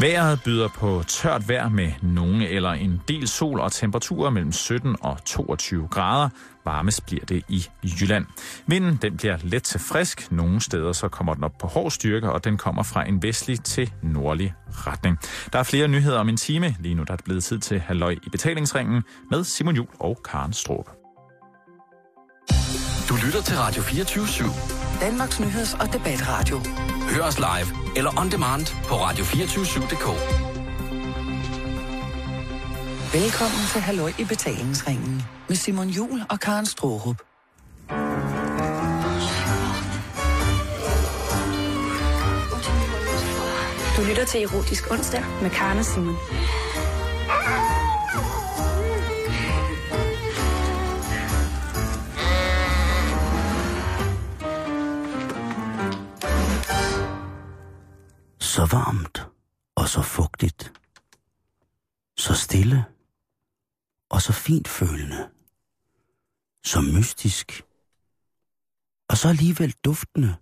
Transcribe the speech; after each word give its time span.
Vejret 0.00 0.40
byder 0.44 0.68
på 0.68 1.02
tørt 1.08 1.48
vejr 1.48 1.68
med 1.68 1.92
nogle 2.02 2.48
eller 2.48 2.70
en 2.70 3.02
del 3.08 3.28
sol 3.28 3.60
og 3.60 3.72
temperaturer 3.72 4.30
mellem 4.30 4.52
17 4.52 4.96
og 5.00 5.24
22 5.24 5.88
grader. 5.90 6.28
Varmest 6.64 7.06
bliver 7.06 7.24
det 7.24 7.42
i 7.48 7.66
Jylland. 8.00 8.26
Vinden 8.66 8.98
den 9.02 9.16
bliver 9.16 9.38
let 9.42 9.62
til 9.62 9.80
frisk. 9.80 10.32
Nogle 10.32 10.60
steder 10.60 10.92
så 10.92 11.08
kommer 11.08 11.34
den 11.34 11.44
op 11.44 11.58
på 11.60 11.66
hård 11.66 11.90
styrke, 11.90 12.32
og 12.32 12.44
den 12.44 12.56
kommer 12.56 12.82
fra 12.82 13.08
en 13.08 13.22
vestlig 13.22 13.60
til 13.64 13.92
nordlig 14.02 14.54
retning. 14.70 15.18
Der 15.52 15.58
er 15.58 15.62
flere 15.62 15.88
nyheder 15.88 16.18
om 16.18 16.28
en 16.28 16.36
time. 16.36 16.76
Lige 16.80 16.94
nu 16.94 17.02
der 17.02 17.12
er 17.12 17.16
det 17.16 17.24
blevet 17.24 17.44
tid 17.44 17.58
til 17.58 17.80
Halløj 17.80 18.16
i 18.26 18.28
betalingsringen 18.30 19.02
med 19.30 19.44
Simon 19.44 19.76
Jul 19.76 19.88
og 20.00 20.20
Karen 20.24 20.52
Stroop. 20.52 20.97
Du 23.08 23.16
lytter 23.24 23.42
til 23.42 23.56
Radio 23.56 23.82
24 23.82 24.24
/7. 24.24 25.00
Danmarks 25.00 25.40
nyheds- 25.40 25.80
og 25.80 25.92
debatradio. 25.92 26.60
Hør 27.10 27.22
os 27.22 27.38
live 27.38 27.68
eller 27.96 28.20
on 28.20 28.30
demand 28.30 28.66
på 28.84 28.94
radio247.dk. 28.94 30.06
Velkommen 33.14 33.60
til 33.72 33.80
Halløj 33.80 34.12
i 34.18 34.24
betalingsringen 34.24 35.22
med 35.48 35.56
Simon 35.56 35.88
Jul 35.88 36.22
og 36.30 36.40
Karen 36.40 36.66
Strohrup. 36.66 37.16
Du 43.96 44.02
lytter 44.08 44.24
til 44.24 44.42
Erotisk 44.42 44.90
Onsdag 44.90 45.24
med 45.42 45.50
Karen 45.50 45.78
og 45.78 45.84
Simon. 45.84 46.16
Så 58.54 58.66
varmt 58.72 59.18
og 59.74 59.88
så 59.88 60.02
fugtigt. 60.02 60.72
Så 62.16 62.34
stille 62.34 62.84
og 64.10 64.22
så 64.22 64.32
fint 64.32 64.68
følende. 64.68 65.30
Så 66.64 66.80
mystisk. 66.80 67.62
Og 69.08 69.16
så 69.16 69.28
alligevel 69.28 69.72
duftende. 69.84 70.36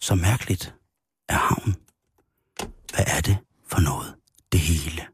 Så 0.00 0.14
mærkeligt 0.14 0.74
er 1.28 1.36
havn. 1.36 1.74
Hvad 2.94 3.04
er 3.16 3.20
det 3.20 3.38
for 3.66 3.80
noget? 3.80 4.16
Det 4.52 4.60
hele. 4.60 5.08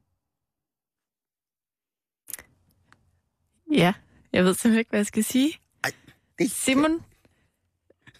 Ja, 3.73 3.95
jeg 4.33 4.45
ved 4.45 4.55
simpelthen 4.55 4.79
ikke, 4.79 4.91
hvad 4.91 4.99
jeg 5.01 5.07
skal 5.07 5.25
sige. 5.25 5.61
Ej, 5.85 5.91
det- 6.39 6.51
Simon, 6.51 7.05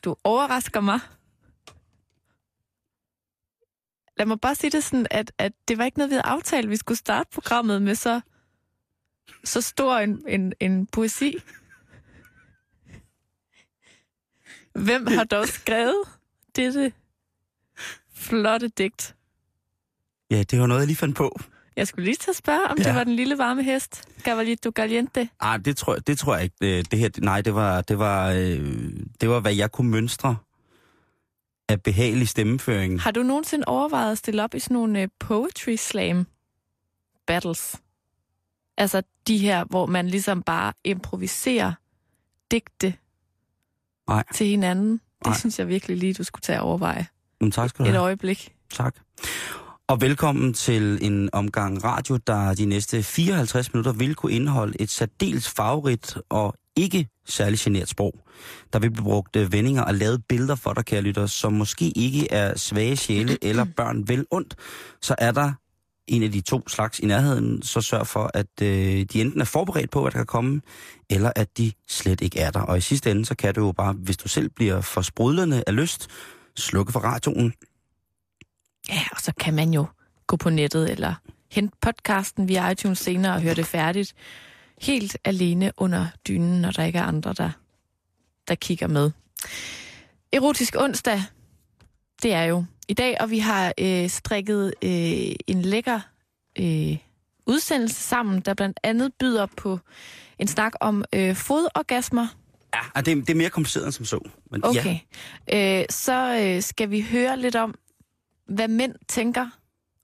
du 0.05 0.17
overrasker 0.25 0.81
mig. 0.81 1.01
Lad 4.19 4.27
mig 4.27 4.41
bare 4.41 4.55
sige 4.55 4.71
det 4.71 4.85
sådan, 4.85 5.07
at, 5.11 5.33
at 5.39 5.53
det 5.69 5.79
var 5.79 5.85
ikke 5.85 5.99
noget, 5.99 6.11
vi 6.11 6.15
havde 6.15 6.27
aftalt. 6.27 6.71
Vi 6.71 6.77
skulle 6.77 6.99
starte 6.99 7.29
programmet 7.35 7.83
med 7.83 7.95
så, 7.95 8.21
så 9.45 9.61
stor 9.61 9.97
en, 9.99 10.23
en, 10.29 10.53
en 10.61 10.87
poesi. 10.87 11.37
Hvem 14.75 15.07
har 15.07 15.25
dog 15.25 15.49
skrevet 15.49 16.03
dette 16.57 16.93
flotte 18.15 18.69
digt? 18.69 19.15
Ja, 20.31 20.43
det 20.43 20.61
var 20.61 20.67
noget, 20.67 20.81
jeg 20.81 20.87
lige 20.87 20.97
fandt 20.97 21.17
på. 21.17 21.39
Jeg 21.77 21.89
skulle 21.89 22.05
lige 22.05 22.17
til 22.17 22.31
at 22.31 22.37
spørge, 22.37 22.65
om 22.69 22.79
ja. 22.79 22.85
Det 22.85 22.95
var 22.95 23.05
den 23.05 23.17
lille 23.17 23.39
varme 23.39 23.63
hest. 23.63 24.09
Cavalito 24.21 24.71
Caliente. 24.71 25.29
Ah, 25.41 25.65
det 25.65 25.77
tror, 25.77 25.95
jeg- 25.95 26.07
det 26.07 26.19
tror 26.19 26.35
jeg 26.35 26.45
ikke. 26.45 26.57
Det, 26.61 26.91
det 26.91 26.99
her, 26.99 27.11
nej, 27.19 27.41
det 27.41 27.55
var, 27.55 27.81
det 27.81 27.99
var, 27.99 28.31
øh, 28.31 28.93
det 29.21 29.29
var, 29.29 29.41
hvad 29.41 29.55
jeg 29.55 29.73
kunne 29.73 29.91
mønstre 29.91 30.37
af 31.69 31.83
behagelig 31.83 32.29
stemmeføring. 32.29 33.01
Har 33.03 33.11
du 33.11 33.23
nogensinde 33.23 33.65
overvejet 33.67 34.13
at 34.13 34.19
stille 34.19 34.45
op 34.45 34.55
i 34.55 34.59
sådan 34.59 34.75
nogle 34.75 35.03
uh, 35.03 35.09
poetry 35.19 35.77
slam 35.77 36.27
battles? 37.27 37.77
Altså 38.79 39.03
de 39.27 39.39
her, 39.39 39.65
hvor 39.65 39.87
man 39.87 40.09
ligesom 40.09 40.43
bare 40.43 40.73
improviserer 40.85 41.73
digte 42.51 42.95
Nej. 44.09 44.25
til 44.35 44.47
hinanden. 44.47 44.93
Det 44.93 45.01
Nej. 45.27 45.37
synes 45.39 45.59
jeg 45.59 45.69
virkelig 45.69 45.97
lige, 45.97 46.15
du 46.15 46.25
skulle 46.25 46.43
tage 46.43 46.57
at 46.57 46.63
overveje. 46.63 47.07
Jamen, 47.41 47.53
tak 47.53 47.69
skal 47.71 47.85
du 47.85 47.89
Et 47.89 47.93
have. 47.95 48.03
øjeblik. 48.05 48.55
Tak. 48.71 48.97
Og 49.89 50.01
velkommen 50.01 50.55
til 50.55 50.99
en 51.03 51.31
omgang 51.33 51.85
radio, 51.85 52.17
der 52.17 52.55
de 52.55 52.65
næste 52.65 53.03
54 53.03 53.73
minutter 53.75 53.93
vil 53.93 54.15
kunne 54.15 54.33
indeholde 54.33 54.81
et 54.83 54.91
særdeles 54.91 55.49
favorit 55.49 56.17
og 56.29 56.55
ikke 56.77 57.09
særlig 57.27 57.59
genert 57.59 57.89
sprog. 57.89 58.15
Der 58.73 58.79
vil 58.79 58.91
blive 58.91 59.05
brugt 59.05 59.37
øh, 59.37 59.53
vendinger 59.53 59.83
og 59.83 59.95
lavet 59.95 60.25
billeder 60.29 60.55
for 60.55 60.73
dig, 60.73 60.85
kære 60.85 61.01
lytter, 61.01 61.27
som 61.27 61.53
måske 61.53 61.89
ikke 61.89 62.33
er 62.33 62.59
svage 62.59 62.97
sjæle 62.97 63.39
eller 63.49 63.67
børn 63.77 64.09
vel 64.09 64.27
ondt. 64.31 64.55
Så 65.03 65.15
er 65.19 65.33
der 65.33 65.53
en 66.07 66.23
af 66.23 66.33
de 66.33 66.41
to 66.41 66.69
slags 66.69 66.99
i 67.01 67.07
nærheden, 67.07 67.63
så 67.63 67.81
sørg 67.81 68.07
for, 68.07 68.31
at 68.35 68.63
øh, 68.63 69.05
de 69.13 69.21
enten 69.21 69.41
er 69.41 69.45
forberedt 69.45 69.91
på, 69.91 70.05
at 70.05 70.13
der 70.13 70.19
kan 70.19 70.27
komme, 70.27 70.61
eller 71.11 71.33
at 71.37 71.59
de 71.59 71.73
slet 71.89 72.21
ikke 72.21 72.39
er 72.39 72.51
der. 72.51 72.61
Og 72.61 72.79
i 72.79 72.81
sidste 72.81 73.11
ende, 73.11 73.27
så 73.27 73.35
kan 73.35 73.55
du 73.55 73.67
jo 73.67 73.73
bare, 73.73 73.93
hvis 73.93 74.17
du 74.17 74.29
selv 74.29 74.51
bliver 74.51 74.81
for 74.81 75.01
sprudlende 75.01 75.65
af 75.67 75.77
lyst, 75.77 76.09
slukke 76.57 76.93
for 76.93 77.01
radioen, 77.01 77.53
Ja, 78.89 79.03
og 79.13 79.21
så 79.21 79.33
kan 79.41 79.55
man 79.55 79.75
jo 79.75 79.87
gå 80.27 80.37
på 80.37 80.51
nettet 80.51 80.91
eller 80.91 81.15
hente 81.51 81.77
podcasten 81.81 82.49
via 82.49 82.71
iTunes 82.71 82.99
senere 82.99 83.35
og 83.35 83.43
høre 83.43 83.55
det 83.55 83.67
færdigt. 83.67 84.15
Helt 84.83 85.17
alene 85.25 85.73
under 85.77 86.07
dynen, 86.29 86.61
når 86.61 86.71
der 86.71 86.85
ikke 86.85 86.99
er 86.99 87.03
andre, 87.03 87.33
der, 87.33 87.51
der 88.49 88.55
kigger 88.55 88.87
med. 88.87 89.11
Erotisk 90.33 90.77
onsdag, 90.79 91.23
det 92.23 92.33
er 92.33 92.43
jo 92.43 92.65
i 92.89 92.95
dag, 92.95 93.21
og 93.21 93.31
vi 93.31 93.39
har 93.39 93.73
øh, 93.79 94.09
strikket 94.11 94.75
øh, 94.83 95.35
en 95.47 95.63
lækker 95.63 96.01
øh, 96.59 96.97
udsendelse 97.47 98.03
sammen, 98.03 98.41
der 98.41 98.55
blandt 98.55 98.81
andet 98.83 99.15
byder 99.15 99.47
på 99.57 99.79
en 100.39 100.49
snak 100.49 100.73
om 100.81 101.05
øh, 101.13 101.37
fodorgasmer. 101.37 102.27
Ja, 102.75 103.01
det, 103.01 103.13
er, 103.13 103.15
det 103.15 103.31
er 103.31 103.35
mere 103.35 103.51
kompliceret 103.51 103.85
end 103.85 103.93
som 103.93 104.05
så. 104.05 104.29
Men 104.51 104.65
Okay. 104.65 104.99
Ja, 105.49 105.81
Øh, 105.81 105.87
så 105.91 106.41
øh, 106.43 106.63
skal 106.63 106.91
vi 106.91 107.01
høre 107.01 107.39
lidt 107.39 107.57
om, 107.57 107.75
hvad 108.49 108.69
mænd 108.69 108.95
tænker 109.09 109.47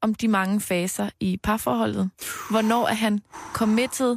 om 0.00 0.15
de 0.15 0.28
mange 0.28 0.60
faser 0.60 1.10
i 1.21 1.37
parforholdet. 1.43 2.10
Hvornår 2.50 2.89
er 2.89 2.94
han 2.94 3.21
committed? 3.53 4.16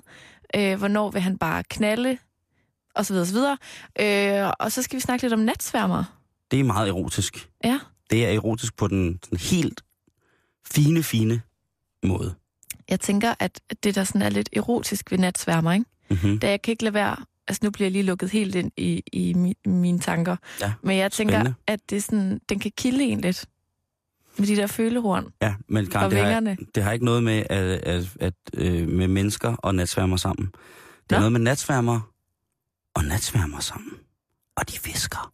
Øh, 0.55 0.77
hvornår 0.77 1.11
vil 1.11 1.21
han 1.21 1.37
bare 1.37 1.63
knalde? 1.63 2.17
Og 2.95 3.05
så 3.05 3.13
videre, 3.13 3.23
og 3.23 3.27
så 3.27 3.33
videre. 3.33 3.57
Øh, 4.45 4.51
og 4.59 4.71
så 4.71 4.81
skal 4.81 4.95
vi 4.95 5.01
snakke 5.01 5.23
lidt 5.23 5.33
om 5.33 5.39
natsværmer. 5.39 6.03
det 6.51 6.59
er 6.59 6.63
meget 6.63 6.89
erotisk. 6.89 7.49
Ja. 7.63 7.79
Det 8.09 8.25
er 8.25 8.29
erotisk 8.31 8.77
på 8.77 8.87
den, 8.87 9.19
den 9.29 9.37
helt 9.37 9.81
fine, 10.67 11.03
fine 11.03 11.41
måde. 12.03 12.35
Jeg 12.89 12.99
tænker, 12.99 13.33
at 13.39 13.61
det, 13.83 13.95
der 13.95 14.03
sådan 14.03 14.21
er 14.21 14.29
lidt 14.29 14.49
erotisk 14.53 15.11
ved 15.11 15.17
natsværmer, 15.17 15.71
ikke? 15.73 15.85
Mm-hmm. 16.09 16.39
Da 16.39 16.49
jeg 16.49 16.61
kan 16.61 16.71
ikke 16.71 16.83
lade 16.83 16.93
være... 16.93 17.15
Altså, 17.47 17.59
nu 17.63 17.71
bliver 17.71 17.85
jeg 17.85 17.91
lige 17.91 18.03
lukket 18.03 18.29
helt 18.29 18.55
ind 18.55 18.71
i, 18.77 19.03
i 19.13 19.33
mi, 19.33 19.53
mine 19.65 19.99
tanker. 19.99 20.35
Ja, 20.61 20.73
Men 20.83 20.97
jeg 20.97 21.11
tænker, 21.11 21.35
spændende. 21.35 21.55
at 21.67 21.79
det 21.89 22.03
sådan, 22.03 22.41
den 22.49 22.59
kan 22.59 22.71
kilde 22.77 23.03
en 23.03 23.21
lidt. 23.21 23.45
Med 24.37 24.47
de 24.47 24.55
der 24.55 24.67
følehorn 24.67 25.25
Ja, 25.41 25.55
men 25.69 25.85
Karen, 25.87 26.11
det, 26.11 26.19
har, 26.19 26.55
det 26.75 26.83
har 26.83 26.91
ikke 26.91 27.05
noget 27.05 27.23
med, 27.23 27.43
at, 27.49 27.63
at, 27.63 28.17
at, 28.19 28.33
øh, 28.53 28.87
med 28.87 29.07
mennesker 29.07 29.55
og 29.55 29.75
natsværmer 29.75 30.17
sammen. 30.17 30.45
Det 31.09 31.11
er 31.11 31.15
Nå. 31.15 31.19
noget 31.19 31.31
med 31.31 31.39
natsværmer 31.39 32.11
og 32.95 33.03
natsværmer 33.05 33.59
sammen. 33.59 33.91
Og 34.57 34.69
de 34.69 34.77
visker. 34.85 35.31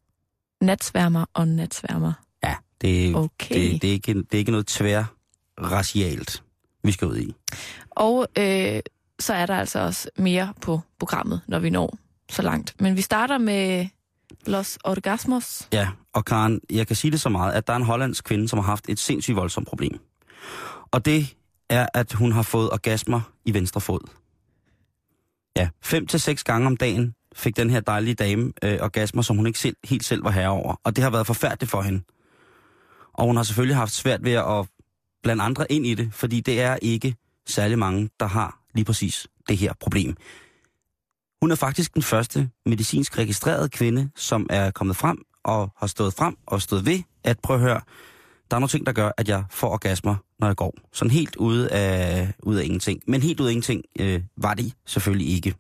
Natsværmer 0.62 1.26
og 1.34 1.48
natsværmer. 1.48 2.14
Ja, 2.44 2.56
det, 2.82 3.16
Okay. 3.16 3.56
det, 3.56 3.82
det, 3.82 3.88
er 3.88 3.92
ikke, 3.94 4.14
det 4.14 4.34
er 4.34 4.38
ikke 4.38 4.52
noget 4.52 4.68
tværracialt, 4.68 6.44
vi 6.84 6.92
skal 6.92 7.08
ud 7.08 7.18
i. 7.18 7.36
Og 7.92 8.28
øh, 8.38 8.80
så 9.20 9.34
er 9.34 9.46
der 9.46 9.56
altså 9.56 9.80
også 9.80 10.10
mere 10.18 10.54
på 10.62 10.82
programmet, 11.00 11.42
når 11.48 11.60
vi 11.60 11.70
når 11.70 11.98
så 12.30 12.42
langt. 12.42 12.76
Men 12.82 12.98
vi 12.98 13.02
starter 13.02 13.38
med 13.38 13.88
Los 14.46 14.78
Orgasmos. 14.84 15.68
Ja, 15.74 15.90
og 16.14 16.26
Karen, 16.26 16.62
jeg 16.70 16.88
kan 16.88 16.96
sige 16.96 17.12
det 17.12 17.22
så 17.22 17.30
meget, 17.30 17.54
at 17.54 17.68
der 17.68 17.74
er 17.74 17.78
en 17.78 17.84
hollandsk 17.84 18.24
kvinde, 18.24 18.48
som 18.48 18.60
har 18.60 18.66
haft 18.66 18.90
et 18.90 19.00
sindssygt 19.00 19.36
voldsomt 19.36 19.68
problem. 19.68 20.00
Og 20.92 21.06
det 21.06 21.36
er, 21.70 21.88
at 21.94 22.14
hun 22.14 22.32
har 22.32 22.42
fået 22.42 22.72
orgasmer 22.72 23.22
i 23.46 23.54
venstre 23.54 23.82
fod. 23.82 24.10
Ja, 25.58 25.70
fem 25.84 26.08
til 26.08 26.20
seks 26.20 26.44
gange 26.44 26.68
om 26.68 26.78
dagen 26.78 27.16
fik 27.36 27.58
den 27.58 27.70
her 27.70 27.80
dejlige 27.80 28.16
dame 28.16 28.54
øh, 28.64 28.80
orgasmer, 28.82 29.22
som 29.22 29.36
hun 29.36 29.48
ikke 29.48 29.60
selv, 29.60 29.76
helt 29.84 30.06
selv 30.06 30.24
var 30.24 30.32
herre 30.32 30.50
over. 30.50 30.76
Og 30.84 30.96
det 30.96 31.04
har 31.04 31.12
været 31.12 31.28
forfærdeligt 31.28 31.72
for 31.72 31.82
hende. 31.82 32.04
Og 33.14 33.26
hun 33.26 33.36
har 33.36 33.44
selvfølgelig 33.44 33.76
haft 33.76 33.92
svært 33.92 34.24
ved 34.24 34.32
at 34.34 34.68
blande 35.24 35.44
andre 35.44 35.72
ind 35.72 35.86
i 35.86 35.94
det, 35.94 36.14
fordi 36.14 36.42
det 36.42 36.62
er 36.62 36.78
ikke 36.82 37.16
særlig 37.48 37.80
mange, 37.80 38.10
der 38.20 38.26
har 38.26 38.60
lige 38.74 38.86
præcis 38.86 39.28
det 39.48 39.58
her 39.58 39.74
problem. 39.80 40.16
Hun 41.42 41.52
er 41.52 41.56
faktisk 41.56 41.94
den 41.94 42.02
første 42.02 42.50
medicinsk 42.66 43.18
registrerede 43.18 43.70
kvinde, 43.70 44.10
som 44.16 44.48
er 44.50 44.72
kommet 44.72 44.96
frem 44.96 45.18
og 45.44 45.70
har 45.78 45.88
stået 45.88 46.14
frem 46.14 46.38
og 46.46 46.62
stået 46.62 46.86
ved, 46.86 47.00
at 47.24 47.40
prøv 47.40 47.56
at 47.56 47.62
høre, 47.62 47.82
der 48.52 48.56
er 48.58 48.60
nogle 48.60 48.68
ting, 48.68 48.86
der 48.86 48.92
gør, 48.92 49.12
at 49.18 49.30
jeg 49.30 49.44
får 49.52 49.70
orgasmer, 49.70 50.16
når 50.40 50.48
jeg 50.48 50.56
går. 50.56 50.74
Sådan 50.94 51.12
helt 51.12 51.36
ude 51.36 51.70
af, 51.72 52.34
ude 52.44 52.62
af 52.62 52.66
ingenting. 52.66 53.02
Men 53.08 53.22
helt 53.22 53.40
ude 53.40 53.50
af 53.50 53.52
ingenting 53.52 53.82
øh, 54.00 54.22
var 54.38 54.54
det 54.54 54.74
selvfølgelig 54.86 55.28
ikke. 55.36 55.56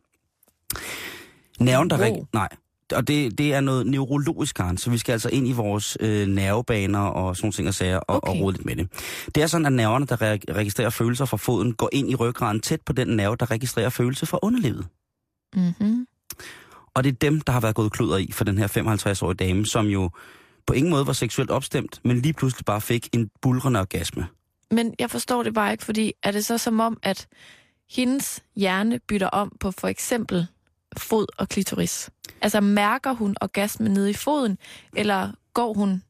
Nerven, 1.60 1.90
der 1.90 1.98
reg- 1.98 2.30
nej, 2.34 2.50
og 2.96 3.08
det, 3.08 3.38
det 3.38 3.54
er 3.54 3.62
noget 3.62 3.88
neurologisk, 3.88 4.56
Karen, 4.56 4.78
så 4.78 4.90
vi 4.90 4.98
skal 4.98 5.12
altså 5.14 5.30
ind 5.30 5.48
i 5.48 5.52
vores 5.52 5.98
øh, 6.00 6.28
nervebaner 6.28 7.00
og 7.00 7.38
sådan 7.38 7.52
ting 7.52 7.68
og 7.68 7.74
sager 7.74 7.98
og, 7.98 8.16
okay. 8.16 8.30
og 8.30 8.40
rode 8.40 8.56
lidt 8.56 8.66
med 8.66 8.76
det. 8.76 8.88
Det 9.36 9.44
er 9.44 9.48
sådan, 9.48 9.66
at 9.66 9.74
nerverne, 9.74 10.06
der 10.06 10.16
re- 10.16 10.54
registrerer 10.54 10.90
følelser 10.90 11.26
fra 11.26 11.38
foden, 11.38 11.74
går 11.74 11.90
ind 11.92 12.10
i 12.10 12.16
ryggraden 12.16 12.60
tæt 12.60 12.82
på 12.86 12.94
den 12.94 13.08
nerve, 13.08 13.36
der 13.40 13.52
registrerer 13.52 13.90
følelse 13.90 14.26
fra 14.26 14.40
underlivet. 14.42 14.88
Mm-hmm. 15.56 16.08
Og 16.94 17.04
det 17.04 17.12
er 17.12 17.16
dem, 17.16 17.42
der 17.42 17.54
har 17.54 17.60
været 17.60 17.76
gået 17.76 17.92
kluder 17.92 18.18
i 18.18 18.32
for 18.32 18.44
den 18.44 18.58
her 18.58 18.68
55-årige 18.68 19.36
dame, 19.36 19.66
som 19.66 19.88
jo 19.88 20.10
på 20.68 20.74
ingen 20.74 20.92
måde 20.92 21.08
var 21.08 21.14
seksuelt 21.14 21.52
opstemt, 21.52 22.00
men 22.04 22.22
lige 22.22 22.34
pludselig 22.34 22.66
bare 22.66 22.82
fik 22.82 23.10
en 23.14 23.30
bulrende 23.42 23.80
orgasme. 23.80 24.28
Men 24.72 24.94
jeg 25.00 25.12
forstår 25.12 25.44
det 25.44 25.54
bare 25.54 25.72
ikke, 25.72 25.84
fordi 25.84 26.14
er 26.24 26.32
det 26.32 26.46
så 26.46 26.58
som 26.58 26.80
om, 26.80 27.00
at 27.04 27.28
hendes 27.90 28.44
hjerne 28.56 29.00
bytter 29.00 29.28
om 29.28 29.58
på 29.60 29.72
for 29.72 29.88
eksempel 29.88 30.48
fod 30.98 31.26
og 31.38 31.50
klitoris? 31.50 32.10
Altså 32.42 32.62
mærker 32.62 33.14
hun 33.14 33.36
orgasme 33.42 33.90
nede 33.90 34.10
i 34.10 34.14
foden, 34.14 34.58
eller 34.96 35.32
går 35.54 35.74
hun 35.74 36.04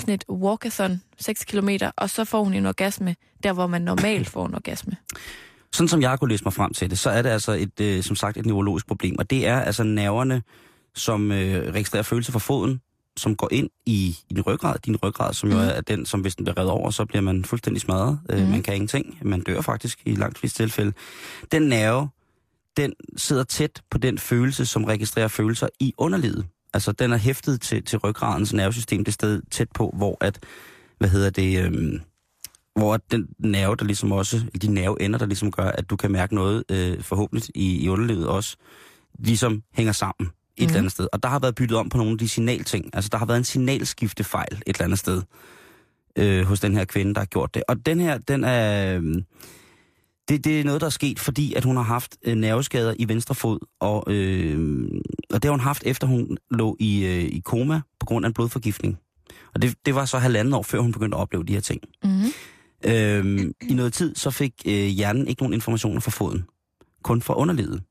sådan 0.00 0.14
et 0.14 0.24
walkathon 0.28 1.02
6 1.18 1.44
km, 1.44 1.68
og 1.96 2.10
så 2.10 2.24
får 2.24 2.44
hun 2.44 2.54
en 2.54 2.66
orgasme 2.66 3.16
der, 3.42 3.52
hvor 3.52 3.66
man 3.66 3.82
normalt 3.82 4.28
får 4.28 4.46
en 4.46 4.54
orgasme? 4.54 4.96
Sådan 5.76 5.88
som 5.88 6.02
jeg 6.02 6.18
kunne 6.18 6.30
læse 6.30 6.44
mig 6.44 6.52
frem 6.52 6.72
til 6.72 6.90
det, 6.90 6.98
så 6.98 7.10
er 7.10 7.22
det 7.22 7.30
altså 7.30 7.52
et, 7.52 7.80
øh, 7.80 8.02
som 8.02 8.16
sagt 8.16 8.36
et 8.36 8.46
neurologisk 8.46 8.86
problem, 8.86 9.16
og 9.18 9.30
det 9.30 9.46
er 9.46 9.60
altså 9.60 9.82
nerverne, 9.82 10.42
som 10.94 11.32
øh, 11.32 11.74
registrerer 11.74 12.02
følelser 12.02 12.32
fra 12.32 12.38
foden, 12.38 12.80
som 13.16 13.36
går 13.36 13.48
ind 13.52 13.68
i, 13.86 14.16
i 14.30 14.34
din 14.34 14.42
ryggrad, 14.42 14.78
din 14.86 14.96
ryggrad, 14.96 15.32
som 15.34 15.48
jo 15.50 15.56
Mhm. 15.56 15.64
er 15.68 15.80
den, 15.80 16.06
som 16.06 16.20
hvis 16.20 16.36
den 16.36 16.44
bliver 16.44 16.58
revet 16.58 16.70
over, 16.70 16.90
så 16.90 17.04
bliver 17.04 17.22
man 17.22 17.44
fuldstændig 17.44 17.80
smadret. 17.80 18.18
Øh, 18.30 18.38
Mhm. 18.40 18.50
Man 18.50 18.62
kan 18.62 18.74
ingenting. 18.74 19.18
Man 19.22 19.40
dør 19.40 19.60
faktisk 19.60 19.98
i 20.06 20.14
langt 20.14 20.38
flest 20.38 20.56
tilfælde. 20.56 20.92
Den 21.52 21.62
nerve, 21.62 22.08
den 22.76 22.92
sidder 23.16 23.44
tæt 23.44 23.82
på 23.90 23.98
den 23.98 24.18
følelse, 24.18 24.66
som 24.66 24.84
registrerer 24.84 25.28
følelser 25.28 25.68
i 25.80 25.92
underlivet. 25.98 26.46
Altså, 26.74 26.92
den 26.92 27.12
er 27.12 27.16
hæftet 27.16 27.60
til, 27.60 27.84
til 27.84 27.98
ryggradens 27.98 28.52
nervesystem, 28.52 29.04
det 29.04 29.14
sted 29.14 29.42
tæt 29.50 29.68
på, 29.74 29.94
hvor 29.96 30.16
at, 30.20 30.38
hvad 30.98 31.08
hedder 31.08 31.30
det, 31.30 31.64
øhm, 31.64 32.00
hvor 32.76 32.96
den 33.10 33.28
nerve, 33.38 33.76
der 33.76 33.84
ligesom 33.84 34.12
også, 34.12 34.42
de 34.62 34.68
nerveender, 34.74 35.18
der 35.18 35.26
ligesom 35.26 35.50
gør, 35.50 35.64
at 35.70 35.90
du 35.90 35.96
kan 35.96 36.10
mærke 36.12 36.34
noget 36.34 36.64
øh, 36.70 37.02
forhåbentlig 37.02 37.50
i, 37.54 37.84
i 37.84 37.88
underlivet 37.88 38.26
også, 38.28 38.56
ligesom 39.18 39.62
hænger 39.74 39.92
sammen 39.92 40.26
et 40.26 40.30
mm. 40.30 40.62
eller 40.64 40.72
Mhm. 40.72 40.78
andet 40.78 40.92
sted. 40.92 41.08
Og 41.12 41.22
der 41.22 41.28
har 41.28 41.38
været 41.38 41.54
byttet 41.54 41.78
om 41.78 41.88
på 41.88 41.98
nogle 41.98 42.12
af 42.12 42.18
de 42.18 42.28
signalting. 42.28 42.90
Altså, 42.92 43.08
der 43.12 43.18
har 43.18 43.26
været 43.26 43.38
en 43.38 43.44
signalskiftefejl 43.44 44.52
et 44.52 44.62
eller 44.66 44.84
andet 44.84 44.98
sted 44.98 45.22
øh, 46.18 46.44
hos 46.44 46.60
den 46.60 46.76
her 46.76 46.84
kvinde, 46.84 47.14
der 47.14 47.20
har 47.20 47.26
gjort 47.26 47.54
det. 47.54 47.62
Og 47.68 47.86
den 47.86 48.00
her, 48.00 48.18
den 48.18 48.44
er... 48.44 48.96
Øh, 48.98 49.22
det, 50.28 50.44
det 50.44 50.60
er 50.60 50.64
noget, 50.64 50.80
der 50.80 50.86
er 50.86 50.90
sket, 50.90 51.18
fordi 51.18 51.54
at 51.54 51.64
hun 51.64 51.76
har 51.76 51.82
haft 51.82 52.16
øh, 52.24 52.34
nerveskader 52.34 52.94
i 52.98 53.08
venstre 53.08 53.34
fod, 53.34 53.58
og, 53.80 54.04
øh, 54.12 54.88
og 55.30 55.42
det 55.42 55.44
har 55.44 55.50
hun 55.50 55.60
haft, 55.60 55.82
efter 55.86 56.06
hun 56.06 56.36
lå 56.50 56.76
i, 56.80 57.04
øh, 57.04 57.22
i 57.24 57.42
koma 57.44 57.80
på 58.00 58.06
grund 58.06 58.24
af 58.24 58.28
en 58.28 58.34
blodforgiftning. 58.34 58.98
Og 59.54 59.62
det, 59.62 59.74
det 59.86 59.94
var 59.94 60.04
så 60.04 60.18
halvanden 60.18 60.54
år, 60.54 60.62
før 60.62 60.78
hun 60.80 60.92
begyndte 60.92 61.16
at 61.16 61.20
opleve 61.20 61.44
de 61.44 61.52
her 61.52 61.60
ting. 61.60 61.80
Mm-hmm. 62.04 62.24
Øhm, 62.84 63.52
I 63.68 63.74
noget 63.74 63.92
tid, 63.92 64.14
så 64.14 64.30
fik 64.30 64.52
øh, 64.66 64.72
hjernen 64.72 65.28
ikke 65.28 65.42
nogen 65.42 65.54
informationer 65.54 66.00
fra 66.00 66.10
foden. 66.10 66.44
Kun 67.02 67.22
fra 67.22 67.34
underlivet. 67.36 67.82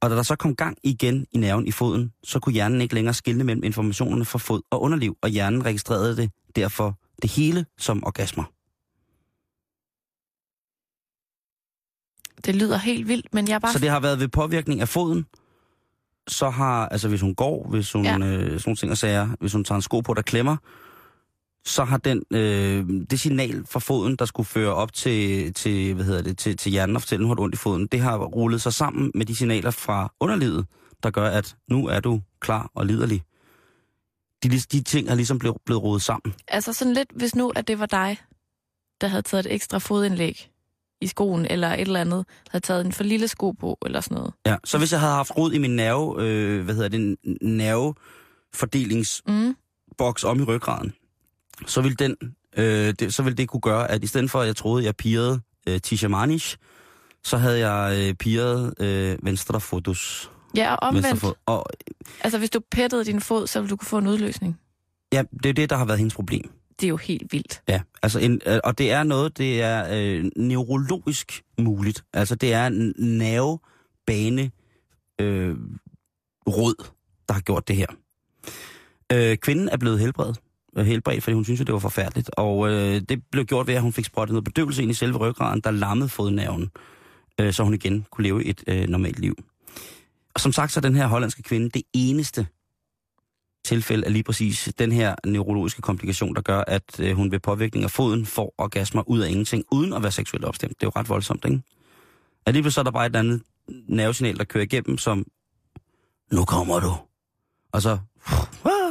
Og 0.00 0.10
da 0.10 0.16
der 0.16 0.22
så 0.22 0.36
kom 0.36 0.56
gang 0.56 0.76
igen 0.82 1.26
i 1.32 1.38
nerven 1.38 1.66
i 1.66 1.70
foden, 1.72 2.12
så 2.24 2.38
kunne 2.40 2.52
hjernen 2.52 2.80
ikke 2.80 2.94
længere 2.94 3.14
skille 3.14 3.44
mellem 3.44 3.64
informationerne 3.64 4.24
fra 4.24 4.38
fod 4.38 4.60
og 4.70 4.82
underliv, 4.82 5.16
og 5.22 5.28
hjernen 5.28 5.64
registrerede 5.64 6.16
det 6.16 6.30
derfor 6.56 6.98
det 7.22 7.30
hele 7.30 7.66
som 7.78 8.04
orgasmer. 8.06 8.44
Det 12.46 12.54
lyder 12.56 12.76
helt 12.78 13.08
vildt, 13.08 13.34
men 13.34 13.48
jeg 13.48 13.54
er 13.54 13.58
bare... 13.58 13.72
Så 13.72 13.78
det 13.78 13.88
har 13.90 14.00
været 14.00 14.20
ved 14.20 14.28
påvirkning 14.28 14.80
af 14.80 14.88
foden, 14.88 15.26
så 16.28 16.50
har, 16.50 16.88
altså 16.88 17.08
hvis 17.08 17.20
hun 17.20 17.34
går, 17.34 17.68
hvis 17.70 17.92
hun, 17.92 18.04
Ja. 18.04 18.18
øh, 18.18 18.20
sådan 18.40 18.60
nogle 18.66 18.76
ting 18.76 18.90
og 18.92 18.98
sager, 18.98 19.28
hvis 19.40 19.52
hun 19.52 19.64
tager 19.64 19.76
en 19.76 19.82
sko 19.82 20.00
på, 20.00 20.14
der 20.14 20.22
klemmer, 20.22 20.56
så 21.64 21.84
har 21.84 21.96
den, 21.96 22.22
øh, 22.30 22.86
det 23.10 23.20
signal 23.20 23.66
fra 23.66 23.80
foden, 23.80 24.16
der 24.16 24.24
skulle 24.24 24.46
føre 24.46 24.74
op 24.74 24.92
til, 24.92 25.54
til, 25.54 25.94
hvad 25.94 26.04
hedder 26.04 26.22
det, 26.22 26.38
til, 26.38 26.56
til 26.56 26.72
hjernen 26.72 26.96
og 26.96 27.02
fortælle, 27.02 27.26
hun 27.26 27.36
har 27.38 27.42
ondt 27.42 27.54
i 27.54 27.58
foden, 27.58 27.86
det 27.86 28.00
har 28.00 28.18
rullet 28.18 28.62
sig 28.62 28.72
sammen 28.72 29.10
med 29.14 29.26
de 29.26 29.36
signaler 29.36 29.70
fra 29.70 30.12
underlivet, 30.20 30.66
der 31.02 31.10
gør, 31.10 31.30
at 31.30 31.56
nu 31.70 31.86
er 31.86 32.00
du 32.00 32.20
klar 32.40 32.70
og 32.74 32.86
liderlig. 32.86 33.22
De, 34.42 34.48
de 34.48 34.82
ting 34.82 35.08
er 35.08 35.14
ligesom 35.14 35.38
blevet, 35.38 35.56
blevet 35.66 35.82
rodet 35.82 36.02
sammen. 36.02 36.34
Altså 36.48 36.72
sådan 36.72 36.94
lidt, 36.94 37.08
hvis 37.14 37.34
nu, 37.34 37.52
at 37.56 37.68
det 37.68 37.78
var 37.78 37.86
dig, 37.86 38.16
der 39.00 39.06
havde 39.06 39.22
taget 39.22 39.46
et 39.46 39.52
ekstra 39.54 39.78
fodindlæg 39.78 40.48
i 41.00 41.06
skoen, 41.06 41.46
eller 41.46 41.68
et 41.68 41.80
eller 41.80 42.00
andet, 42.00 42.26
havde 42.50 42.64
taget 42.64 42.86
en 42.86 42.92
for 42.92 43.04
lille 43.04 43.28
sko 43.28 43.50
på, 43.50 43.78
eller 43.86 44.00
sådan 44.00 44.14
noget. 44.14 44.32
Ja, 44.46 44.56
så 44.64 44.78
hvis 44.78 44.92
jeg 44.92 45.00
havde 45.00 45.12
haft 45.14 45.36
rod 45.36 45.52
i 45.52 45.58
min 45.58 45.76
nerve, 45.76 46.22
øh, 46.22 46.64
hvad 46.64 46.74
hedder 46.74 46.88
det, 46.88 47.16
nervefordelingsboks 47.42 50.24
Mm. 50.24 50.30
om 50.30 50.40
i 50.40 50.42
ryggraden, 50.42 50.92
så 51.66 51.80
ville, 51.80 51.96
den, 51.96 52.16
øh, 52.56 52.94
det, 52.98 53.14
så 53.14 53.22
ville 53.22 53.36
det 53.36 53.48
kunne 53.48 53.60
gøre, 53.60 53.90
at 53.90 54.04
i 54.04 54.06
stedet 54.06 54.30
for, 54.30 54.40
at 54.40 54.46
jeg 54.46 54.56
troede, 54.56 54.84
jeg 54.84 54.96
pirrede 54.96 55.40
øh, 55.68 55.80
Tisha 55.80 56.08
Manish, 56.08 56.56
så 57.24 57.36
havde 57.36 57.68
jeg 57.68 58.08
øh, 58.08 58.14
pirret 58.14 58.74
øh, 58.80 59.18
venstre 59.22 59.60
fotus. 59.60 60.30
Ja, 60.56 60.74
og 60.74 60.88
omvendt. 60.88 61.20
fod. 61.20 61.32
Og 61.46 61.66
Altså, 62.20 62.38
hvis 62.38 62.50
du 62.50 62.60
pættede 62.70 63.04
din 63.04 63.20
fod, 63.20 63.46
så 63.46 63.60
ville 63.60 63.70
du 63.70 63.76
kunne 63.76 63.86
få 63.86 63.98
en 63.98 64.06
udløsning. 64.06 64.58
ja, 65.12 65.22
det 65.42 65.48
er 65.48 65.52
det, 65.52 65.70
der 65.70 65.76
har 65.76 65.84
været 65.84 65.98
hendes 65.98 66.14
problem. 66.14 66.50
Det 66.80 66.86
er 66.86 66.88
jo 66.88 66.96
helt 66.96 67.32
vildt. 67.32 67.62
Ja, 67.68 67.80
altså 68.02 68.18
en, 68.18 68.40
øh, 68.46 68.60
og 68.64 68.78
det 68.78 68.92
er 68.92 69.02
noget, 69.02 69.38
det 69.38 69.62
er 69.62 69.86
øh, 69.92 70.24
neurologisk 70.36 71.42
muligt. 71.58 72.04
Altså 72.12 72.34
det 72.34 72.52
er 72.52 72.66
en 72.66 72.94
nervebane 72.98 74.50
øh, 75.20 75.56
råd, 76.48 76.86
der 77.28 77.34
har 77.34 77.40
gjort 77.40 77.68
det 77.68 77.76
her. 77.76 77.86
Øh, 79.12 79.36
kvinden 79.36 79.68
er 79.68 79.76
blevet 79.76 79.98
helbredt, 80.00 80.40
Øh, 80.76 80.86
helbredt, 80.86 81.22
fordi 81.22 81.34
hun 81.34 81.44
synes 81.44 81.60
jo, 81.60 81.64
det 81.64 81.72
var 81.72 81.78
forfærdeligt. 81.78 82.30
Og 82.36 82.70
øh, 82.70 83.00
det 83.08 83.22
blev 83.30 83.44
gjort 83.44 83.66
ved, 83.66 83.74
at 83.74 83.82
hun 83.82 83.92
fik 83.92 84.04
sprøjtet 84.04 84.32
noget 84.32 84.44
bedøvelse 84.44 84.82
ind 84.82 84.90
i 84.90 84.94
selve 84.94 85.18
ryggraden, 85.18 85.60
der 85.60 85.70
lammede 85.70 86.08
fodnerven, 86.08 86.70
øh, 87.40 87.52
så 87.52 87.64
hun 87.64 87.74
igen 87.74 88.06
kunne 88.10 88.22
leve 88.24 88.44
et 88.44 88.64
øh, 88.66 88.88
normalt 88.88 89.18
liv. 89.18 89.36
Og 90.34 90.40
som 90.40 90.52
sagt, 90.52 90.72
så 90.72 90.80
er 90.80 90.82
den 90.82 90.96
her 90.96 91.06
hollandske 91.06 91.42
kvinde 91.42 91.70
det 91.70 91.82
eneste 91.92 92.46
tilfælde 93.64 94.06
af 94.06 94.12
lige 94.12 94.22
præcis 94.22 94.72
den 94.78 94.92
her 94.92 95.14
neurologiske 95.26 95.82
komplikation, 95.82 96.34
der 96.34 96.40
gør, 96.40 96.64
at 96.66 97.00
øh, 97.00 97.16
hun 97.16 97.30
ved 97.30 97.38
påvirkning 97.38 97.84
af 97.84 97.90
foden 97.90 98.26
får 98.26 98.54
orgasmer 98.58 99.08
ud 99.08 99.20
af 99.20 99.28
ingenting, 99.28 99.64
uden 99.70 99.92
at 99.92 100.02
være 100.02 100.12
seksuelt 100.12 100.44
opstemt. 100.44 100.80
Det 100.80 100.86
er 100.86 100.90
jo 100.94 101.00
ret 101.00 101.08
voldsomt, 101.08 101.44
ikke? 101.44 101.62
Alligevel 102.46 102.72
så 102.72 102.80
er 102.80 102.84
der 102.84 102.90
bare 102.90 103.06
et 103.06 103.16
andet 103.16 103.42
nervesignal, 103.88 104.38
der 104.38 104.44
kører 104.44 104.64
igennem, 104.64 104.98
som, 104.98 105.26
nu 106.32 106.44
kommer 106.44 106.80
du. 106.80 106.92
Og 107.72 107.82
så, 107.82 107.98
ah 108.64 108.81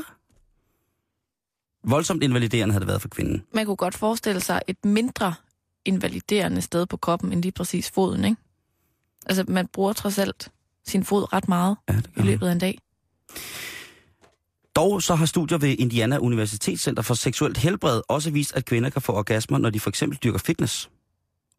voldsomt 1.83 2.23
invaliderende 2.23 2.73
havde 2.73 2.81
det 2.81 2.87
været 2.87 3.01
for 3.01 3.09
kvinden. 3.09 3.43
Man 3.53 3.65
kunne 3.65 3.75
godt 3.75 3.95
forestille 3.95 4.41
sig 4.41 4.61
et 4.67 4.85
mindre 4.85 5.33
invaliderende 5.85 6.61
sted 6.61 6.85
på 6.85 6.97
kroppen, 6.97 7.33
end 7.33 7.41
lige 7.41 7.51
præcis 7.51 7.91
foden, 7.91 8.25
ikke? 8.25 8.37
Altså, 9.25 9.43
man 9.47 9.67
bruger 9.67 9.93
trods 9.93 10.17
alt 10.17 10.51
sin 10.87 11.03
fod 11.03 11.33
ret 11.33 11.47
meget 11.47 11.77
Ja, 11.89 11.93
det 11.93 12.09
i 12.17 12.21
løbet 12.21 12.47
af 12.47 12.51
en 12.51 12.59
dag. 12.59 12.77
Dog 14.75 15.03
så 15.03 15.15
har 15.15 15.25
studier 15.25 15.57
ved 15.57 15.75
Indiana 15.79 16.17
Universitetscenter 16.17 17.01
for 17.01 17.13
Seksuelt 17.13 17.57
Helbred 17.57 18.01
også 18.07 18.31
vist, 18.31 18.55
at 18.55 18.65
kvinder 18.65 18.89
kan 18.89 19.01
få 19.01 19.13
orgasmer, 19.13 19.57
når 19.57 19.69
de 19.69 19.79
for 19.79 19.89
eksempel 19.89 20.19
dyrker 20.23 20.39
fitness. 20.39 20.89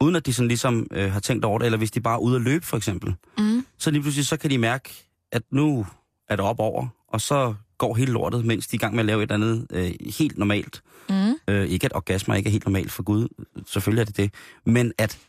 Uden 0.01 0.15
at 0.15 0.25
de 0.25 0.33
sådan 0.33 0.47
ligesom 0.47 0.87
øh, 0.91 1.11
har 1.11 1.19
tænkt 1.19 1.45
over 1.45 1.59
det, 1.59 1.65
eller 1.65 1.77
hvis 1.77 1.91
de 1.91 2.01
bare 2.01 2.13
er 2.13 2.19
ude 2.19 2.35
at 2.35 2.41
løbe 2.41 2.65
for 2.65 2.77
eksempel. 2.77 3.15
Mm. 3.37 3.65
Så 3.77 3.91
lige 3.91 4.01
pludselig 4.01 4.25
så 4.25 4.37
kan 4.37 4.49
de 4.49 4.57
mærke, 4.57 4.89
at 5.31 5.43
nu 5.51 5.85
er 6.29 6.35
det 6.35 6.45
op 6.45 6.59
over, 6.59 6.87
og 7.07 7.21
så 7.21 7.55
går 7.83 7.95
hele 7.95 8.11
lortet, 8.11 8.45
mens 8.45 8.67
de 8.67 8.75
er 8.75 8.77
i 8.77 8.83
gang 8.83 8.95
med 8.95 8.99
at 8.99 9.05
lave 9.05 9.23
et 9.23 9.31
eller 9.31 9.47
andet 9.47 9.67
øh, 9.71 9.91
helt 10.19 10.37
normalt. 10.37 10.83
Mm. 11.09 11.33
Øh, 11.47 11.65
ikke 11.67 11.85
at 11.85 11.95
orgasmer 11.95 12.35
ikke 12.35 12.47
er 12.47 12.51
helt 12.51 12.65
normalt 12.65 12.91
for 12.91 13.03
Gud, 13.03 13.27
selvfølgelig 13.67 14.01
er 14.01 14.05
det 14.05 14.17
det, 14.17 14.33
men 14.65 14.93
at, 14.97 15.19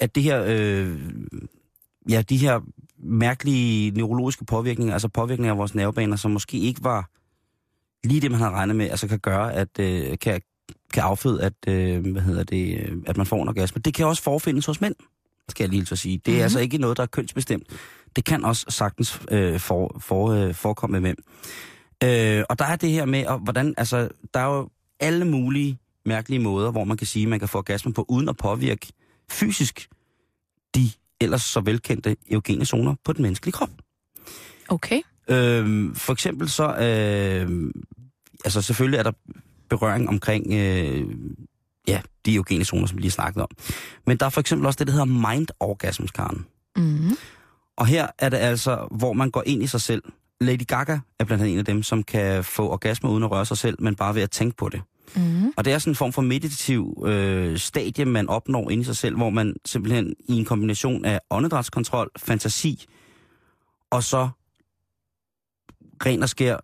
at 0.00 0.14
det 0.14 0.22
her, 0.22 0.44
øh, 0.46 0.98
ja, 2.08 2.22
de 2.22 2.36
her 2.36 2.60
mærkelige 2.98 3.90
neurologiske 3.90 4.44
påvirkninger, 4.44 4.92
altså 4.92 5.08
påvirkninger 5.08 5.52
af 5.52 5.58
vores 5.58 5.74
nervebaner, 5.74 6.16
som 6.16 6.30
måske 6.30 6.58
ikke 6.58 6.84
var 6.84 7.10
lige 8.08 8.20
det, 8.20 8.30
man 8.30 8.40
havde 8.40 8.52
regnet 8.52 8.76
med, 8.76 8.90
altså 8.90 9.08
kan 9.08 9.18
gøre, 9.18 9.54
at 9.54 9.78
øh, 9.80 10.18
kan, 10.20 10.40
kan 10.92 11.02
afføde, 11.02 11.42
at, 11.42 11.54
øh, 11.68 12.12
hvad 12.12 12.22
hedder 12.22 12.44
det, 12.44 12.78
øh, 12.80 12.96
at 13.06 13.16
man 13.16 13.26
får 13.26 13.42
en 13.42 13.48
orgasme. 13.48 13.80
Det 13.84 13.94
kan 13.94 14.06
også 14.06 14.22
forfindes 14.22 14.66
hos 14.66 14.80
mænd, 14.80 14.94
skal 15.48 15.64
jeg 15.64 15.70
lige 15.70 15.86
så 15.86 15.96
sige. 15.96 16.18
Det 16.18 16.28
er 16.28 16.30
Mhm. 16.30 16.34
mm-hmm. 16.34 16.42
altså 16.42 16.58
ikke 16.58 16.78
noget, 16.78 16.96
der 16.96 17.02
er 17.02 17.06
kønsbestemt. 17.06 17.66
Det 18.16 18.24
kan 18.24 18.44
også 18.44 18.66
sagtens 18.68 19.20
øh, 19.30 19.60
for, 19.60 19.96
for, 20.00 20.30
øh, 20.30 20.54
forekomme 20.54 21.00
med 21.00 21.00
mænd. 21.00 21.18
Øh, 22.04 22.44
og 22.50 22.58
der 22.58 22.64
er 22.64 22.76
det 22.76 22.90
her 22.90 23.04
med, 23.04 23.26
og 23.26 23.38
hvordan, 23.38 23.74
altså, 23.76 24.08
der 24.34 24.40
er 24.40 24.56
jo 24.56 24.68
alle 25.00 25.24
mulige 25.24 25.78
mærkelige 26.06 26.38
måder, 26.40 26.70
hvor 26.70 26.84
man 26.84 26.96
kan 26.96 27.06
sige, 27.06 27.22
at 27.22 27.28
man 27.28 27.38
kan 27.38 27.48
få 27.48 27.58
orgasme 27.58 27.92
på, 27.92 28.04
uden 28.08 28.28
at 28.28 28.36
påvirke 28.36 28.86
fysisk 29.30 29.88
de 30.74 30.90
ellers 31.20 31.42
så 31.42 31.60
velkendte 31.60 32.16
eugene 32.30 32.64
zoner 32.64 32.94
på 33.04 33.12
den 33.12 33.22
menneskelige 33.22 33.52
krop. 33.52 33.70
Okay. 34.68 35.00
Øh, 35.28 35.94
for 35.96 36.12
eksempel 36.12 36.48
så, 36.48 36.64
øh, 36.76 37.72
altså 38.44 38.62
selvfølgelig 38.62 38.98
er 38.98 39.02
der 39.02 39.12
berøring 39.68 40.08
omkring, 40.08 40.52
øh, 40.52 41.06
ja, 41.88 42.00
de 42.26 42.34
eugene 42.34 42.64
zoner, 42.64 42.86
som 42.86 42.96
vi 42.96 43.00
lige 43.00 43.10
har 43.10 43.14
snakket 43.14 43.42
om. 43.42 43.48
Men 44.06 44.16
der 44.16 44.26
er 44.26 44.30
for 44.30 44.40
eksempel 44.40 44.66
også 44.66 44.78
det, 44.78 44.86
der 44.86 44.92
hedder 44.92 45.28
mind 45.30 45.46
orgasms, 45.60 46.10
Karen. 46.10 46.46
Mm. 46.76 47.16
Og 47.76 47.86
her 47.86 48.06
er 48.18 48.28
det 48.28 48.36
altså, 48.36 48.88
hvor 48.90 49.12
man 49.12 49.30
går 49.30 49.42
ind 49.46 49.62
i 49.62 49.66
sig 49.66 49.80
selv, 49.80 50.02
Lady 50.40 50.66
Gaga 50.66 50.98
er 51.18 51.24
blandt 51.24 51.42
andet 51.42 51.52
en 51.52 51.58
af 51.58 51.64
dem, 51.64 51.82
som 51.82 52.02
kan 52.02 52.44
få 52.44 52.70
orgasme 52.70 53.10
uden 53.10 53.24
at 53.24 53.30
røre 53.30 53.46
sig 53.46 53.58
selv, 53.58 53.82
men 53.82 53.94
bare 53.94 54.14
ved 54.14 54.22
at 54.22 54.30
tænke 54.30 54.56
på 54.56 54.68
det. 54.68 54.82
Mm. 55.16 55.52
Og 55.56 55.64
det 55.64 55.72
er 55.72 55.78
sådan 55.78 55.90
en 55.90 55.96
form 55.96 56.12
for 56.12 56.22
meditativ 56.22 57.04
øh, 57.06 57.58
stadie, 57.58 58.04
man 58.04 58.28
opnår 58.28 58.70
inde 58.70 58.80
i 58.80 58.84
sig 58.84 58.96
selv, 58.96 59.16
hvor 59.16 59.30
man 59.30 59.54
simpelthen 59.64 60.14
i 60.28 60.38
en 60.38 60.44
kombination 60.44 61.04
af 61.04 61.20
åndedrætskontrol, 61.30 62.10
fantasi, 62.18 62.84
og 63.90 64.02
så 64.02 64.28
ren 66.06 66.22
og 66.22 66.28
skær 66.28 66.56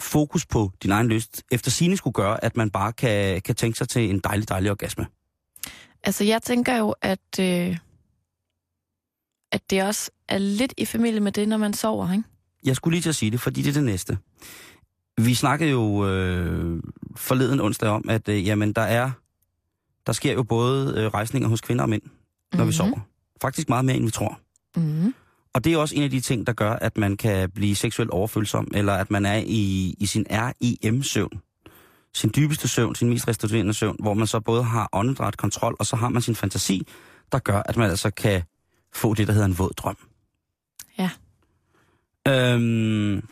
fokus 0.00 0.46
på 0.46 0.72
din 0.82 0.90
egen 0.90 1.08
lyst, 1.08 1.42
efter 1.52 1.70
sine 1.70 1.96
skulle 1.96 2.14
gøre, 2.14 2.44
at 2.44 2.56
man 2.56 2.70
bare 2.70 2.92
kan, 2.92 3.42
kan 3.42 3.54
tænke 3.54 3.78
sig 3.78 3.88
til 3.88 4.10
en 4.10 4.18
dejlig, 4.18 4.48
dejlig 4.48 4.70
orgasme. 4.70 5.06
Altså, 6.04 6.24
jeg 6.24 6.42
tænker 6.42 6.76
jo, 6.76 6.94
at, 7.02 7.38
øh, 7.40 7.76
at 9.52 9.70
det 9.70 9.82
også 9.82 10.10
er 10.28 10.38
lidt 10.38 10.74
i 10.76 10.84
familie 10.84 11.20
med 11.20 11.32
det, 11.32 11.48
når 11.48 11.56
man 11.56 11.74
sover, 11.74 12.12
ikke? 12.12 12.24
Jeg 12.64 12.76
skulle 12.76 12.94
lige 12.94 13.02
til 13.02 13.08
at 13.08 13.14
sige 13.16 13.30
det, 13.30 13.40
fordi 13.40 13.62
det 13.62 13.68
er 13.68 13.74
det 13.74 13.84
næste. 13.84 14.18
Vi 15.20 15.34
snakkede 15.34 15.70
jo 15.70 16.06
øh, 16.08 16.82
forleden 17.16 17.60
onsdag 17.60 17.88
om, 17.88 18.04
at 18.08 18.28
øh, 18.28 18.46
jamen, 18.46 18.72
der 18.72 18.82
er 18.82 19.10
der 20.06 20.12
sker 20.12 20.32
jo 20.32 20.42
både 20.42 20.94
øh, 20.96 21.06
rejsninger 21.06 21.48
hos 21.48 21.60
kvinder 21.60 21.82
og 21.82 21.88
mænd, 21.88 22.02
når 22.02 22.10
mm-hmm. 22.52 22.60
vi 22.60 22.64
Mhm. 22.64 22.72
sover. 22.72 23.00
Faktisk 23.42 23.68
meget 23.68 23.84
mere, 23.84 23.96
end 23.96 24.04
vi 24.04 24.10
tror. 24.10 24.40
Mm. 24.76 25.14
Og 25.54 25.64
det 25.64 25.72
er 25.72 25.76
også 25.76 25.94
en 25.94 26.02
af 26.02 26.10
de 26.10 26.20
ting, 26.20 26.46
der 26.46 26.52
gør, 26.52 26.72
at 26.72 26.98
man 26.98 27.16
kan 27.16 27.50
blive 27.50 27.76
seksuelt 27.76 28.10
overfølsom, 28.10 28.68
eller 28.74 28.92
at 28.94 29.10
man 29.10 29.26
er 29.26 29.42
i, 29.46 29.94
i 29.98 30.06
sin 30.06 30.26
REM-søvn. 30.30 31.40
Sin 32.14 32.32
dybeste 32.36 32.68
søvn, 32.68 32.94
sin 32.94 33.08
mest 33.08 33.28
restaurerende 33.28 33.74
søvn, 33.74 33.96
hvor 34.00 34.14
man 34.14 34.26
så 34.26 34.40
både 34.40 34.62
har 34.64 34.88
åndedræt 34.92 35.36
kontrol, 35.36 35.76
og 35.78 35.86
så 35.86 35.96
har 35.96 36.08
man 36.08 36.22
sin 36.22 36.34
fantasi, 36.34 36.86
der 37.32 37.38
gør, 37.38 37.62
at 37.64 37.76
man 37.76 37.90
altså 37.90 38.10
kan 38.10 38.42
få 38.94 39.14
det, 39.14 39.26
der 39.26 39.32
hedder 39.32 39.46
en 39.46 39.58
våd 39.58 39.70
drøm. 39.76 39.96
Ja. 40.98 41.10
Øhm, 42.28 43.22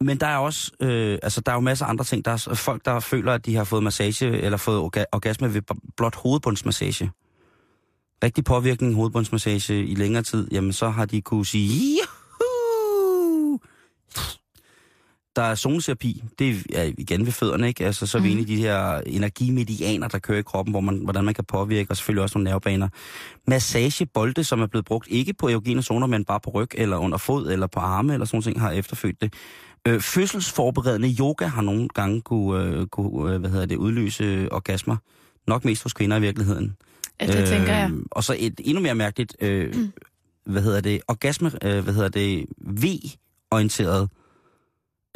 men 0.00 0.20
der 0.20 0.26
er 0.26 0.36
også, 0.36 0.72
øh, 0.80 1.18
altså 1.22 1.40
der 1.40 1.52
er 1.52 1.56
jo 1.56 1.60
masser 1.60 1.86
af 1.86 1.90
andre 1.90 2.04
ting. 2.04 2.24
Der 2.24 2.30
er 2.30 2.54
folk, 2.54 2.84
der 2.84 3.00
føler, 3.00 3.32
at 3.32 3.46
de 3.46 3.54
har 3.56 3.64
fået 3.64 3.82
massage, 3.82 4.26
eller 4.26 4.58
fået 4.58 4.78
orga- 4.80 5.04
orgasme 5.12 5.54
ved 5.54 5.62
blot 5.96 6.14
hovedbundsmassage. 6.14 7.10
Rigtig 8.24 8.44
påvirkning 8.44 8.94
hovedbundsmassage 8.94 9.86
i 9.86 9.94
længere 9.94 10.22
tid, 10.22 10.48
jamen 10.52 10.72
så 10.72 10.88
har 10.90 11.04
de 11.06 11.20
kunne 11.22 11.46
sige, 11.46 11.98
Juhu! 12.00 13.58
Der 15.36 15.42
er 15.42 15.54
zoneterapi, 15.54 16.24
det 16.38 16.62
er 16.74 16.92
igen 16.98 17.26
ved 17.26 17.32
fødderne, 17.32 17.68
ikke? 17.68 17.86
Altså, 17.86 18.06
så 18.06 18.18
er 18.18 18.22
vi 18.22 18.28
Mhm. 18.28 18.38
inde 18.38 18.52
i 18.52 18.56
de 18.56 18.62
her 18.62 19.00
energimedianer, 19.06 20.08
der 20.08 20.18
kører 20.18 20.38
i 20.38 20.42
kroppen, 20.42 20.72
hvor 20.72 20.80
man, 20.80 20.96
hvordan 20.98 21.24
man 21.24 21.34
kan 21.34 21.44
påvirke, 21.44 21.90
og 21.90 21.96
selvfølgelig 21.96 22.22
også 22.22 22.38
nogle 22.38 22.50
nervebaner. 22.50 22.88
Massagebolde, 23.46 24.44
som 24.44 24.60
er 24.60 24.66
blevet 24.66 24.84
brugt 24.84 25.08
ikke 25.10 25.34
på 25.34 25.48
erogene 25.48 25.82
zoner, 25.82 26.06
men 26.06 26.24
bare 26.24 26.40
på 26.40 26.50
ryg, 26.50 26.68
eller 26.74 26.96
under 26.96 27.18
fod, 27.18 27.52
eller 27.52 27.66
på 27.66 27.80
arme, 27.80 28.12
eller 28.12 28.26
sådan 28.26 28.42
noget, 28.46 28.60
har 28.60 28.70
efterfødt 28.70 29.20
det. 29.22 29.34
Øh, 29.88 30.00
fødselsforberedende 30.00 31.16
yoga 31.20 31.46
har 31.46 31.62
nogle 31.62 31.88
gange 31.88 32.20
kunne, 32.20 32.64
øh, 32.64 32.86
kunne 32.86 33.32
øh, 33.34 33.40
hvad 33.40 33.50
hedder 33.50 33.66
det, 33.66 33.76
udløse 33.76 34.48
orgasmer. 34.52 34.96
Nok 35.46 35.64
mest 35.64 35.82
hos 35.82 35.92
kvinder 35.92 36.16
i 36.16 36.20
virkeligheden. 36.20 36.76
Ja, 37.20 37.26
det 37.26 37.40
øh, 37.40 37.46
tænker 37.46 37.74
jeg. 37.76 37.90
Og 38.10 38.24
så 38.24 38.36
et 38.38 38.60
endnu 38.64 38.82
mere 38.82 38.94
mærkeligt, 38.94 39.36
øh, 39.40 39.74
mm. 39.74 39.92
hvad 40.46 40.62
hedder 40.62 40.80
det, 40.80 41.00
orgasme, 41.08 41.50
øh, 41.62 41.84
hvad 41.84 41.94
hedder 41.94 42.08
det, 42.08 42.46
V-orienteret 42.58 44.08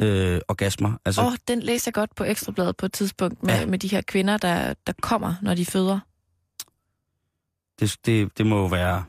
øh, 0.01 0.41
orgasmer. 0.47 0.93
Altså, 1.05 1.21
Åh, 1.21 1.27
oh, 1.27 1.33
den 1.47 1.59
læser 1.59 1.89
jeg 1.89 1.93
godt 1.93 2.15
på 2.15 2.23
Ekstrabladet 2.23 2.77
på 2.77 2.85
et 2.85 2.93
tidspunkt 2.93 3.43
med, 3.43 3.53
Ja. 3.53 3.65
med 3.65 3.79
de 3.79 3.87
her 3.87 4.01
kvinder, 4.01 4.37
der, 4.37 4.73
der 4.87 4.93
kommer, 5.01 5.35
når 5.41 5.53
de 5.55 5.65
føder. 5.65 5.99
det, 7.79 7.95
det, 8.05 8.37
det 8.37 8.45
må 8.45 8.57
jo 8.59 8.65
være... 8.65 9.03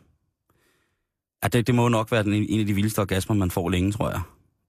Ja, 1.42 1.48
det, 1.48 1.66
det 1.66 1.74
må 1.74 1.88
nok 1.88 2.12
være 2.12 2.22
den, 2.22 2.32
en 2.32 2.60
af 2.60 2.66
de 2.66 2.74
vildeste 2.74 2.98
orgasmer, 2.98 3.36
man 3.36 3.50
får 3.50 3.68
længe, 3.68 3.92
tror 3.92 4.10
jeg. 4.10 4.20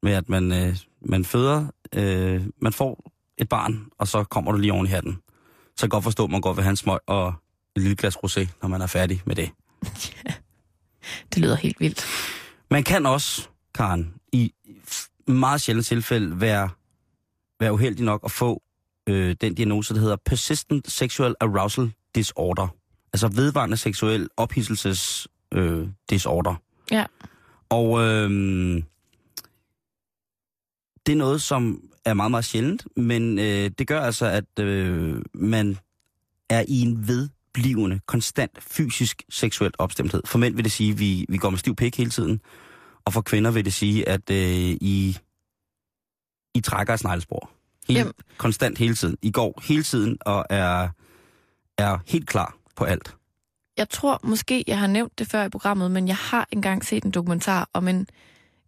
Med 0.03 0.13
at 0.13 0.29
man, 0.29 0.51
øh, 0.51 0.77
man 1.01 1.25
føder, 1.25 1.67
øh, 1.95 2.41
man 2.61 2.73
får 2.73 3.11
et 3.37 3.49
barn, 3.49 3.85
og 3.97 4.07
så 4.07 4.23
kommer 4.23 4.51
du 4.51 4.57
lige 4.57 4.73
oven 4.73 4.85
i 4.85 4.89
hatten. 4.89 5.13
Så 5.13 5.85
jeg 5.85 5.89
kan 5.89 5.89
godt 5.89 6.03
forstå, 6.03 6.23
at 6.23 6.29
man 6.31 6.41
godt 6.41 6.57
vil 6.57 6.63
have 6.63 6.69
en 6.69 6.75
smøg 6.75 6.99
og 7.07 7.33
et 7.75 7.81
lille 7.81 7.95
glas 7.95 8.17
rosé, 8.17 8.47
når 8.61 8.67
man 8.69 8.81
er 8.81 8.87
færdig 8.87 9.21
med 9.25 9.35
det. 9.35 9.49
Det 11.33 11.41
lyder 11.41 11.55
helt 11.55 11.79
vildt. 11.79 12.05
Man 12.71 12.83
kan 12.83 13.05
også, 13.05 13.47
Karen, 13.75 14.13
i 14.31 14.53
meget 15.27 15.61
sjældent 15.61 15.87
tilfælde 15.87 16.41
være, 16.41 16.69
være 17.59 17.73
uheldig 17.73 18.05
nok 18.05 18.21
at 18.25 18.31
få 18.31 18.61
øh, 19.07 19.35
den 19.41 19.55
diagnose, 19.55 19.93
der 19.93 19.99
hedder 19.99 20.15
Persistent 20.25 20.91
Sexual 20.91 21.35
Arousal 21.39 21.91
Disorder. 22.15 22.67
Altså 23.13 23.27
vedvarende 23.27 23.77
seksuel 23.77 24.29
ophidselses 24.37 25.27
øh, 25.51 25.87
disorder. 26.09 26.55
Ja. 26.91 27.05
Og 27.69 28.01
øh, 28.01 28.29
det 31.05 31.11
er 31.11 31.17
noget, 31.17 31.41
som 31.41 31.83
er 32.05 32.13
meget, 32.13 32.31
meget 32.31 32.45
sjældent, 32.45 32.87
men 32.97 33.39
øh, 33.39 33.71
det 33.77 33.87
gør 33.87 34.01
altså, 34.01 34.25
at 34.25 34.59
øh, 34.59 35.21
man 35.33 35.77
er 36.49 36.65
i 36.67 36.81
en 36.81 37.07
vedblivende, 37.55 37.99
konstant 38.05 38.51
fysisk 38.63 39.23
seksuel 39.29 39.71
opstemthed. 39.77 40.21
For 40.25 40.37
mænd 40.39 40.55
vil 40.55 40.63
det 40.63 40.71
sige, 40.71 40.91
at 40.91 40.99
vi, 40.99 41.25
vi 41.29 41.37
går 41.37 41.49
med 41.49 41.57
stiv 41.59 41.75
pik 41.75 41.97
hele 41.97 42.09
tiden, 42.09 42.41
og 43.05 43.13
for 43.13 43.21
kvinder 43.21 43.51
vil 43.51 43.65
det 43.65 43.73
sige, 43.73 44.09
at 44.09 44.29
øh, 44.29 44.37
I, 44.81 45.17
I 46.55 46.61
trækker 46.61 46.93
et 46.93 46.99
sneglespor. 46.99 47.49
Helt, 47.87 47.99
Jamen. 47.99 48.13
konstant 48.37 48.77
hele 48.77 48.95
tiden. 48.95 49.17
I 49.21 49.31
går 49.31 49.61
hele 49.63 49.83
tiden 49.83 50.17
og 50.21 50.45
er, 50.49 50.89
er 51.77 51.97
helt 52.07 52.27
klar 52.27 52.57
på 52.75 52.83
alt. 52.83 53.15
Jeg 53.77 53.89
tror 53.89 54.19
måske, 54.23 54.63
jeg 54.67 54.79
har 54.79 54.87
nævnt 54.87 55.19
det 55.19 55.27
før 55.27 55.43
i 55.43 55.49
programmet, 55.49 55.91
men 55.91 56.07
jeg 56.07 56.15
har 56.15 56.47
engang 56.51 56.85
set 56.85 57.03
en 57.03 57.11
dokumentar 57.11 57.69
om 57.73 57.87
en, 57.87 58.07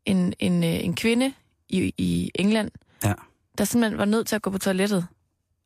en, 0.06 0.34
en, 0.40 0.64
øh, 0.64 0.70
en 0.86 0.96
kvinde 0.96 1.34
i, 1.70 1.94
i 1.98 2.32
England, 2.36 2.72
Ja. 3.04 3.14
der 3.58 3.64
simpelthen 3.64 3.98
var 4.00 4.06
nødt 4.06 4.28
til 4.28 4.36
at 4.36 4.42
gå 4.42 4.50
på 4.50 4.58
toilettet 4.58 5.08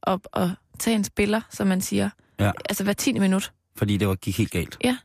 og, 0.01 0.21
og 0.31 0.51
tage 0.79 0.95
en 0.95 1.03
spiller, 1.03 1.41
som 1.49 1.67
man 1.67 1.81
siger. 1.81 2.09
Ja. 2.39 2.51
Altså 2.69 2.83
hver 2.83 2.93
tiende 2.93 3.19
minut. 3.19 3.51
fordi 3.75 3.97
det 3.97 4.07
var, 4.07 4.15
gik 4.15 4.37
helt 4.37 4.51
galt. 4.51 4.77
Ja. 4.83 4.97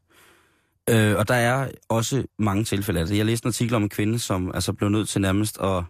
Øh, 0.91 1.19
og 1.19 1.29
der 1.29 1.35
er 1.35 1.69
også 1.89 2.25
mange 2.39 2.65
tilfælde 2.65 3.01
af 3.01 3.07
det. 3.07 3.17
Jeg 3.17 3.27
læste 3.27 3.47
en 3.47 3.49
artikel 3.49 3.75
om 3.75 3.83
en 3.83 3.89
kvinde, 3.89 4.19
som 4.19 4.51
altså 4.55 4.73
blev 4.73 4.89
nødt 4.89 5.09
til 5.09 5.21
nærmest 5.21 5.59
at 5.61 5.85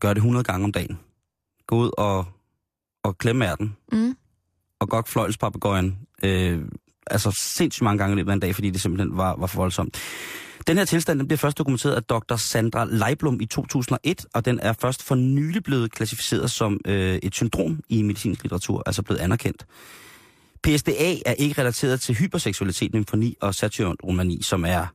gøre 0.00 0.14
det 0.14 0.18
100 0.18 0.44
gange 0.44 0.64
om 0.64 0.72
dagen. 0.72 0.98
Gå 1.66 1.76
ud 1.76 1.90
og, 1.98 2.24
og 3.04 3.18
klemme 3.18 3.44
ærten, 3.46 3.76
Mm. 3.92 4.16
og 4.80 4.88
godt 4.88 5.08
fløjlspapegøjen, 5.08 5.98
øh, 6.22 6.60
altså 7.06 7.30
sindssygt 7.30 7.82
mange 7.84 7.98
gange 7.98 8.12
i 8.12 8.16
løbet 8.16 8.30
af 8.30 8.34
en 8.34 8.40
dag, 8.40 8.54
fordi 8.54 8.70
det 8.70 8.80
simpelthen 8.80 9.16
var, 9.16 9.36
var 9.36 9.46
for 9.46 9.56
voldsomt. 9.56 9.98
Den 10.66 10.76
her 10.76 10.84
tilstand 10.84 11.18
den 11.18 11.28
bliver 11.28 11.38
først 11.38 11.58
dokumenteret 11.58 11.94
af 11.94 12.02
dr. 12.04 12.36
Sandra 12.36 12.84
Leiblum 12.84 13.40
i 13.40 13.46
2001, 13.46 14.26
og 14.34 14.44
den 14.44 14.60
er 14.60 14.72
først 14.72 15.02
for 15.02 15.14
nylig 15.14 15.62
blevet 15.64 15.92
klassificeret 15.92 16.50
som 16.50 16.80
øh, 16.86 17.18
et 17.22 17.34
syndrom 17.34 17.80
i 17.88 18.02
medicinsk 18.02 18.42
litteratur, 18.42 18.82
altså 18.86 19.02
blevet 19.02 19.20
anerkendt. 19.20 19.66
PSDA 20.66 21.14
er 21.26 21.32
ikke 21.32 21.60
relateret 21.60 22.00
til 22.00 22.14
hyperseksualitet, 22.14 22.94
nymfoni 22.94 23.36
og 23.40 23.54
satyromani, 23.54 24.42
som 24.42 24.64
er 24.64 24.86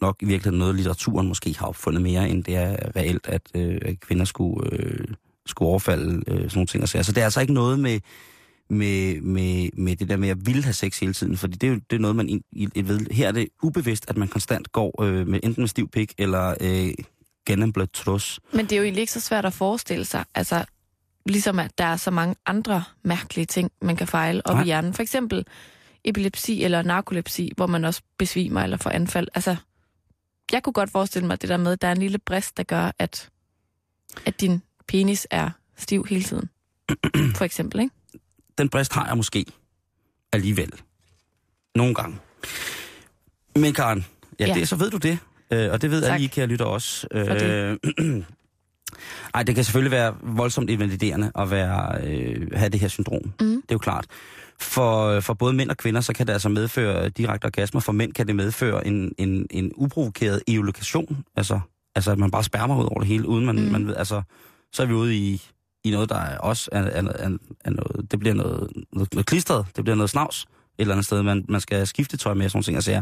nok 0.00 0.16
i 0.20 0.24
virkeligheden 0.24 0.58
noget, 0.58 0.74
litteraturen 0.74 1.28
måske 1.28 1.58
har 1.58 1.66
opfundet 1.66 2.02
mere, 2.02 2.28
end 2.28 2.44
det 2.44 2.56
er 2.56 2.76
reelt, 2.96 3.26
at, 3.26 3.42
øh, 3.54 3.78
at 3.82 4.00
kvinder 4.00 4.24
skulle, 4.24 4.68
øh, 4.72 5.04
skulle 5.46 5.68
overfalde 5.68 6.22
øh, 6.26 6.36
sådan 6.36 6.50
nogle 6.54 6.66
ting. 6.66 6.82
Og 6.82 6.88
sager. 6.88 7.02
Så 7.02 7.12
det 7.12 7.20
er 7.20 7.24
altså 7.24 7.40
ikke 7.40 7.52
noget 7.52 7.78
med, 7.78 8.00
med, 8.70 9.20
med, 9.20 9.68
med 9.76 9.96
det 9.96 10.08
der 10.08 10.16
med 10.16 10.28
at 10.28 10.46
ville 10.46 10.62
have 10.62 10.72
sex 10.72 10.98
hele 10.98 11.12
tiden, 11.12 11.36
fordi 11.36 11.56
det 11.56 11.66
er 11.66 11.70
jo 11.70 11.80
det 11.90 11.96
er 11.96 12.00
noget, 12.00 12.16
man 12.16 12.28
i, 12.28 12.40
i, 12.52 12.68
i 12.74 12.88
ved. 12.88 13.00
Her 13.10 13.28
er 13.28 13.32
det 13.32 13.48
ubevidst, 13.62 14.04
at 14.08 14.16
man 14.16 14.28
konstant 14.28 14.72
går 14.72 15.02
øh, 15.02 15.26
med 15.26 15.40
enten 15.42 15.62
en 15.62 15.68
stiv 15.68 15.88
pik 15.88 16.14
eller 16.18 16.54
øh, 16.60 16.90
gennemblødt 17.46 17.92
trus. 17.92 18.40
Men 18.52 18.64
det 18.64 18.72
er 18.72 18.76
jo 18.76 18.82
egentlig 18.82 19.00
ikke 19.00 19.12
så 19.12 19.20
svært 19.20 19.44
at 19.44 19.52
forestille 19.52 20.04
sig. 20.04 20.24
Altså, 20.34 20.64
ligesom 21.26 21.58
at 21.58 21.78
der 21.78 21.84
er 21.84 21.96
så 21.96 22.10
mange 22.10 22.36
andre 22.46 22.84
mærkelige 23.02 23.46
ting, 23.46 23.70
man 23.82 23.96
kan 23.96 24.06
fejle 24.06 24.46
op 24.46 24.54
Nej. 24.54 24.62
i 24.62 24.64
hjernen. 24.66 24.94
For 24.94 25.02
eksempel 25.02 25.46
epilepsi 26.04 26.62
eller 26.62 26.82
narkolepsi, 26.82 27.52
hvor 27.56 27.66
man 27.66 27.84
også 27.84 28.00
besvimer 28.18 28.60
eller 28.62 28.76
får 28.76 28.90
anfald. 28.90 29.28
Altså, 29.34 29.56
jeg 30.52 30.62
kunne 30.62 30.72
godt 30.72 30.90
forestille 30.90 31.26
mig 31.26 31.42
det 31.42 31.48
der 31.48 31.56
med, 31.56 31.72
at 31.72 31.82
der 31.82 31.88
er 31.88 31.92
en 31.92 31.98
lille 31.98 32.18
brist, 32.18 32.56
der 32.56 32.62
gør, 32.62 32.90
at, 32.98 33.28
at 34.26 34.40
din 34.40 34.62
penis 34.88 35.26
er 35.30 35.50
stiv 35.76 36.06
hele 36.08 36.22
tiden. 36.22 36.48
For 37.36 37.44
eksempel, 37.44 37.80
ikke? 37.80 37.94
den 38.58 38.68
brist 38.68 38.92
har 38.92 39.06
jeg 39.06 39.16
måske 39.16 39.46
alligevel. 40.32 40.72
Nogle 41.74 41.94
gange. 41.94 42.18
Men 43.56 43.72
Karen, 43.72 44.06
ja, 44.40 44.46
Ja. 44.46 44.54
Det, 44.54 44.68
så 44.68 44.76
ved 44.76 44.90
du 44.90 44.96
det. 44.96 45.18
Øh, 45.50 45.72
og 45.72 45.82
det 45.82 45.90
ved 45.90 46.02
Tak. 46.02 46.12
alle 46.12 46.24
I, 46.24 46.26
kære 46.28 46.46
lytter 46.46 46.64
også. 46.64 47.06
Øh, 47.12 47.76
Ej, 49.34 49.42
det 49.42 49.54
kan 49.54 49.64
selvfølgelig 49.64 49.90
være 49.90 50.14
voldsomt 50.22 50.70
invaliderende 50.70 51.32
at 51.38 51.50
være, 51.50 52.00
øh, 52.04 52.46
have 52.54 52.68
det 52.68 52.80
her 52.80 52.88
syndrom. 52.88 53.22
Mm. 53.40 53.46
Det 53.46 53.70
er 53.70 53.74
jo 53.74 53.78
klart. 53.78 54.06
For, 54.60 55.20
for 55.20 55.34
både 55.34 55.52
mænd 55.52 55.70
og 55.70 55.76
kvinder, 55.76 56.00
så 56.00 56.12
kan 56.12 56.26
det 56.26 56.32
altså 56.32 56.48
medføre 56.48 57.08
direkte 57.08 57.44
orgasmer. 57.46 57.80
For 57.80 57.92
mænd 57.92 58.12
kan 58.12 58.26
det 58.26 58.36
medføre 58.36 58.86
en, 58.86 59.12
en, 59.18 59.46
en 59.50 59.72
uprovokeret 59.76 60.42
ejakulation. 60.48 61.24
Altså, 61.36 61.60
altså, 61.94 62.12
at 62.12 62.18
man 62.18 62.30
bare 62.30 62.44
spærmer 62.44 62.78
ud 62.80 62.84
over 62.84 62.98
det 62.98 63.08
hele, 63.08 63.28
uden 63.28 63.46
man, 63.46 63.56
Mm. 63.56 63.62
man 63.72 63.86
ved, 63.86 63.96
altså, 63.96 64.22
så 64.72 64.82
er 64.82 64.86
vi 64.86 64.92
ude 64.94 65.16
i, 65.16 65.42
i 65.84 65.90
noget, 65.90 66.08
der 66.08 66.16
er 66.18 66.38
også 66.38 66.68
er, 66.72 66.82
er, 66.82 67.02
er, 67.02 67.36
er 67.64 67.70
noget, 67.70 68.10
det 68.10 68.18
bliver 68.18 68.34
noget, 68.34 68.72
noget, 68.92 69.12
noget 69.14 69.26
klistret, 69.26 69.66
det 69.76 69.84
bliver 69.84 69.96
noget 69.96 70.10
snavs, 70.10 70.46
eller 70.78 70.94
andet 70.94 71.06
sted, 71.06 71.22
man, 71.22 71.44
man 71.48 71.60
skal 71.60 71.86
skifte 71.86 72.16
tøj 72.16 72.34
med, 72.34 72.48
sådan 72.48 72.56
nogle 72.56 72.64
ting. 72.64 72.76
Altså, 72.76 72.90
ja. 72.90 73.00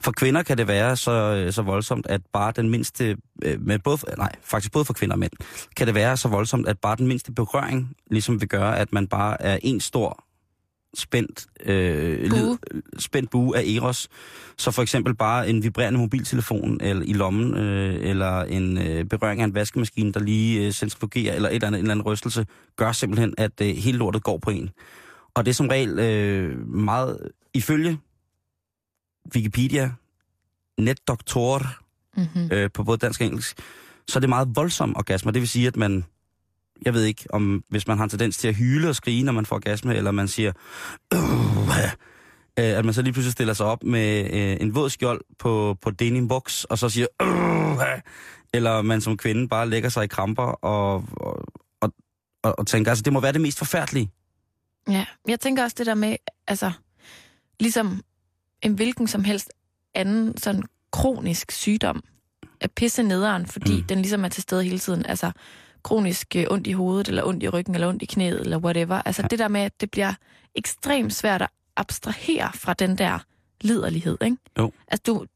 For 0.00 0.12
kvinder 0.12 0.42
kan 0.42 0.58
det 0.58 0.68
være 0.68 0.96
så, 0.96 1.10
øh, 1.12 1.52
så 1.52 1.62
voldsomt, 1.62 2.06
at 2.06 2.20
bare 2.32 2.52
den 2.56 2.70
mindste, 2.70 3.16
øh, 3.44 3.60
med 3.60 3.78
både, 3.78 3.98
nej, 4.18 4.32
faktisk 4.42 4.72
både 4.72 4.84
for 4.84 4.92
kvinder 4.92 5.14
og 5.14 5.18
mænd, 5.18 5.32
kan 5.76 5.86
det 5.86 5.94
være 5.94 6.16
så 6.16 6.28
voldsomt, 6.28 6.68
at 6.68 6.78
bare 6.78 6.96
den 6.96 7.06
mindste 7.06 7.32
berøring 7.32 7.96
ligesom 8.10 8.40
vil 8.40 8.48
gøre, 8.48 8.78
at 8.78 8.92
man 8.92 9.06
bare 9.06 9.42
er 9.42 9.58
en 9.62 9.80
stor 9.80 10.24
spændt, 10.94 11.46
øh, 11.64 12.30
Bue. 12.30 12.38
led, 12.38 12.58
spændt 12.98 13.30
bue 13.30 13.56
af 13.56 13.62
Eros. 13.62 14.08
Så 14.58 14.70
for 14.70 14.82
eksempel 14.82 15.14
bare 15.14 15.48
en 15.48 15.62
vibrerende 15.62 15.98
mobiltelefon 15.98 16.78
eller, 16.80 17.02
i 17.06 17.12
lommen, 17.12 17.56
øh, 17.56 18.10
eller 18.10 18.42
en 18.42 18.78
øh, 18.78 19.04
berøring 19.04 19.40
af 19.40 19.44
en 19.44 19.54
vaskemaskine, 19.54 20.12
der 20.12 20.20
lige 20.20 20.66
øh, 20.66 20.72
centrifugerer, 20.72 21.34
eller 21.34 21.48
et 21.48 21.54
eller 21.54 21.66
andet, 21.66 21.78
en 21.78 21.84
eller 21.84 21.94
anden 21.94 22.06
rystelse, 22.06 22.46
gør 22.76 22.92
simpelthen, 22.92 23.34
at 23.38 23.60
øh, 23.62 23.68
hele 23.68 23.98
lortet 23.98 24.22
går 24.22 24.38
på 24.38 24.50
en. 24.50 24.70
Og 25.34 25.44
det 25.44 25.50
er 25.50 25.54
som 25.54 25.68
regel 25.68 25.98
øh, 25.98 26.68
meget, 26.68 27.30
ifølge 27.54 27.98
Wikipedia, 29.34 29.92
netdoktor 30.78 31.62
Mm-hmm. 32.16 32.48
øh, 32.52 32.70
på 32.74 32.84
både 32.84 32.98
dansk 32.98 33.20
og 33.20 33.26
engelsk, 33.26 33.58
så 34.08 34.18
er 34.18 34.20
det 34.20 34.28
meget 34.28 34.48
voldsom 34.54 34.96
orgasme. 34.96 35.32
Det 35.32 35.40
vil 35.40 35.48
sige, 35.48 35.66
at 35.66 35.76
man, 35.76 36.04
jeg 36.82 36.94
ved 36.94 37.04
ikke, 37.04 37.24
om 37.30 37.64
hvis 37.68 37.86
man 37.86 37.96
har 37.96 38.04
en 38.04 38.10
tendens 38.10 38.36
til 38.36 38.48
at 38.48 38.54
hyle 38.54 38.88
og 38.88 38.96
skrige, 38.96 39.22
når 39.22 39.32
man 39.32 39.46
får 39.46 39.56
orgasme, 39.56 39.94
eller 39.94 40.10
man 40.10 40.28
siger, 40.28 40.52
øh, 41.14 41.92
at 42.56 42.84
man 42.84 42.94
så 42.94 43.02
lige 43.02 43.12
pludselig 43.12 43.32
stiller 43.32 43.54
sig 43.54 43.66
op 43.66 43.84
med 43.84 44.24
øh, 44.32 44.56
en 44.60 44.74
våd 44.74 44.90
skjold 44.90 45.20
på, 45.38 45.76
på 45.82 45.90
denim 45.90 46.28
box, 46.28 46.64
og 46.64 46.78
så 46.78 46.88
siger, 46.88 47.06
øh, 47.22 48.00
eller 48.54 48.82
man 48.82 49.00
som 49.00 49.16
kvinde 49.16 49.48
bare 49.48 49.68
lægger 49.68 49.88
sig 49.88 50.04
i 50.04 50.08
kramper 50.08 50.42
og, 50.42 51.04
og, 51.12 51.44
og, 51.80 51.92
og, 52.42 52.58
og 52.58 52.66
tænker, 52.66 52.90
altså 52.90 53.02
det 53.02 53.12
må 53.12 53.20
være 53.20 53.32
det 53.32 53.40
mest 53.40 53.58
forfærdelige. 53.58 54.10
Ja, 54.88 55.04
jeg 55.28 55.40
tænker 55.40 55.62
også 55.62 55.74
det 55.78 55.86
der 55.86 55.94
med, 55.94 56.16
altså, 56.46 56.72
ligesom 57.60 58.02
en 58.62 58.74
hvilken 58.74 59.08
som 59.08 59.24
helst 59.24 59.50
anden 59.94 60.36
sådan 60.36 60.62
kronisk 60.90 61.50
sygdom 61.52 62.02
er 62.60 62.68
pisse 62.68 63.02
nederen, 63.02 63.46
fordi 63.46 63.76
Mm. 63.76 63.82
den 63.84 63.98
ligesom 63.98 64.24
er 64.24 64.28
til 64.28 64.42
stede 64.42 64.64
hele 64.64 64.78
tiden. 64.78 65.06
Altså, 65.06 65.32
kronisk 65.82 66.36
øh, 66.36 66.46
ondt 66.50 66.66
i 66.66 66.72
hovedet, 66.72 67.08
eller 67.08 67.24
ondt 67.24 67.42
i 67.42 67.48
ryggen, 67.48 67.74
eller 67.74 67.88
ondt 67.88 68.02
i 68.02 68.06
knæet, 68.06 68.40
eller 68.40 68.58
whatever. 68.58 69.02
Altså, 69.04 69.22
Ja. 69.22 69.28
det 69.28 69.38
der 69.38 69.48
med, 69.48 69.60
at 69.60 69.80
det 69.80 69.90
bliver 69.90 70.14
ekstremt 70.54 71.14
svært 71.14 71.42
at 71.42 71.48
abstrahere 71.76 72.50
fra 72.54 72.74
den 72.74 72.98
der 72.98 73.18
liderlighed, 73.60 74.18
ikke? 74.24 74.36
Jo. 74.58 74.72
Altså, 74.88 75.02
du, 75.06 75.26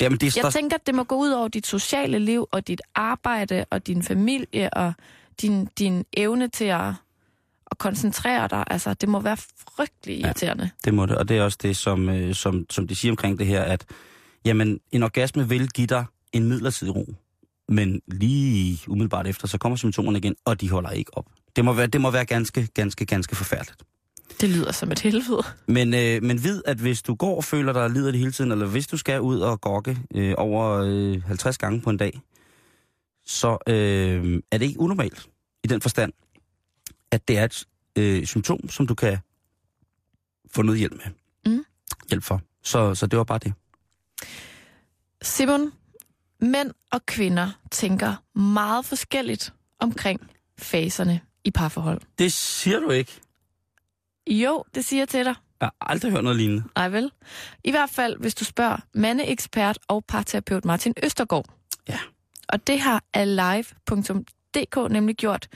Jamen, 0.00 0.18
det 0.18 0.22
er 0.26 0.26
jeg 0.36 0.42
størst... 0.42 0.56
tænker, 0.56 0.76
at 0.76 0.86
det 0.86 0.94
må 0.94 1.04
gå 1.04 1.16
ud 1.16 1.30
over 1.30 1.48
dit 1.48 1.66
sociale 1.66 2.18
liv, 2.18 2.46
og 2.50 2.66
dit 2.68 2.80
arbejde, 2.94 3.64
og 3.70 3.86
din 3.86 4.02
familie, 4.02 4.70
og 4.74 4.92
din, 5.40 5.66
din 5.78 6.04
evne 6.16 6.48
til 6.48 6.64
at, 6.64 6.92
at 7.70 7.78
koncentrere 7.78 8.48
dig. 8.48 8.64
Altså, 8.66 8.94
det 8.94 9.08
må 9.08 9.20
være 9.20 9.36
frygtelig 9.76 10.18
Ja. 10.20 10.26
irriterende. 10.26 10.70
Det 10.84 10.94
må 10.94 11.06
det, 11.06 11.16
og 11.16 11.28
det 11.28 11.36
er 11.36 11.42
også 11.42 11.58
det, 11.62 11.76
som, 11.76 12.08
øh, 12.08 12.34
som, 12.34 12.66
som 12.70 12.88
de 12.88 12.94
siger 12.96 13.12
omkring 13.12 13.38
det 13.38 13.46
her, 13.46 13.62
at 13.62 13.84
jamen, 14.44 14.80
en 14.92 15.02
orgasme 15.02 15.48
vil 15.48 15.68
give 15.70 15.86
dig 15.86 16.04
en 16.32 16.48
midlertidig 16.48 16.96
ro, 16.96 17.14
men 17.68 18.00
lige 18.06 18.78
umiddelbart 18.88 19.26
efter, 19.26 19.48
så 19.48 19.58
kommer 19.58 19.76
symptomerne 19.76 20.18
igen, 20.18 20.36
og 20.44 20.60
de 20.60 20.70
holder 20.70 20.90
ikke 20.90 21.16
op. 21.16 21.26
Det 21.56 21.64
må 21.64 21.72
være, 21.72 21.86
det 21.86 22.00
må 22.00 22.10
være 22.10 22.24
ganske, 22.24 22.68
ganske, 22.74 23.06
ganske 23.06 23.36
forfærdeligt. 23.36 23.82
Det 24.40 24.48
lyder 24.50 24.72
som 24.72 24.92
et 24.92 25.00
helvede. 25.00 25.42
Men, 25.66 25.94
øh, 25.94 26.22
men 26.22 26.44
vid, 26.44 26.62
at 26.66 26.76
hvis 26.76 27.02
du 27.02 27.14
går 27.14 27.36
og 27.36 27.44
føler 27.44 27.72
dig 27.72 27.90
lider 27.90 28.10
det 28.10 28.18
hele 28.20 28.32
tiden, 28.32 28.52
eller 28.52 28.66
hvis 28.66 28.86
du 28.86 28.96
skal 28.96 29.20
ud 29.20 29.40
og 29.40 29.60
gokke 29.60 29.98
øh, 30.14 30.34
over 30.38 30.82
øh, 30.86 31.22
50 31.22 31.58
gange 31.58 31.80
på 31.80 31.90
en 31.90 31.96
dag, 31.96 32.20
så 33.26 33.58
øh, 33.66 34.42
er 34.52 34.58
det 34.58 34.66
ikke 34.66 34.80
unormalt 34.80 35.26
i 35.64 35.66
den 35.66 35.80
forstand, 35.80 36.12
at 37.10 37.28
det 37.28 37.38
er 37.38 37.44
et 37.44 37.64
øh, 37.96 38.26
symptom, 38.26 38.68
som 38.68 38.86
du 38.86 38.94
kan 38.94 39.18
få 40.50 40.62
noget 40.62 40.78
hjælp 40.78 40.92
med. 40.92 41.12
Mm. 41.52 41.64
Hjælp 42.08 42.24
for. 42.24 42.40
Så, 42.62 42.94
så 42.94 43.06
det 43.06 43.16
var 43.16 43.24
bare 43.24 43.38
det. 43.38 43.52
Simon, 45.22 45.72
mænd 46.40 46.70
og 46.92 47.06
kvinder 47.06 47.50
tænker 47.70 48.38
meget 48.38 48.84
forskelligt 48.84 49.52
omkring 49.78 50.30
faserne 50.58 51.20
i 51.44 51.50
parforhold. 51.50 52.00
Det 52.18 52.32
siger 52.32 52.80
du 52.80 52.90
ikke. 52.90 53.20
Jo, 54.26 54.64
det 54.74 54.84
siger 54.84 55.00
jeg 55.00 55.08
til 55.08 55.24
dig. 55.24 55.34
Jeg 55.60 55.66
har 55.66 55.74
aldrig 55.80 56.12
hørt 56.12 56.24
noget 56.24 56.36
lignende. 56.36 56.64
Nej 56.76 56.88
vel? 56.88 57.12
I 57.64 57.70
hvert 57.70 57.90
fald, 57.90 58.16
hvis 58.18 58.34
du 58.34 58.44
spørger 58.44 58.76
mandeekspert 58.94 59.78
og 59.88 60.04
parterapeut 60.04 60.64
Martin 60.64 60.94
Østergaard. 61.02 61.46
Ja. 61.88 61.98
Og 62.48 62.66
det 62.66 62.80
har 62.80 63.04
alive.dk 63.14 64.92
nemlig 64.92 65.16
gjort. 65.16 65.48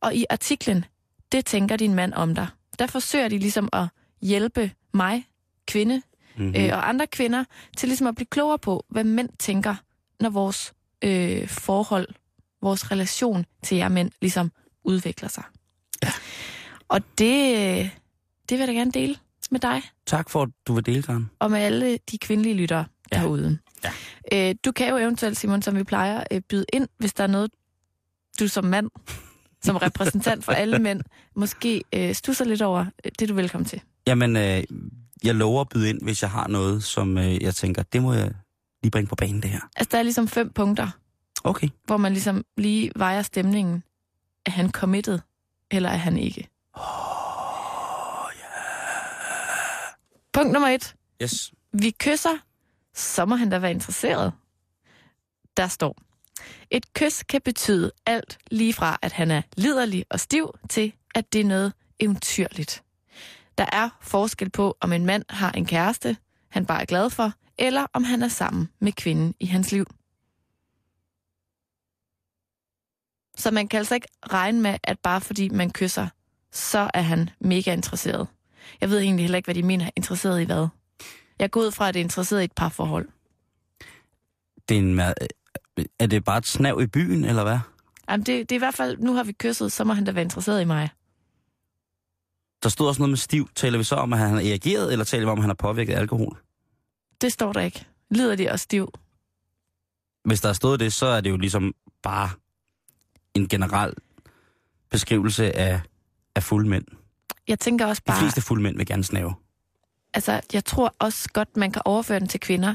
Og 0.00 0.14
i 0.14 0.24
artiklen, 0.30 0.84
det 1.32 1.46
tænker 1.46 1.76
din 1.76 1.94
mand 1.94 2.14
om 2.14 2.34
dig. 2.34 2.46
Der 2.78 2.86
forsøger 2.86 3.28
de 3.28 3.38
ligesom 3.38 3.68
at 3.72 3.86
hjælpe 4.22 4.70
mig, 4.94 5.26
kvinde, 5.66 6.02
Mm-hmm. 6.36 6.54
øh, 6.56 6.68
og 6.72 6.88
andre 6.88 7.06
kvinder 7.06 7.44
til 7.76 7.88
ligesom 7.88 8.06
at 8.06 8.14
blive 8.14 8.26
klogere 8.26 8.58
på, 8.58 8.84
hvad 8.88 9.04
mænd 9.04 9.28
tænker, 9.38 9.74
når 10.20 10.30
vores 10.30 10.72
øh, 11.04 11.48
forhold, 11.48 12.08
vores 12.62 12.90
relation 12.90 13.46
til 13.62 13.76
jer 13.76 13.88
mænd 13.88 14.10
ligesom 14.20 14.52
udvikler 14.84 15.28
sig. 15.28 15.42
Ja. 16.02 16.12
Og 16.88 17.00
det, 17.18 17.54
øh, 17.56 17.90
det 18.48 18.50
vil 18.50 18.58
jeg 18.58 18.68
da 18.68 18.72
gerne 18.72 18.92
dele 18.92 19.16
med 19.50 19.60
dig 19.60 19.82
Tak 20.06 20.30
for, 20.30 20.42
at 20.42 20.48
du 20.66 20.72
vil 20.74 20.86
dele, 20.86 21.02
Karen. 21.02 21.30
og 21.38 21.50
med 21.50 21.58
alle 21.60 21.98
de 22.10 22.18
kvindelige 22.18 22.54
lyttere 22.54 22.84
Ja. 23.12 23.20
derude. 23.20 23.58
Ja. 24.32 24.48
Øh, 24.50 24.54
du 24.64 24.72
kan 24.72 24.88
jo 24.88 24.96
eventuelt, 24.96 25.36
Simon, 25.38 25.62
som 25.62 25.76
vi 25.76 25.84
plejer, 25.84 26.24
øh, 26.30 26.40
byde 26.40 26.64
ind, 26.72 26.88
hvis 26.98 27.12
der 27.12 27.24
er 27.24 27.28
noget, 27.28 27.50
du 28.40 28.48
som 28.48 28.64
mand, 28.64 28.90
som 29.62 29.76
repræsentant 29.76 30.44
for 30.44 30.52
alle 30.52 30.78
mænd, 30.78 31.00
måske 31.36 31.82
øh, 31.94 32.14
stusser 32.14 32.44
lidt 32.44 32.62
over. 32.62 32.80
Øh, 32.80 33.12
Det 33.18 33.22
er 33.22 33.26
du 33.26 33.34
velkommen 33.34 33.64
til. 33.68 33.80
Jamen, 34.06 34.36
øh, 34.36 34.64
jeg 35.24 35.34
lover 35.34 35.60
at 35.60 35.68
byde 35.68 35.88
ind, 35.90 36.02
hvis 36.02 36.22
jeg 36.22 36.30
har 36.30 36.48
noget, 36.48 36.84
som 36.84 37.18
øh, 37.18 37.42
jeg 37.42 37.54
tænker, 37.54 37.82
det 37.82 38.02
må 38.02 38.12
jeg 38.12 38.32
lige 38.82 38.90
bringe 38.90 39.08
på 39.08 39.14
banen, 39.16 39.42
det 39.42 39.50
her. 39.50 39.60
Altså, 39.76 39.88
der 39.92 39.98
er 39.98 40.02
ligesom 40.02 40.28
fem 40.28 40.52
punkter, 40.52 40.88
Okay. 41.44 41.68
hvor 41.84 41.96
man 41.96 42.12
ligesom 42.12 42.44
lige 42.56 42.92
vejer 42.96 43.22
stemningen. 43.22 43.82
Er 44.46 44.50
han 44.50 44.70
committed, 44.70 45.18
eller 45.70 45.88
er 45.88 45.96
han 45.96 46.16
ikke? 46.16 46.48
Punkt 50.32 50.52
nummer 50.52 50.68
et. 50.68 50.94
Yes. 51.22 51.52
Vi 51.72 51.90
kysser, 51.90 52.38
så 52.94 53.24
må 53.24 53.36
han 53.36 53.50
da 53.50 53.58
være 53.58 53.70
interesseret. 53.70 54.32
Der 55.56 55.66
står, 55.66 55.96
et 56.70 56.94
kys 56.94 57.22
kan 57.22 57.40
betyde 57.44 57.92
alt 58.06 58.38
lige 58.50 58.72
fra, 58.72 58.98
at 59.02 59.12
han 59.12 59.30
er 59.30 59.42
liderlig 59.56 60.04
og 60.10 60.20
stiv, 60.20 60.58
til 60.68 60.92
at 61.14 61.32
det 61.32 61.40
er 61.40 61.44
noget 61.44 61.72
eventyrligt. 62.00 62.82
Der 63.58 63.66
er 63.72 63.88
forskel 64.02 64.50
på, 64.50 64.76
om 64.80 64.92
en 64.92 65.06
mand 65.06 65.24
har 65.30 65.52
en 65.52 65.66
kæreste, 65.66 66.16
han 66.48 66.66
bare 66.66 66.80
er 66.80 66.86
glad 66.86 67.10
for, 67.10 67.32
eller 67.58 67.86
om 67.92 68.04
han 68.04 68.22
er 68.22 68.28
sammen 68.28 68.68
med 68.78 68.92
kvinden 68.92 69.34
i 69.40 69.46
hans 69.46 69.72
liv. 69.72 69.86
Så 73.36 73.50
man 73.50 73.68
kan 73.68 73.78
altså 73.78 73.94
ikke 73.94 74.08
regne 74.32 74.60
med, 74.60 74.78
at 74.82 74.98
bare 74.98 75.20
fordi 75.20 75.48
man 75.48 75.70
kysser, 75.70 76.08
så 76.52 76.90
er 76.94 77.02
han 77.02 77.30
mega 77.40 77.72
interesseret. 77.72 78.28
Jeg 78.80 78.90
ved 78.90 78.98
egentlig 78.98 79.24
heller 79.24 79.36
ikke, 79.36 79.46
hvad 79.46 79.54
de 79.54 79.62
mener 79.62 79.90
interesseret 79.96 80.40
i 80.40 80.44
hvad. 80.44 80.68
Jeg 81.38 81.50
går 81.50 81.60
ud 81.60 81.72
fra, 81.72 81.88
at 81.88 81.94
det 81.94 82.00
er 82.00 82.04
interesseret 82.04 82.40
i 82.40 82.44
et 82.44 82.52
parforhold. 82.52 83.08
Det 84.68 84.74
er, 84.74 84.78
en, 84.78 84.94
meget, 84.94 85.14
er 85.98 86.06
det 86.06 86.24
bare 86.24 86.38
et 86.38 86.46
snav 86.46 86.80
i 86.82 86.86
byen, 86.86 87.24
eller 87.24 87.42
hvad? 87.42 87.58
Jamen, 88.10 88.26
det, 88.26 88.50
det 88.50 88.52
er 88.52 88.56
i 88.56 88.58
hvert 88.58 88.74
fald, 88.74 88.98
nu 88.98 89.14
har 89.14 89.24
vi 89.24 89.32
kysset, 89.32 89.72
så 89.72 89.84
må 89.84 89.92
han 89.92 90.04
da 90.04 90.12
være 90.12 90.24
interesseret 90.24 90.60
i 90.60 90.64
mig. 90.64 90.88
Der 92.62 92.68
stod 92.68 92.88
også 92.88 93.00
noget 93.00 93.10
med 93.10 93.16
stiv. 93.16 93.48
Taler 93.54 93.78
vi 93.78 93.84
så 93.84 93.94
om, 93.94 94.12
at 94.12 94.18
han 94.18 94.28
har 94.30 94.36
reageret, 94.36 94.92
eller 94.92 95.04
taler 95.04 95.24
vi 95.26 95.30
om, 95.30 95.38
at 95.38 95.42
han 95.42 95.48
har 95.48 95.54
påvirket 95.54 95.94
alkohol? 95.94 96.38
Det 97.20 97.32
står 97.32 97.52
der 97.52 97.60
ikke. 97.60 97.86
Lider 98.10 98.36
de 98.36 98.50
og 98.50 98.60
stiv? 98.60 98.92
Hvis 100.24 100.40
der 100.40 100.48
er 100.48 100.52
stået 100.52 100.80
det, 100.80 100.92
så 100.92 101.06
er 101.06 101.20
det 101.20 101.30
jo 101.30 101.36
ligesom 101.36 101.74
bare 102.02 102.30
en 103.34 103.48
generel 103.48 103.94
beskrivelse 104.90 105.56
af, 105.56 105.80
af 106.34 106.42
fulde 106.42 106.68
mænd. 106.68 106.84
Jeg 107.48 107.58
tænker 107.60 107.86
også 107.86 108.02
De 108.06 108.10
bare, 108.10 108.18
fleste 108.20 108.40
fulde 108.42 108.62
mænd 108.62 108.76
vil 108.76 108.86
gerne 108.86 109.04
snave. 109.04 109.34
altså, 110.14 110.40
jeg 110.52 110.64
tror 110.64 110.94
også 110.98 111.28
godt, 111.32 111.56
man 111.56 111.72
kan 111.72 111.82
overføre 111.84 112.20
den 112.20 112.28
til 112.28 112.40
kvinder, 112.40 112.74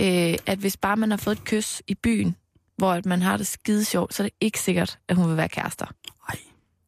øh, 0.00 0.34
at 0.46 0.58
hvis 0.58 0.76
bare 0.76 0.96
man 0.96 1.10
har 1.10 1.16
fået 1.16 1.38
et 1.38 1.44
kys 1.44 1.82
i 1.86 1.94
byen, 1.94 2.36
hvor 2.76 2.92
at 2.92 3.06
man 3.06 3.22
har 3.22 3.36
det 3.36 3.46
skide 3.46 3.84
sjovt, 3.84 4.14
så 4.14 4.22
er 4.22 4.24
det 4.24 4.34
ikke 4.40 4.60
sikkert, 4.60 4.98
at 5.08 5.16
hun 5.16 5.28
vil 5.28 5.36
være 5.36 5.48
kærester. 5.48 5.86
Ej. 6.28 6.38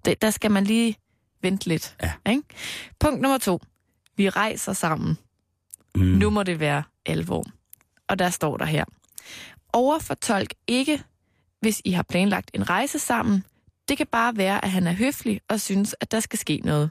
Det, 0.05 0.23
der 0.23 0.31
skal 0.31 0.51
man 0.51 0.65
lige 0.65 0.97
vente 1.43 1.67
lidt. 1.69 1.97
Ja. 2.03 2.13
Ikke? 2.31 2.43
Punkt 2.99 3.21
nummer 3.21 3.39
to. 3.39 3.61
Vi 4.17 4.29
rejser 4.29 4.73
sammen. 4.73 5.19
Mm. 5.95 6.03
Nu 6.03 6.31
må 6.31 6.43
det 6.43 6.61
være 6.61 6.83
alvor. 7.07 7.45
Og 8.09 8.19
der 8.19 8.31
står 8.31 8.57
der 8.57 8.65
her. 8.65 8.85
Overfortolk 9.73 10.55
ikke, 10.67 11.03
hvis 11.61 11.83
I 11.85 11.91
har 11.91 12.03
planlagt 12.03 12.51
en 12.55 12.71
rejse 12.71 12.99
sammen. 12.99 13.45
Det 13.89 13.97
kan 13.97 14.07
bare 14.07 14.37
være, 14.37 14.65
at 14.65 14.71
han 14.71 14.87
er 14.87 14.93
høflig 14.93 15.41
og 15.49 15.61
synes, 15.61 15.95
at 16.01 16.13
der 16.13 16.21
skal 16.21 16.39
ske 16.39 16.61
noget. 16.65 16.91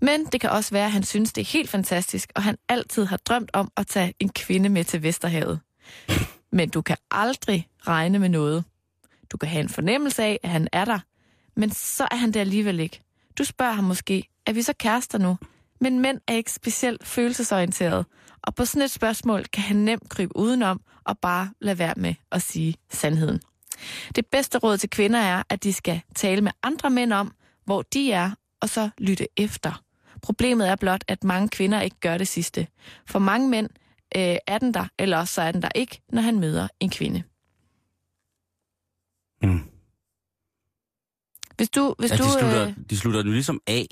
Men 0.00 0.26
det 0.26 0.40
kan 0.40 0.50
også 0.50 0.70
være, 0.70 0.84
at 0.84 0.92
han 0.92 1.02
synes, 1.02 1.32
det 1.32 1.40
er 1.40 1.46
helt 1.46 1.70
fantastisk, 1.70 2.32
og 2.34 2.42
han 2.42 2.56
altid 2.68 3.04
har 3.04 3.16
drømt 3.16 3.50
om 3.52 3.72
at 3.76 3.86
tage 3.86 4.14
en 4.20 4.28
kvinde 4.28 4.68
med 4.68 4.84
til 4.84 5.02
Vesterhavet. 5.02 5.60
Men 6.52 6.70
du 6.70 6.82
kan 6.82 6.96
aldrig 7.10 7.68
regne 7.86 8.18
med 8.18 8.28
noget. 8.28 8.64
Du 9.32 9.36
kan 9.36 9.48
have 9.48 9.60
en 9.60 9.68
fornemmelse 9.68 10.22
af, 10.22 10.40
at 10.42 10.50
han 10.50 10.68
er 10.72 10.84
der, 10.84 10.98
men 11.56 11.70
så 11.70 12.08
er 12.10 12.16
han 12.16 12.32
der 12.32 12.40
alligevel 12.40 12.80
ikke. 12.80 13.00
Du 13.38 13.44
spørger 13.44 13.72
ham 13.72 13.84
måske, 13.84 14.28
er 14.46 14.52
vi 14.52 14.62
så 14.62 14.72
kærester 14.72 15.18
nu? 15.18 15.38
Men 15.80 16.00
mænd 16.00 16.20
er 16.26 16.34
ikke 16.34 16.52
specielt 16.52 17.06
følelsesorienterede, 17.06 18.04
og 18.42 18.54
på 18.54 18.64
sådan 18.64 18.82
et 18.82 18.90
spørgsmål 18.90 19.44
kan 19.44 19.62
han 19.62 19.76
nemt 19.76 20.08
krybe 20.08 20.36
udenom 20.36 20.80
og 21.04 21.18
bare 21.18 21.50
lade 21.60 21.78
være 21.78 21.94
med 21.96 22.14
at 22.32 22.42
sige 22.42 22.74
sandheden. 22.90 23.40
Det 24.14 24.26
bedste 24.26 24.58
råd 24.58 24.78
til 24.78 24.90
kvinder 24.90 25.20
er, 25.20 25.42
at 25.48 25.64
de 25.64 25.72
skal 25.72 26.00
tale 26.14 26.40
med 26.40 26.52
andre 26.62 26.90
mænd 26.90 27.12
om, 27.12 27.34
hvor 27.64 27.82
de 27.82 28.12
er, 28.12 28.30
og 28.60 28.68
så 28.68 28.90
lytte 28.98 29.26
efter. 29.36 29.82
Problemet 30.22 30.68
er 30.68 30.76
blot, 30.76 31.04
at 31.08 31.24
mange 31.24 31.48
kvinder 31.48 31.80
ikke 31.80 32.00
gør 32.00 32.18
det 32.18 32.28
sidste. 32.28 32.66
For 33.06 33.18
mange 33.18 33.48
mænd 33.48 33.68
øh, 34.16 34.36
er 34.46 34.58
den 34.58 34.74
der, 34.74 34.86
eller 34.98 35.18
også 35.18 35.34
så 35.34 35.42
er 35.42 35.52
den 35.52 35.62
der 35.62 35.68
ikke, 35.74 36.00
når 36.12 36.22
han 36.22 36.40
møder 36.40 36.68
en 36.80 36.90
kvinde. 36.90 37.22
Mm. 39.42 39.60
Hvis 41.56 41.70
du, 41.70 41.94
hvis 41.98 42.10
Ja, 42.10 42.16
du, 42.16 42.22
de, 42.24 42.30
slutter, 42.30 42.66
øh, 42.68 42.74
de 42.90 42.96
slutter 42.98 43.22
den 43.22 43.32
ligesom 43.32 43.60
af 43.66 43.86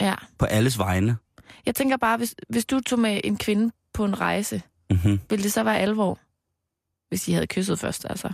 ja. 0.00 0.14
på 0.38 0.44
alles 0.46 0.78
vegne. 0.78 1.16
Jeg 1.66 1.74
tænker 1.74 1.96
bare, 1.96 2.16
hvis, 2.16 2.34
hvis 2.48 2.64
du 2.66 2.80
tog 2.80 2.98
med 2.98 3.20
en 3.24 3.36
kvinde 3.38 3.72
på 3.92 4.04
en 4.04 4.20
rejse, 4.20 4.62
Mm-hmm. 4.90 5.20
ville 5.30 5.42
det 5.42 5.52
så 5.52 5.62
være 5.62 5.78
alvor? 5.78 6.18
Hvis 7.08 7.28
I 7.28 7.32
havde 7.32 7.46
kysset 7.46 7.78
først, 7.78 8.06
altså. 8.10 8.32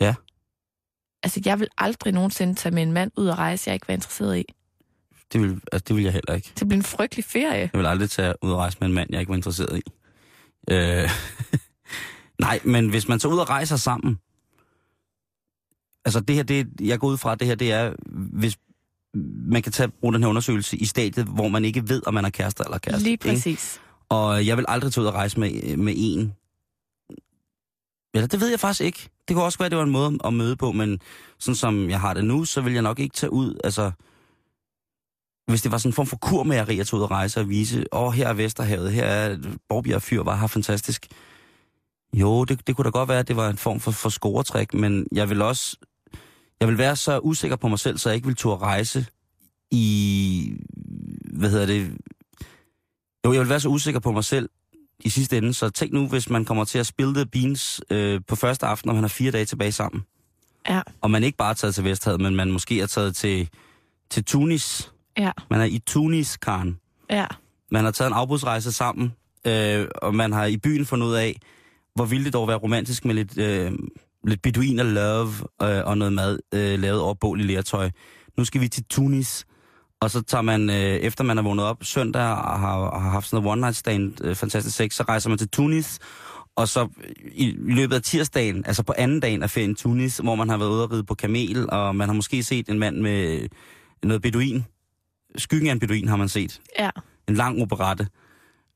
Ja. 0.00 0.14
Altså, 1.22 1.40
jeg 1.44 1.60
vil 1.60 1.68
aldrig 1.78 2.12
nogensinde 2.12 2.54
tage 2.54 2.74
med 2.74 2.82
en 2.82 2.92
mand 2.92 3.10
ud 3.16 3.26
og 3.26 3.38
rejse, 3.38 3.68
jeg 3.68 3.74
ikke 3.74 3.88
var 3.88 3.94
interesseret 3.94 4.38
i. 4.38 4.44
Det 5.32 5.40
vil, 5.40 5.60
altså, 5.72 5.84
det 5.88 5.96
vil 5.96 6.04
jeg 6.04 6.12
heller 6.12 6.34
ikke. 6.34 6.52
Det 6.58 6.68
bliver 6.68 6.78
en 6.78 6.84
frygtelig 6.84 7.24
ferie. 7.24 7.70
Jeg 7.72 7.80
vil 7.80 7.86
aldrig 7.86 8.10
tage 8.10 8.34
ud 8.42 8.50
og 8.50 8.58
rejse 8.58 8.76
med 8.80 8.88
en 8.88 8.94
mand, 8.94 9.08
jeg 9.12 9.20
ikke 9.20 9.30
var 9.30 9.36
interesseret 9.36 9.78
i. 9.78 9.82
Øh, 10.70 11.10
nej, 12.46 12.60
men 12.64 12.88
hvis 12.88 13.08
man 13.08 13.18
tager 13.18 13.32
ud 13.32 13.38
og 13.38 13.48
rejser 13.48 13.76
sammen, 13.76 14.18
altså 16.04 16.20
det 16.20 16.36
her, 16.36 16.42
det, 16.42 16.68
jeg 16.80 16.98
går 16.98 17.08
ud 17.08 17.18
fra, 17.18 17.34
det 17.34 17.46
her, 17.46 17.54
det 17.54 17.72
er, 17.72 17.92
hvis 18.32 18.58
man 19.48 19.62
kan 19.62 19.72
tage, 19.72 19.88
bruge 19.88 20.14
den 20.14 20.22
her 20.22 20.28
undersøgelse 20.30 20.76
i 20.76 20.84
stadiet, 20.84 21.26
hvor 21.26 21.48
man 21.48 21.64
ikke 21.64 21.88
ved, 21.88 22.02
om 22.06 22.14
man 22.14 22.24
er 22.24 22.30
kærester 22.30 22.64
eller 22.64 22.78
kæreste. 22.78 23.02
Lige 23.02 23.12
ikke? 23.12 23.28
præcis. 23.28 23.80
Og 24.08 24.46
jeg 24.46 24.56
vil 24.56 24.64
aldrig 24.68 24.92
tage 24.92 25.02
ud 25.02 25.08
og 25.08 25.14
rejse 25.14 25.40
med, 25.40 25.76
med 25.76 25.94
en. 25.96 26.34
Eller 28.14 28.26
det 28.26 28.40
ved 28.40 28.48
jeg 28.48 28.60
faktisk 28.60 28.80
ikke. 28.80 29.08
Det 29.28 29.36
kunne 29.36 29.44
også 29.44 29.58
være, 29.58 29.66
at 29.66 29.70
det 29.70 29.78
var 29.78 29.84
en 29.84 29.90
måde 29.90 30.18
at 30.24 30.34
møde 30.34 30.56
på, 30.56 30.72
men 30.72 31.00
sådan 31.38 31.56
som 31.56 31.90
jeg 31.90 32.00
har 32.00 32.14
det 32.14 32.24
nu, 32.24 32.44
så 32.44 32.60
vil 32.60 32.72
jeg 32.72 32.82
nok 32.82 32.98
ikke 32.98 33.14
tage 33.14 33.32
ud, 33.32 33.54
altså... 33.64 33.90
Hvis 35.46 35.62
det 35.62 35.72
var 35.72 35.78
sådan 35.78 35.88
en 35.88 35.94
form 35.94 36.06
for 36.06 36.16
kurmageri 36.16 36.78
at 36.78 36.86
tage 36.86 36.98
ud 36.98 37.02
og 37.04 37.10
rejse 37.10 37.40
og 37.40 37.48
vise, 37.48 37.84
åh, 37.92 38.02
oh, 38.02 38.12
her 38.12 38.28
er 38.28 38.32
Vesterhavet, 38.32 38.92
her 38.92 39.04
er 39.04 39.38
Borbjerg 39.68 40.02
Fyr, 40.02 40.22
var 40.22 40.36
her 40.36 40.46
fantastisk. 40.46 41.06
Jo, 42.14 42.44
det, 42.44 42.66
det 42.66 42.76
kunne 42.76 42.84
da 42.84 42.90
godt 42.90 43.08
være, 43.08 43.18
at 43.18 43.28
det 43.28 43.36
var 43.36 43.48
en 43.48 43.56
form 43.56 43.80
for, 43.80 43.90
for 43.90 44.08
scoretræk, 44.08 44.74
men 44.74 45.06
jeg 45.12 45.30
vil 45.30 45.42
også... 45.42 45.76
Jeg 46.60 46.68
vil 46.68 46.78
være 46.78 46.96
så 46.96 47.18
usikker 47.18 47.56
på 47.56 47.68
mig 47.68 47.78
selv, 47.78 47.98
så 47.98 48.08
jeg 48.08 48.16
ikke 48.16 48.26
vil 48.26 48.36
turde 48.36 48.58
rejse 48.58 49.06
i... 49.70 50.52
Hvad 51.32 51.50
hedder 51.50 51.66
det? 51.66 51.96
Jo, 53.24 53.32
jeg 53.32 53.40
vil 53.40 53.48
være 53.48 53.60
så 53.60 53.68
usikker 53.68 54.00
på 54.00 54.12
mig 54.12 54.24
selv 54.24 54.48
i 55.00 55.08
sidste 55.08 55.36
ende, 55.38 55.54
så 55.54 55.70
tænk 55.70 55.92
nu, 55.92 56.06
hvis 56.06 56.30
man 56.30 56.44
kommer 56.44 56.64
til 56.64 56.78
at 56.78 56.86
spille 56.86 57.14
the 57.14 57.26
beans 57.26 57.80
øh, 57.90 58.20
på 58.28 58.36
første 58.36 58.66
aften, 58.66 58.88
og 58.88 58.94
man 58.94 59.04
har 59.04 59.08
fire 59.08 59.30
dage 59.30 59.44
tilbage 59.44 59.72
sammen. 59.72 60.02
Ja. 60.68 60.80
Og 61.00 61.10
man 61.10 61.24
ikke 61.24 61.38
bare 61.38 61.50
er 61.50 61.54
taget 61.54 61.74
til 61.74 61.84
Vesthavet, 61.84 62.20
men 62.20 62.36
man 62.36 62.50
måske 62.50 62.80
er 62.80 62.86
taget 62.86 63.16
til, 63.16 63.48
til 64.10 64.24
Tunis. 64.24 64.92
Ja, 65.18 65.30
Man 65.50 65.60
er 65.60 65.64
i 65.64 65.78
Tunis, 65.86 66.36
Karen. 66.36 66.78
ja. 67.10 67.26
Man 67.70 67.84
har 67.84 67.90
taget 67.90 68.08
en 68.10 68.14
afbudsrejse 68.14 68.72
sammen, 68.72 69.12
øh, 69.46 69.86
og 70.02 70.14
man 70.14 70.32
har 70.32 70.44
i 70.44 70.56
byen 70.56 70.86
fundet 70.86 71.06
ud 71.06 71.14
af, 71.14 71.36
hvor 71.94 72.04
ville 72.04 72.24
det 72.24 72.32
dog 72.32 72.48
være 72.48 72.56
romantisk 72.56 73.04
med 73.04 73.14
lidt, 73.14 73.38
øh, 73.38 73.72
lidt 74.24 74.42
beduiner 74.42 74.82
love 74.82 75.32
øh, 75.62 75.84
og 75.86 75.98
noget 75.98 76.12
mad 76.12 76.38
øh, 76.54 76.78
lavet 76.80 77.00
over 77.00 77.14
bål 77.14 77.40
i 77.40 77.42
lertøj. 77.42 77.90
Nu 78.36 78.44
skal 78.44 78.60
vi 78.60 78.68
til 78.68 78.84
Tunis, 78.84 79.46
og 80.00 80.10
så 80.10 80.22
tager 80.22 80.42
man, 80.42 80.70
øh, 80.70 80.76
efter 80.76 81.24
man 81.24 81.38
er 81.38 81.42
vågnet 81.42 81.64
op 81.64 81.84
søndag 81.84 82.22
og 82.22 82.60
har, 82.60 82.98
har 82.98 83.10
haft 83.10 83.26
sådan 83.28 83.42
noget 83.42 83.52
one 83.52 83.60
night 83.60 83.76
stand, 83.76 84.24
øh, 84.24 84.34
fantastisk 84.34 84.76
sex, 84.76 84.94
så 84.94 85.02
rejser 85.02 85.28
man 85.28 85.38
til 85.38 85.48
Tunis, 85.48 85.98
og 86.56 86.68
så 86.68 86.88
i, 87.32 87.44
i 87.48 87.72
løbet 87.74 87.96
af 87.96 88.02
tirsdagen, 88.02 88.64
altså 88.66 88.82
på 88.82 88.94
anden 88.98 89.20
dagen 89.20 89.42
af 89.42 89.50
ferien 89.50 89.74
Tunis, 89.74 90.16
hvor 90.18 90.34
man 90.34 90.48
har 90.48 90.56
været 90.56 90.70
ude 90.70 90.82
og 90.84 90.92
ride 90.92 91.04
på 91.04 91.14
kamel, 91.14 91.70
og 91.70 91.96
man 91.96 92.08
har 92.08 92.14
måske 92.14 92.42
set 92.42 92.68
en 92.68 92.78
mand 92.78 92.96
med 92.96 93.48
noget 94.02 94.22
beduin. 94.22 94.64
Skyggen 95.36 95.68
af 95.68 95.72
en 95.72 95.80
beduin 95.80 96.08
har 96.08 96.16
man 96.16 96.28
set 96.28 96.60
Ja, 96.78 96.90
en 97.28 97.34
lang 97.34 97.62
operette, 97.62 98.06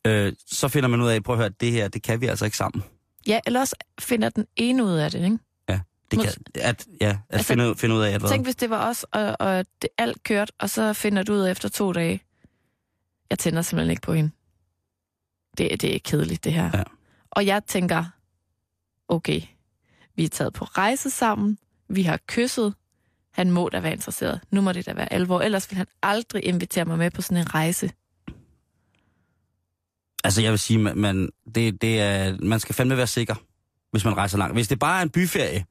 øh, 0.07 0.33
så 0.47 0.69
finder 0.69 0.89
man 0.89 1.01
ud 1.01 1.09
af, 1.09 1.23
prøv 1.23 1.35
at 1.35 1.39
høre, 1.39 1.51
det 1.61 1.73
her, 1.73 1.89
det 1.89 2.03
kan 2.03 2.21
vi 2.21 2.27
altså 2.27 2.45
ikke 2.45 2.57
sammen. 2.57 2.83
ja 3.27 3.41
eller 3.47 3.61
også 3.61 3.77
finder 4.01 4.29
den 4.29 4.47
ene 4.57 4.85
ud 4.85 4.93
af 4.93 5.11
det, 5.11 5.25
ikke? 5.25 5.39
Det 6.17 6.21
kan, 6.55 6.63
at, 6.63 6.87
ja, 7.01 7.09
at 7.09 7.17
Altså, 7.31 7.47
finde, 7.47 7.71
ud- 7.71 7.75
finde 7.77 7.95
ud 7.95 8.03
af, 8.03 8.11
at 8.11 8.21
hvad? 8.21 8.31
Tænk, 8.31 8.47
hvis 8.47 8.57
det 8.57 8.71
var 8.71 8.89
os, 8.89 9.05
og, 9.05 9.37
og 9.41 9.65
det 9.83 9.91
alt 9.99 10.23
kørt, 10.23 10.53
og 10.59 10.71
så 10.71 10.93
finder 10.93 11.23
du 11.23 11.33
ud 11.35 11.49
efter 11.49 11.69
to 11.69 11.93
dage, 11.93 12.23
jeg 13.31 13.39
tænder 13.39 13.63
simpelthen 13.63 13.91
ikke 13.91 14.03
på 14.03 14.13
hende. 14.13 14.31
Det, 15.59 15.81
det 15.83 15.95
er 15.95 15.99
kedeligt, 16.05 16.45
det 16.45 16.53
her. 16.53 16.71
Ja. 16.75 16.83
Og 17.31 17.47
jeg 17.47 17.63
tænker, 17.65 18.05
okay, 19.09 19.41
vi 20.17 20.25
er 20.25 20.29
taget 20.29 20.53
på 20.53 20.65
rejse 20.65 21.11
sammen, 21.11 21.59
vi 21.89 22.03
har 22.03 22.19
kysset, 22.27 22.75
han 23.33 23.51
må 23.51 23.69
da 23.69 23.81
være 23.81 23.93
interesseret. 23.93 24.41
Nu 24.51 24.61
må 24.61 24.73
det 24.73 24.87
da 24.87 24.93
være 24.93 25.13
alvor, 25.13 25.41
ellers 25.41 25.71
vil 25.71 25.77
han 25.77 25.87
aldrig 26.03 26.45
invitere 26.45 26.85
mig 26.85 26.99
med 26.99 27.11
på 27.11 27.23
sådan 27.23 27.37
en 27.37 27.55
rejse. 27.55 27.91
Altså, 30.25 30.43
jeg 30.43 30.51
vil 30.51 30.59
sige, 30.59 30.79
man, 30.79 30.99
man, 30.99 31.29
det, 31.55 31.83
det 31.83 32.01
er, 32.01 32.37
man 32.43 32.61
skal 32.61 32.75
fandme 32.75 32.97
være 32.97 33.07
sikker, 33.07 33.35
hvis 33.91 34.05
man 34.05 34.17
rejser 34.17 34.39
langt. 34.39 34.57
Hvis 34.57 34.69
det 34.69 34.79
bare 34.79 34.99
er 34.99 35.03
en 35.03 35.11
byferie, 35.11 35.65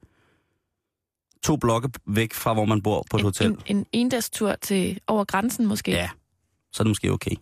to 1.42 1.56
blokke 1.56 1.90
væk 2.06 2.34
fra, 2.34 2.54
hvor 2.54 2.64
man 2.64 2.82
bor 2.82 3.04
på 3.10 3.16
et 3.16 3.20
en, 3.20 3.24
hotel, 3.24 3.50
En, 3.50 3.58
en 3.66 3.86
endagstur 3.92 4.54
til 4.54 5.00
over 5.06 5.24
grænsen 5.24 5.66
måske. 5.66 5.90
ja, 5.90 6.08
så 6.72 6.82
er 6.82 6.84
det 6.84 6.90
måske 6.90 7.12
okay. 7.12 7.34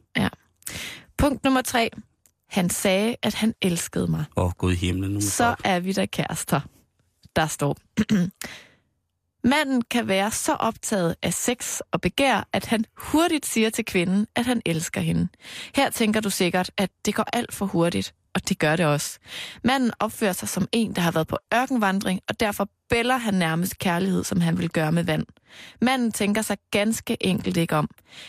Punkt 1.19 1.45
nummer 1.45 1.63
tre. 1.63 1.91
Han 2.49 2.71
sagde, 2.71 3.17
at 3.23 3.35
han 3.35 3.55
elskede 3.63 4.07
mig. 4.07 4.25
Åh, 4.37 4.45
oh, 4.45 4.53
gud 4.59 4.73
i 4.73 4.77
himlen. 4.77 5.11
Nu 5.11 5.21
Så 5.21 5.45
jeg 5.45 5.57
er 5.65 5.81
vi 5.81 5.93
da 5.93 6.07
kærester. 6.07 6.61
Der 7.37 7.47
står. 7.47 7.77
Manden 9.45 9.83
kan 9.83 10.09
være 10.09 10.31
så 10.31 10.53
optaget 10.55 11.17
af 11.23 11.35
sex 11.35 11.81
og 11.93 12.01
begær, 12.01 12.49
at 12.53 12.67
han 12.67 12.85
hurtigt 12.97 13.47
siger 13.47 13.71
til 13.71 13.85
kvinden, 13.85 14.27
at 14.37 14.47
han 14.47 14.63
elsker 14.67 15.01
hende. 15.01 15.29
Her 15.75 15.91
tænker 15.91 16.21
du 16.21 16.31
sikkert, 16.31 16.71
at 16.77 16.91
det 17.05 17.15
går 17.15 17.27
alt 17.33 17.55
for 17.55 17.67
hurtigt, 17.67 18.15
og 18.35 18.49
det 18.49 18.59
gør 18.59 18.77
det 18.77 18.87
også. 18.87 19.19
Manden 19.65 19.93
opfører 19.99 20.33
sig 20.33 20.49
som 20.49 20.69
en, 20.73 20.95
der 20.95 21.01
har 21.01 21.13
været 21.13 21.27
på 21.27 21.39
ørkenvandring, 21.55 22.21
og 22.29 22.41
derfor 22.41 22.69
bæller 22.89 23.17
han 23.17 23.35
nærmest 23.35 23.79
kærlighed, 23.79 24.25
som 24.25 24.41
han 24.41 24.59
vil 24.59 24.71
gøre 24.71 24.93
med 24.93 25.05
vand. 25.05 25.27
Manden 25.81 26.13
tænker 26.13 26.43
sig 26.43 26.57
ganske 26.71 27.27
enkelt 27.27 27.57
ikke 27.57 27.77
om. 27.77 27.89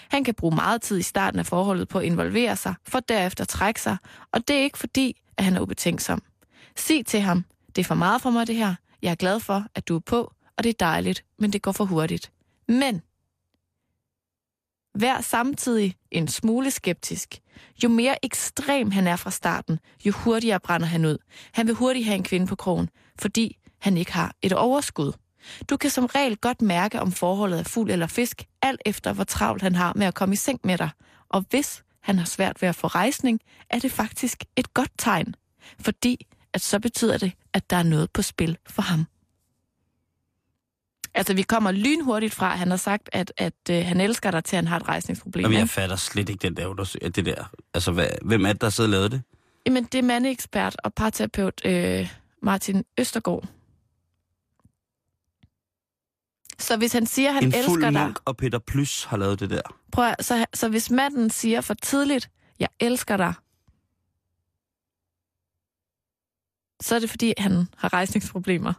Han 0.09 0.23
kan 0.23 0.33
bruge 0.33 0.55
meget 0.55 0.81
tid 0.81 0.97
i 0.97 1.01
starten 1.01 1.39
af 1.39 1.45
forholdet 1.45 1.87
på 1.87 1.99
at 1.99 2.05
involvere 2.05 2.55
sig, 2.55 2.73
for 2.87 2.99
derefter 2.99 3.45
trække 3.45 3.81
sig, 3.81 3.97
og 4.31 4.47
det 4.47 4.55
er 4.55 4.63
ikke 4.63 4.77
fordi, 4.77 5.21
at 5.37 5.43
han 5.43 5.55
er 5.55 5.61
ubetænksom. 5.61 6.23
Sig 6.75 7.05
til 7.05 7.19
ham, 7.19 7.45
det 7.75 7.81
er 7.81 7.85
for 7.85 7.95
meget 7.95 8.21
for 8.21 8.29
mig 8.29 8.47
det 8.47 8.55
her, 8.55 8.75
jeg 9.01 9.11
er 9.11 9.15
glad 9.15 9.39
for, 9.39 9.65
at 9.75 9.87
du 9.87 9.95
er 9.95 9.99
på, 9.99 10.33
og 10.57 10.63
det 10.63 10.69
er 10.69 10.85
dejligt, 10.85 11.23
men 11.39 11.53
det 11.53 11.61
går 11.61 11.71
for 11.71 11.85
hurtigt. 11.85 12.31
Men 12.67 13.01
vær 14.95 15.21
samtidig 15.21 15.95
en 16.12 16.27
smule 16.27 16.71
skeptisk. 16.71 17.39
Jo 17.84 17.89
mere 17.89 18.25
ekstrem 18.25 18.91
han 18.91 19.08
er 19.08 19.15
fra 19.15 19.32
starten, 19.32 19.80
jo 20.06 20.12
hurtigere 20.12 20.60
brænder 20.60 20.88
han 20.88 21.06
ud. 21.06 21.17
Han 21.51 21.67
vil 21.67 21.75
hurtigt 21.75 22.06
have 22.06 22.15
en 22.15 22.23
kvinde 22.23 22.47
på 22.47 22.56
krogen, 22.56 22.89
fordi 23.19 23.58
han 23.80 23.97
ikke 23.97 24.13
har 24.13 24.36
et 24.41 24.54
overskud. 24.54 25.13
Du 25.69 25.77
kan 25.77 25.89
som 25.89 26.06
regel 26.06 26.38
godt 26.38 26.62
mærke, 26.62 27.01
om 27.01 27.12
forholdet 27.12 27.60
er 27.60 27.63
fuld 27.63 27.91
eller 27.91 28.08
fisk, 28.08 28.43
alt 28.62 28.82
efter 28.86 29.13
hvor 29.13 29.23
travlt 29.23 29.62
han 29.62 29.75
har 29.75 29.93
med 29.95 30.08
at 30.08 30.13
komme 30.13 30.34
i 30.34 30.36
seng 30.36 30.60
med 30.63 30.77
dig. 30.77 30.89
Og 31.30 31.45
hvis 31.49 31.84
han 32.01 32.17
har 32.17 32.25
svært 32.25 32.62
ved 32.62 32.69
at 32.69 32.75
få 32.75 32.88
rejsning, 32.88 33.39
er 33.69 33.80
det 33.80 33.91
faktisk 33.91 34.43
et 34.56 34.73
godt 34.73 34.91
tegn. 34.97 35.36
Fordi 35.80 36.27
at 36.54 36.62
så 36.62 36.80
betyder 36.80 37.17
det, 37.17 37.32
at 37.54 37.69
der 37.69 37.77
er 37.77 37.84
noget 37.84 38.12
på 38.12 38.21
spil 38.21 38.58
for 38.67 38.82
ham. 38.82 39.06
Altså, 41.13 41.34
vi 41.34 41.41
kommer 41.41 41.71
lynhurtigt 41.71 42.34
fra, 42.34 42.52
at 42.52 42.60
han 42.60 42.69
har 42.69 42.78
sagt, 42.78 43.10
at, 43.13 43.34
at 43.38 43.54
øh, 43.69 43.86
han 43.86 44.02
elsker 44.02 44.32
dig 44.32 44.43
til, 44.43 44.56
at 44.56 44.58
han 44.58 44.67
har 44.67 44.78
et 44.78 44.88
rejsningsproblem. 44.88 45.43
Jamen, 45.43 45.60
jeg 45.60 45.69
fatter 45.69 45.95
slet 45.95 46.30
ikke 46.30 46.41
den 46.41 46.58
der, 46.58 47.10
det 47.15 47.26
der. 47.26 47.52
Altså, 47.74 47.91
hvad, 47.91 48.08
hvem 48.21 48.45
er 48.45 48.54
det, 48.54 48.62
der 48.62 48.69
sidder 48.69 48.88
og 48.88 48.91
lavet 48.91 49.12
det? 49.12 49.21
Jamen, 49.65 49.84
det 49.84 49.97
er 49.97 50.04
mandeekspert 50.04 50.76
og 50.84 50.93
parterapeut 50.93 51.62
øh, 51.65 52.13
Martin 52.41 52.84
Østergaard. 52.97 53.45
Så 56.60 56.78
hvis 56.78 56.93
han 56.93 57.06
siger, 57.06 57.30
at 57.30 57.34
han 57.34 57.43
en 57.43 57.54
elsker 57.56 57.91
dig... 57.91 57.93
munk 57.93 58.19
og 58.26 58.38
Peter 58.38 58.60
Plys 58.60 59.04
har 59.04 59.17
lavet 59.17 59.39
det 59.39 59.50
der. 59.50 59.62
Prøv 59.91 60.06
at, 60.08 60.26
så, 60.26 60.45
så 60.54 60.69
hvis 60.69 60.89
manden 60.91 61.30
siger 61.30 61.62
for 61.62 61.74
tidligt, 61.74 62.30
jeg 62.60 62.69
elsker 62.80 63.17
dig, 63.17 63.34
så 66.82 66.95
er 66.95 67.00
det 67.00 67.10
fordi, 67.10 67.34
han 67.38 67.67
har 67.78 67.93
rejsningsproblemer. 67.93 68.74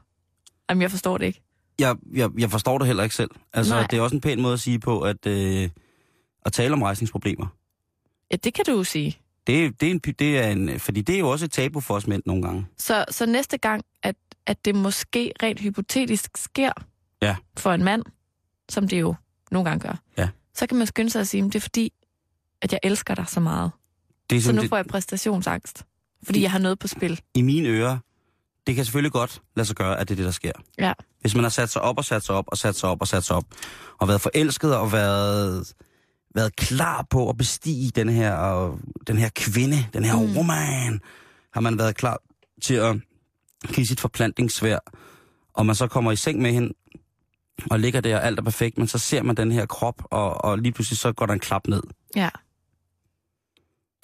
Jamen, 0.71 0.83
jeg 0.83 0.91
forstår 0.91 1.19
det 1.19 1.27
ikke. 1.27 1.43
Jeg, 1.79 1.97
jeg, 2.15 2.31
jeg 2.39 2.51
forstår 2.51 2.79
det 2.79 2.87
heller 2.87 3.03
ikke 3.03 3.15
selv. 3.15 3.31
Altså, 3.53 3.75
Nej. 3.75 3.87
det 3.91 3.97
er 3.97 4.01
også 4.01 4.17
en 4.17 4.21
pæn 4.21 4.41
måde 4.43 4.53
at 4.55 4.61
sige 4.61 4.79
på, 4.79 5.01
at, 5.01 5.27
øh, 5.27 5.69
at 6.45 6.53
tale 6.53 6.73
om 6.75 6.83
rejsningsproblemer. 6.83 7.47
Ja, 8.31 8.37
det 8.37 8.55
kan 8.55 8.65
du 8.65 8.73
jo 8.73 8.85
sige. 8.85 9.19
Det, 9.47 9.81
det, 9.81 9.87
er 9.87 9.91
en, 9.91 9.99
det 9.99 10.39
er 10.39 10.49
en, 10.49 10.81
fordi 10.81 11.01
det 11.03 11.15
er 11.15 11.19
jo 11.19 11.29
også 11.29 11.45
et 11.45 11.51
tabu 11.53 11.81
for 11.81 11.95
os 11.95 12.07
mænd 12.07 12.23
nogle 12.27 12.43
gange. 12.43 12.67
Så, 12.79 13.05
så 13.11 13.27
næste 13.27 13.59
gang, 13.59 13.85
at, 14.03 14.17
at 14.47 14.65
det 14.65 14.75
måske 14.75 15.33
rent 15.43 15.61
hypotetisk 15.61 16.37
sker 16.37 16.73
Ja. 17.23 17.37
for 17.59 17.73
en 17.73 17.85
mand, 17.85 18.03
som 18.69 18.89
det 18.89 19.01
jo 19.01 19.15
nogle 19.51 19.69
gange 19.71 19.89
gør, 19.89 19.95
Ja. 20.19 20.29
så 20.55 20.67
kan 20.67 20.79
man 20.79 20.87
skynde 20.87 21.11
sig 21.11 21.21
at 21.21 21.29
sige, 21.29 21.41
at 21.45 21.53
det 21.53 21.55
er 21.55 21.61
fordi, 21.61 21.93
at 22.63 22.73
jeg 22.73 22.81
elsker 22.83 23.15
dig 23.15 23.25
så 23.29 23.41
meget. 23.41 23.71
Det 24.31 24.37
er 24.39 24.43
Så 24.43 24.53
nu 24.53 24.61
det, 24.63 24.69
får 24.69 24.77
jeg 24.77 24.87
præstationsangst, 24.87 25.85
fordi 26.23 26.43
jeg 26.43 26.51
har 26.51 26.59
noget 26.59 26.79
på 26.79 26.89
spil. 26.89 27.21
I 27.35 27.43
mine 27.43 27.69
ører, 27.69 27.99
det 28.67 28.75
kan 28.75 28.85
selvfølgelig 28.85 29.13
godt 29.13 29.43
lade 29.57 29.67
sig 29.67 29.77
gøre, 29.77 29.99
at 30.01 30.09
det 30.09 30.15
er 30.15 30.17
det, 30.17 30.25
der 30.25 30.31
sker. 30.31 30.53
Ja. 30.79 30.93
Hvis 31.23 31.35
man 31.35 31.45
har 31.45 31.51
sat 31.51 31.71
sig 31.71 31.83
op 31.83 31.99
og 31.99 32.05
sat 32.05 32.25
sig 32.25 32.35
op 32.35 32.45
og 32.49 32.59
sat 32.59 32.77
sig 32.77 32.89
op 32.89 33.01
og 33.01 33.09
sat 33.09 33.25
sig 33.25 33.37
op, 33.37 33.45
og 33.99 34.09
været 34.09 34.21
forelsket 34.21 34.77
og 34.77 34.93
været, 34.93 35.75
været 36.35 36.57
klar 36.57 37.07
på 37.11 37.29
at 37.29 37.37
bestige 37.37 37.91
den 37.91 38.09
her, 38.09 38.35
og, 38.35 38.79
den 39.07 39.19
her 39.19 39.29
kvinde, 39.35 39.87
den 39.93 40.05
her 40.05 40.17
mm. 40.17 40.37
roman, 40.37 41.01
har 41.53 41.61
man 41.61 41.79
været 41.79 41.97
klar 41.97 42.19
til 42.63 42.75
at 42.75 42.97
give 43.75 43.87
sit 43.87 44.01
forplantningssvær, 44.01 44.79
og 45.55 45.67
man 45.67 45.75
så 45.75 45.87
kommer 45.87 46.13
i 46.13 46.17
seng 46.17 46.43
med 46.43 46.53
hende, 46.53 46.73
og 47.71 47.81
ligger 47.81 48.01
der, 48.01 48.17
og 48.17 48.25
alt 48.25 48.39
er 48.39 48.43
perfekt, 48.43 48.79
men 48.79 48.89
så 48.89 48.99
ser 48.99 49.23
man 49.23 49.37
den 49.37 49.53
her 49.53 49.67
krop, 49.67 50.03
og, 50.11 50.45
og 50.45 50.59
lige 50.59 50.73
pludselig 50.73 50.99
så 50.99 51.13
går 51.13 51.27
der 51.27 51.33
en 51.33 51.41
klap 51.41 51.67
ned. 51.69 51.83
Ja. 52.17 52.29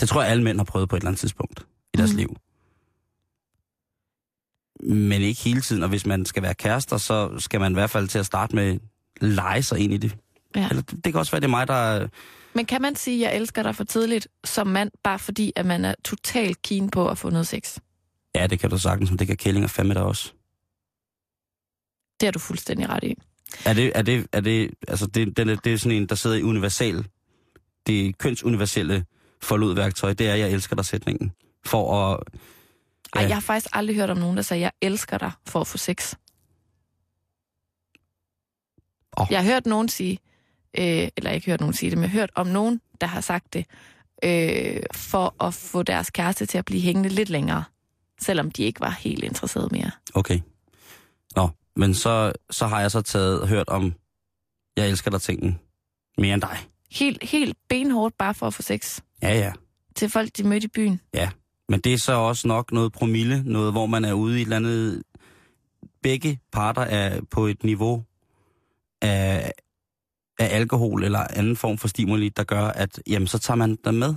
Det 0.01 0.09
tror 0.09 0.23
jeg, 0.23 0.31
alle 0.31 0.45
mænd 0.45 0.59
har 0.59 0.65
prøvet 0.65 0.89
på 0.89 0.97
et 0.97 1.01
eller 1.01 1.09
andet 1.09 1.21
tidspunkt 1.21 1.67
i 1.95 1.97
deres 1.97 2.13
Mm. 2.13 2.17
liv. 2.17 2.37
Men 4.81 5.23
ikke 5.23 5.41
hele 5.41 5.61
tiden, 5.61 5.83
og 5.83 5.89
hvis 5.89 6.07
man 6.07 6.27
skal 6.27 6.43
være 6.43 6.55
kærester, 6.55 6.97
så 6.97 7.39
skal 7.39 7.61
man 7.61 7.73
i 7.73 7.75
hvert 7.75 7.91
fald 7.91 8.09
til 8.09 8.19
at 8.19 8.27
starte 8.27 8.55
med 8.55 8.79
lege 9.21 9.63
sig 9.63 9.79
ind 9.79 9.93
i 9.93 9.97
det. 9.97 10.17
Ja. 10.57 10.69
Eller 10.69 10.83
det, 10.83 11.05
kan 11.05 11.15
også 11.15 11.33
være, 11.33 11.41
det 11.41 11.47
er 11.47 11.51
mig, 11.51 11.69
der... 11.69 12.09
Men 12.55 12.67
kan 12.67 12.83
man 12.83 12.97
sige, 12.97 13.27
at 13.27 13.33
jeg 13.33 13.41
elsker 13.41 13.63
dig 13.63 13.77
for 13.77 13.85
tidligt 13.85 14.29
som 14.45 14.67
mand, 14.67 14.91
bare 15.05 15.19
fordi, 15.19 15.53
at 15.57 15.67
man 15.67 15.85
er 15.85 15.95
totalt 16.05 16.63
keen 16.63 16.91
på 16.91 17.09
at 17.09 17.19
få 17.19 17.31
noget 17.31 17.47
sex? 17.47 17.79
Ja, 18.35 18.47
det 18.47 18.61
kan 18.61 18.71
du 18.71 18.79
sagtens, 18.79 19.11
men 19.11 19.19
det 19.19 19.27
kan 19.27 19.37
kællinger 19.37 19.69
fandme 19.69 19.95
der 19.95 20.01
også. 20.01 20.33
Det 22.21 22.27
har 22.27 22.31
du 22.33 22.39
fuldstændig 22.39 22.89
ret 22.89 23.05
i. 23.05 23.15
Er 23.65 23.73
det, 23.73 23.93
er 23.95 24.03
det, 24.03 24.27
er 24.33 24.41
det, 24.41 24.71
altså 24.89 25.07
det, 25.07 25.37
den 25.37 25.49
er, 25.49 25.57
det 25.57 25.73
er 25.73 25.79
sådan 25.79 25.97
en, 25.97 26.07
der 26.07 26.15
sidder 26.15 26.37
i 26.37 26.43
universal, 26.43 27.07
det 27.87 28.19
kønsuniverselle 28.19 29.05
forlodværktøj, 29.43 30.13
det 30.13 30.29
er, 30.29 30.35
jeg 30.35 30.51
elsker 30.51 30.77
dig 30.77 30.85
sætningen. 30.85 31.33
For 31.67 32.13
at... 32.13 32.21
Ej, 33.15 33.23
Ja. 33.23 33.29
jeg 33.29 33.37
har 33.37 33.41
faktisk 33.41 33.69
aldrig 33.73 33.97
hørt 33.97 34.11
om 34.11 34.17
nogen, 34.17 34.37
der 34.37 34.43
sagde, 34.43 34.61
jeg 34.61 34.73
elsker 34.81 35.19
dig 35.19 35.33
for 35.47 35.61
at 35.61 35.67
få 35.67 35.79
sex. 35.79 36.15
Åh. 39.21 39.27
Jeg 39.31 39.39
har 39.45 39.53
hørt 39.53 39.67
nogen 39.67 39.89
sige, 39.89 40.19
øh, 40.79 41.09
eller 41.17 41.31
ikke 41.31 41.47
hørt 41.51 41.61
nogen 41.61 41.75
sige 41.75 41.91
det, 41.91 41.99
men 41.99 42.09
hørt 42.11 42.31
om 42.35 42.47
nogen, 42.47 42.81
der 43.01 43.07
har 43.07 43.21
sagt 43.21 43.53
det, 43.55 43.67
øh, 44.25 44.83
for 44.95 45.45
at 45.45 45.55
få 45.55 45.83
deres 45.83 46.11
kæreste 46.11 46.47
til 46.47 46.59
at 46.59 46.65
blive 46.65 46.81
hængende 46.83 47.09
lidt 47.09 47.29
længere, 47.31 47.65
selvom 48.21 48.51
de 48.51 48.63
ikke 48.63 48.81
var 48.81 48.91
helt 48.91 49.25
interesserede 49.25 49.69
mere. 49.73 49.91
Okay. 50.15 50.41
Nå, 51.37 51.49
men 51.77 51.95
så, 51.95 52.33
så 52.51 52.67
har 52.67 52.81
jeg 52.81 52.91
så 52.91 53.01
taget 53.03 53.49
hørt 53.49 53.69
om, 53.69 53.95
jeg 54.77 54.89
elsker 54.89 55.11
dig 55.11 55.23
tingen 55.23 55.59
mere 56.19 56.35
end 56.35 56.43
dig. 56.43 56.59
Helt, 56.91 57.23
helt 57.25 57.57
benhårdt 57.69 58.19
bare 58.19 58.35
for 58.35 58.47
at 58.47 58.55
få 58.55 58.63
sex 58.63 59.01
Ja, 59.23 59.35
ja. 59.39 59.53
til 59.97 60.11
folk, 60.11 60.37
de 60.37 60.45
mødte 60.45 60.65
i 60.65 60.69
byen. 60.69 61.01
Men 61.69 61.81
det 61.81 61.93
er 61.93 61.99
så 61.99 62.13
også 62.13 62.49
nok 62.49 62.73
noget 62.73 62.93
promille, 62.93 63.43
noget 63.45 63.73
hvor 63.73 63.87
man 63.87 64.05
er 64.05 64.13
ude 64.13 64.39
i 64.39 64.43
et 64.43 64.45
eller 64.45 64.57
andet... 64.57 65.03
Begge 66.03 66.41
parter 66.53 66.83
er 66.83 67.21
på 67.31 67.47
et 67.47 67.65
niveau 67.65 68.05
af, 69.03 69.53
af 70.39 70.57
alkohol 70.57 71.05
eller 71.05 71.27
anden 71.31 71.57
form 71.57 71.79
for 71.79 71.89
stimuli, 71.89 72.29
der 72.29 72.45
gør, 72.45 72.63
at 72.63 73.03
jamen, 73.07 73.27
så 73.27 73.39
tager 73.39 73.57
man 73.57 73.79
dem 73.85 73.95
med. 73.95 74.15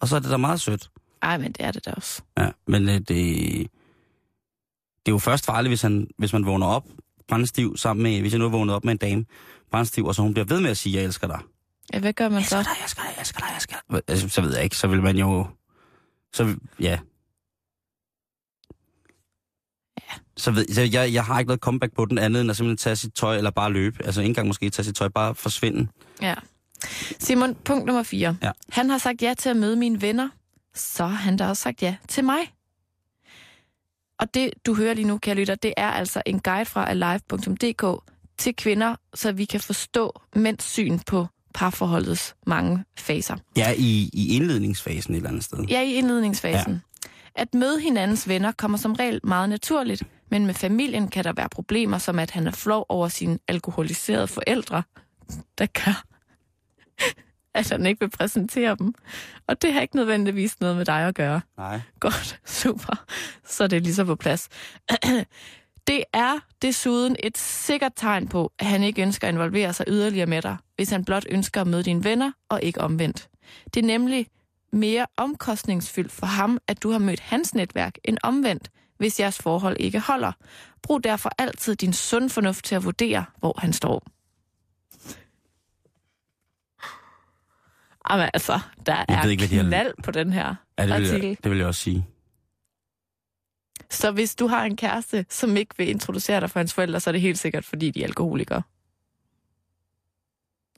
Og 0.00 0.08
så 0.08 0.16
er 0.16 0.20
det 0.20 0.30
da 0.30 0.36
meget 0.36 0.60
sødt. 0.60 0.90
Ej, 1.22 1.38
men 1.38 1.52
det 1.52 1.64
er 1.64 1.70
det 1.70 1.84
da 1.84 1.92
også. 1.92 2.22
Ja, 2.38 2.50
men 2.66 2.88
øh, 2.88 2.94
det, 2.94 3.08
det 3.08 5.06
er 5.06 5.12
jo 5.12 5.18
først 5.18 5.46
farligt, 5.46 5.70
hvis, 5.70 5.82
han, 5.82 6.08
hvis 6.18 6.32
man 6.32 6.46
vågner 6.46 6.66
op 6.66 6.84
brændstiv 7.28 7.76
sammen 7.76 8.02
med, 8.02 8.20
hvis 8.20 8.32
jeg 8.32 8.38
nu 8.38 8.44
er 8.44 8.48
vågnet 8.50 8.74
op 8.74 8.84
med 8.84 8.92
en 8.92 8.98
dame, 8.98 9.24
brændstiv, 9.70 10.06
og 10.06 10.14
så 10.14 10.22
hun 10.22 10.34
bliver 10.34 10.46
ved 10.46 10.60
med 10.60 10.70
at 10.70 10.76
sige, 10.76 10.96
jeg 10.96 11.04
elsker 11.04 11.26
dig. 11.26 11.40
Ja, 11.92 11.98
hvad 11.98 12.12
gør 12.12 12.28
man 12.28 12.42
så? 12.42 12.56
dig, 12.56 12.66
jeg 12.66 12.84
elsker 12.84 13.02
dig, 13.02 13.10
jeg 13.16 13.20
elsker 13.20 13.38
dig, 13.38 13.48
jeg 13.48 13.56
elsker 13.56 13.76
dig. 13.90 14.00
Altså, 14.08 14.28
så 14.28 14.40
ved 14.40 14.54
jeg 14.54 14.64
ikke, 14.64 14.76
så 14.76 14.86
vil 14.86 15.02
man 15.02 15.16
jo... 15.16 15.46
Så, 16.34 16.56
ja. 16.80 16.98
Ja. 20.00 20.14
Så 20.36 20.50
ved 20.50 20.66
så 20.74 20.82
jeg, 20.82 21.12
jeg 21.12 21.24
har 21.24 21.38
ikke 21.38 21.48
noget 21.48 21.60
comeback 21.60 21.94
på 21.94 22.04
den 22.04 22.18
andet, 22.18 22.40
end 22.40 22.50
at 22.50 22.56
simpelthen 22.56 22.76
tage 22.76 22.96
sit 22.96 23.14
tøj, 23.14 23.36
eller 23.36 23.50
bare 23.50 23.72
løbe. 23.72 24.04
Altså 24.04 24.20
ikke 24.20 24.28
engang 24.28 24.46
måske 24.46 24.70
tage 24.70 24.84
sit 24.84 24.96
tøj, 24.96 25.08
bare 25.08 25.34
forsvinde. 25.34 25.88
Ja. 26.22 26.34
Simon, 27.18 27.54
punkt 27.54 27.86
nummer 27.86 28.02
4. 28.02 28.36
Ja. 28.42 28.50
Han 28.70 28.90
har 28.90 28.98
sagt 28.98 29.22
ja 29.22 29.34
til 29.38 29.48
at 29.48 29.56
møde 29.56 29.76
mine 29.76 30.02
venner, 30.02 30.28
så 30.74 31.06
har 31.06 31.16
han 31.16 31.36
da 31.36 31.48
også 31.48 31.62
sagt 31.62 31.82
ja 31.82 31.96
til 32.08 32.24
mig. 32.24 32.54
Og 34.18 34.34
det, 34.34 34.50
du 34.66 34.74
hører 34.74 34.94
lige 34.94 35.08
nu, 35.08 35.18
kære 35.18 35.34
lytter, 35.34 35.54
det 35.54 35.74
er 35.76 35.90
altså 35.90 36.22
en 36.26 36.40
guide 36.40 36.64
fra 36.64 36.90
alive.dk 36.90 38.12
til 38.38 38.56
kvinder, 38.56 38.96
så 39.14 39.32
vi 39.32 39.44
kan 39.44 39.60
forstå 39.60 40.20
mænds 40.36 40.64
syn 40.64 40.98
på 40.98 41.26
parforholdets 41.52 42.34
mange 42.46 42.84
faser. 42.98 43.36
Ja, 43.56 43.74
i, 43.76 44.10
i 44.12 44.36
indledningsfasen 44.36 45.14
et 45.14 45.16
eller 45.16 45.28
andet 45.28 45.44
sted. 45.44 45.64
Ja, 45.68 45.82
i 45.82 45.94
indledningsfasen. 45.94 46.72
Ja. 46.72 47.08
At 47.34 47.54
møde 47.54 47.80
hinandens 47.80 48.28
venner 48.28 48.52
kommer 48.52 48.78
som 48.78 48.92
regel 48.92 49.20
meget 49.24 49.48
naturligt, 49.48 50.02
men 50.30 50.46
med 50.46 50.54
familien 50.54 51.08
kan 51.08 51.24
der 51.24 51.32
være 51.32 51.48
problemer, 51.48 51.98
som 51.98 52.18
at 52.18 52.30
han 52.30 52.46
er 52.46 52.50
flov 52.50 52.86
over 52.88 53.08
sine 53.08 53.38
alkoholiserede 53.48 54.28
forældre, 54.28 54.82
der 55.58 55.66
gør, 55.66 56.04
at 57.58 57.68
han 57.70 57.86
ikke 57.86 58.00
vil 58.00 58.10
præsentere 58.10 58.76
dem. 58.78 58.94
Og 59.46 59.62
det 59.62 59.72
har 59.72 59.80
ikke 59.80 59.96
nødvendigvis 59.96 60.60
noget 60.60 60.76
med 60.76 60.84
dig 60.84 61.06
at 61.06 61.14
gøre. 61.14 61.40
Nej. 61.58 61.80
Godt, 62.00 62.40
super. 62.46 63.04
Så 63.46 63.64
er 63.64 63.68
det 63.68 63.82
lige 63.82 63.94
så 63.94 64.04
på 64.04 64.16
plads. 64.16 64.48
Det 65.86 66.04
er 66.12 66.38
desuden 66.62 67.16
et 67.22 67.38
sikkert 67.38 67.92
tegn 67.96 68.28
på, 68.28 68.52
at 68.58 68.66
han 68.66 68.82
ikke 68.82 69.02
ønsker 69.02 69.28
at 69.28 69.34
involvere 69.34 69.72
sig 69.72 69.86
yderligere 69.88 70.26
med 70.26 70.42
dig, 70.42 70.56
hvis 70.82 70.90
han 70.90 71.04
blot 71.04 71.24
ønsker 71.30 71.60
at 71.60 71.66
møde 71.66 71.82
dine 71.82 72.04
venner 72.04 72.32
og 72.48 72.62
ikke 72.62 72.80
omvendt. 72.80 73.28
Det 73.74 73.82
er 73.82 73.86
nemlig 73.86 74.26
mere 74.72 75.06
omkostningsfyldt 75.16 76.12
for 76.12 76.26
ham, 76.26 76.58
at 76.68 76.82
du 76.82 76.90
har 76.90 76.98
mødt 76.98 77.20
hans 77.20 77.54
netværk 77.54 77.98
end 78.04 78.18
omvendt, 78.22 78.70
hvis 78.98 79.20
jeres 79.20 79.38
forhold 79.42 79.76
ikke 79.80 80.00
holder. 80.00 80.32
Brug 80.82 81.04
derfor 81.04 81.30
altid 81.38 81.76
din 81.76 81.92
sund 81.92 82.30
fornuft 82.30 82.64
til 82.64 82.74
at 82.74 82.84
vurdere, 82.84 83.24
hvor 83.38 83.54
han 83.60 83.72
står. 83.72 84.02
Jamen 88.10 88.30
altså, 88.34 88.60
der 88.86 89.04
Jeg 89.08 89.24
er 89.24 89.28
ikke, 89.28 89.46
har- 89.56 89.62
knald 89.62 89.94
på 90.04 90.10
den 90.10 90.32
her 90.32 90.54
Ja, 90.78 90.82
det 90.86 90.94
vil, 90.94 91.06
artikel. 91.06 91.28
jeg, 91.28 91.36
det 91.44 91.50
vil 91.50 91.58
jeg 91.58 91.66
også 91.66 91.80
sige. 91.80 92.06
Så 93.90 94.10
hvis 94.10 94.34
du 94.34 94.46
har 94.46 94.64
en 94.64 94.76
kæreste, 94.76 95.26
som 95.28 95.56
ikke 95.56 95.74
vil 95.78 95.88
introducere 95.88 96.40
dig 96.40 96.50
for 96.50 96.60
hans 96.60 96.74
forældre, 96.74 97.00
så 97.00 97.10
er 97.10 97.12
det 97.12 97.20
helt 97.20 97.38
sikkert, 97.38 97.64
fordi 97.64 97.90
de 97.90 98.00
er 98.02 98.06
alkoholikere. 98.06 98.62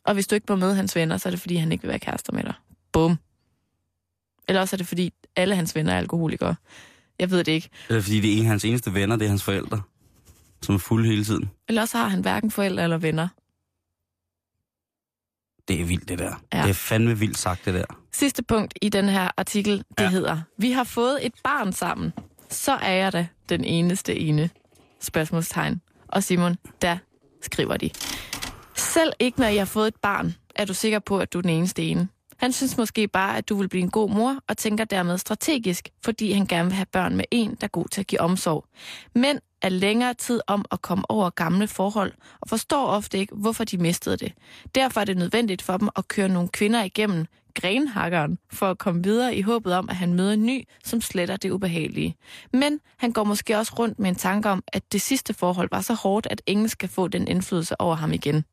Og 0.05 0.15
hvis 0.15 0.27
du 0.27 0.35
ikke 0.35 0.47
må 0.49 0.57
møde 0.57 0.75
hans 0.75 0.97
venner, 0.97 1.17
så 1.17 1.29
er 1.29 1.31
det, 1.31 1.41
fordi 1.41 1.57
han 1.57 1.73
ikke 1.73 1.83
vil 1.83 1.89
være 1.89 1.99
kærester 1.99 2.33
med 2.33 2.43
dig. 2.43 2.55
Bum. 2.93 3.19
Eller 4.49 4.61
også 4.61 4.77
er 4.77 4.79
det, 4.79 4.87
fordi 4.87 5.13
alle 5.37 5.57
hans 5.57 5.75
venner 5.75 5.93
er 5.93 5.99
alkoholikere. 5.99 6.57
Jeg 7.19 7.31
ved 7.31 7.45
det 7.45 7.53
ikke. 7.53 7.69
Eller 7.89 8.03
fordi 8.03 8.21
det 8.21 8.33
er 8.33 8.37
en 8.37 8.45
af 8.45 8.49
hans 8.49 8.65
eneste 8.65 8.95
venner, 8.95 9.17
det 9.17 9.25
er 9.25 9.29
hans 9.29 9.43
forældre, 9.43 9.83
som 10.63 10.75
er 10.75 10.79
fulde 10.79 11.09
hele 11.09 11.25
tiden. 11.25 11.51
Eller 11.69 11.83
også 11.83 11.99
har 11.99 12.09
han 12.09 12.21
hverken 12.21 12.51
forældre 12.51 12.83
eller 12.83 12.99
venner. 12.99 13.29
Det 15.69 15.81
er 15.81 15.85
vildt, 15.85 16.09
det 16.09 16.19
der. 16.19 16.43
Ja. 16.53 16.63
Det 16.63 16.71
er 16.71 16.75
fandme 16.75 17.19
vildt 17.19 17.39
sagt, 17.39 17.65
det 17.65 17.75
der. 17.75 17.85
Sidste 18.13 18.43
punkt 18.43 18.75
i 18.83 18.89
den 18.89 19.09
her 19.09 19.31
artikel, 19.37 19.79
det. 19.79 20.05
Ja. 20.05 20.09
hedder, 20.09 20.41
vi 20.59 20.71
har 20.71 20.85
fået 20.85 21.27
et 21.27 21.33
barn 21.45 21.73
sammen. 21.73 22.13
Så 22.51 22.73
er 22.73 22.93
jeg 22.93 23.13
da 23.13 23.27
den 23.49 23.65
eneste 23.65 24.17
ene. 24.17 24.51
Spørgsmålstegn. 25.01 25.81
Og 26.09 26.23
Simon, 26.23 26.57
der 26.83 26.99
skriver 27.43 27.77
de. 27.77 27.91
Selv 28.95 29.13
ikke 29.21 29.41
når 29.41 29.47
jeg 29.47 29.61
har 29.61 29.65
fået 29.65 29.89
et 29.89 29.97
barn, 30.03 30.35
er 30.57 30.65
du 30.65 30.75
sikker 30.75 30.99
på, 30.99 31.19
at 31.19 31.33
du 31.33 31.39
er 31.39 31.43
den 31.43 31.51
eneste 31.51 31.83
ene. 31.83 32.09
Han 32.37 32.53
synes 32.53 32.77
måske 32.77 33.09
bare, 33.09 33.37
at 33.37 33.49
du 33.49 33.57
vil 33.57 33.69
blive 33.69 33.83
en 33.83 33.91
god 33.91 34.11
mor, 34.11 34.39
og 34.49 34.57
tænker 34.57 34.85
dermed 34.85 35.19
strategisk, 35.19 35.89
fordi 36.05 36.33
han 36.33 36.47
gerne 36.47 36.65
vil 36.65 36.73
have 36.75 36.87
børn 36.87 37.17
med 37.17 37.25
en, 37.31 37.51
der 37.51 37.65
er 37.65 37.69
god 37.69 37.89
til 37.89 38.01
at 38.01 38.07
give 38.07 38.21
omsorg. 38.21 38.65
Men 39.15 39.39
er 39.63 39.69
længere 39.69 40.15
tid 40.15 40.41
om 40.47 40.65
at 40.71 40.83
komme 40.83 41.11
over 41.11 41.31
gamle 41.31 41.69
forhold, 41.69 42.13
og 42.41 42.49
forstår 42.49 42.87
ofte 42.87 43.19
ikke, 43.19 43.35
hvorfor 43.35 43.65
de 43.65 43.79
mistede 43.79 44.17
det. 44.17 44.33
Derfor 44.75 45.01
er 45.01 45.05
det 45.05 45.17
nødvendigt 45.17 45.63
for 45.63 45.77
dem 45.77 45.89
at 45.97 46.09
køre 46.09 46.29
nogle 46.29 46.49
kvinder 46.49 46.83
igennem 46.83 47.27
grenhakkeren, 47.55 48.39
for 48.53 48.71
at 48.71 48.79
komme 48.79 49.03
videre 49.03 49.37
i 49.37 49.43
håbet 49.43 49.75
om, 49.75 49.89
at 49.89 49.97
han 49.97 50.15
møder 50.15 50.33
en 50.33 50.47
ny, 50.47 50.65
som 50.85 51.01
sletter 51.01 51.37
det 51.37 51.51
ubehagelige. 51.51 52.17
Men 52.53 52.81
han 52.97 53.13
går 53.13 53.25
måske 53.25 53.59
også 53.59 53.75
rundt 53.79 53.99
med 53.99 54.09
en 54.09 54.17
tanke 54.17 54.51
om, 54.51 54.63
at 54.67 54.93
det 54.93 55.03
sidste 55.03 55.35
forhold 55.35 55.69
var 55.73 55.81
så 55.81 55.95
hårdt, 55.95 56.27
at 56.31 56.43
ingen 56.47 56.69
skal 56.69 56.89
få 56.89 57.09
den 57.09 57.29
indflydelse 57.29 57.81
over 57.81 57.95
ham 57.95 58.13
igen. 58.13 58.45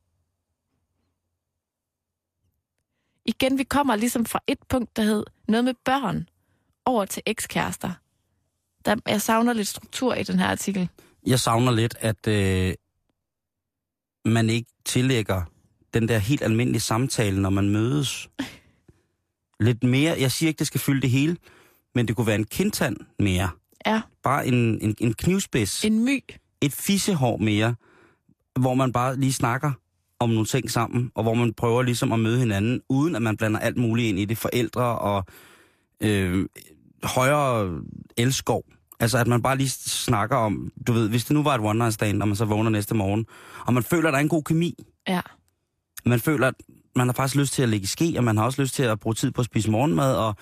Igen, 3.26 3.58
vi 3.58 3.64
kommer 3.64 3.96
ligesom 3.96 4.26
fra 4.26 4.40
et 4.46 4.58
punkt, 4.68 4.96
der 4.96 5.02
hed 5.02 5.24
noget 5.48 5.64
med 5.64 5.74
børn, 5.84 6.28
over 6.84 7.04
til 7.04 7.22
ekskærester. 7.26 7.90
Der, 8.84 8.96
jeg 9.06 9.22
savner 9.22 9.52
lidt 9.52 9.68
struktur 9.68 10.14
i 10.14 10.22
den 10.22 10.38
her 10.38 10.46
artikel. 10.46 10.88
Jeg 11.26 11.40
savner 11.40 11.72
lidt, 11.72 11.94
at 12.00 12.26
øh, 12.28 12.74
man 14.24 14.50
ikke 14.50 14.70
tillægger 14.84 15.42
den 15.94 16.08
der 16.08 16.18
helt 16.18 16.42
almindelige 16.42 16.80
samtale, 16.80 17.42
når 17.42 17.50
man 17.50 17.68
mødes. 17.68 18.28
Lidt 19.60 19.84
mere. 19.84 20.16
Jeg 20.20 20.32
siger 20.32 20.48
ikke, 20.48 20.58
det 20.58 20.66
skal 20.66 20.80
fylde 20.80 21.00
det 21.02 21.10
hele, 21.10 21.36
men 21.94 22.08
det 22.08 22.16
kunne 22.16 22.26
være 22.26 22.36
en 22.36 22.44
kindtand 22.44 22.96
mere. 23.18 23.50
Ja, 23.86 24.00
Bare 24.22 24.46
en, 24.46 24.54
en, 24.54 24.94
en 24.98 25.14
knivspids. 25.14 25.84
en 25.84 26.04
my. 26.04 26.24
Et 26.60 26.72
fissehår 26.72 27.36
mere, 27.36 27.74
hvor 28.60 28.74
man 28.74 28.92
bare 28.92 29.16
lige 29.16 29.32
snakker 29.32 29.72
om 30.22 30.30
nogle 30.30 30.46
ting 30.46 30.70
sammen, 30.70 31.10
og 31.14 31.22
hvor 31.22 31.34
man 31.34 31.54
prøver 31.54 31.82
ligesom 31.82 32.12
at 32.12 32.20
møde 32.20 32.38
hinanden, 32.38 32.80
uden 32.88 33.16
at 33.16 33.22
man 33.22 33.36
blander 33.36 33.60
alt 33.60 33.76
muligt 33.76 34.08
ind 34.08 34.18
i 34.18 34.24
det. 34.24 34.38
Forældre 34.38 34.98
og 34.98 35.24
øh, 36.00 36.46
højere 37.02 37.80
elskov. 38.16 38.64
Altså, 39.00 39.18
at 39.18 39.26
man 39.26 39.42
bare 39.42 39.56
lige 39.56 39.70
snakker 39.70 40.36
om, 40.36 40.72
du 40.86 40.92
ved, 40.92 41.08
hvis 41.08 41.24
det 41.24 41.34
nu 41.34 41.42
var 41.42 41.54
et 41.54 41.60
one 41.60 41.78
night 41.78 41.94
stand, 41.94 42.22
og 42.22 42.28
man 42.28 42.36
så 42.36 42.44
vågner 42.44 42.70
næste 42.70 42.94
morgen, 42.94 43.26
og 43.66 43.74
man 43.74 43.82
føler, 43.82 44.08
at 44.08 44.12
der 44.12 44.18
er 44.18 44.22
en 44.22 44.28
god 44.28 44.42
kemi. 44.42 44.74
Ja. 45.08 45.20
Man 46.04 46.20
føler, 46.20 46.48
at 46.48 46.54
man 46.96 47.08
har 47.08 47.12
faktisk 47.12 47.36
lyst 47.36 47.52
til 47.52 47.62
at 47.62 47.68
lægge 47.68 47.84
i 47.84 47.86
ske, 47.86 48.14
og 48.16 48.24
man 48.24 48.36
har 48.36 48.44
også 48.44 48.62
lyst 48.62 48.74
til 48.74 48.82
at 48.82 49.00
bruge 49.00 49.14
tid 49.14 49.30
på 49.30 49.40
at 49.40 49.44
spise 49.44 49.70
morgenmad, 49.70 50.16
og 50.16 50.36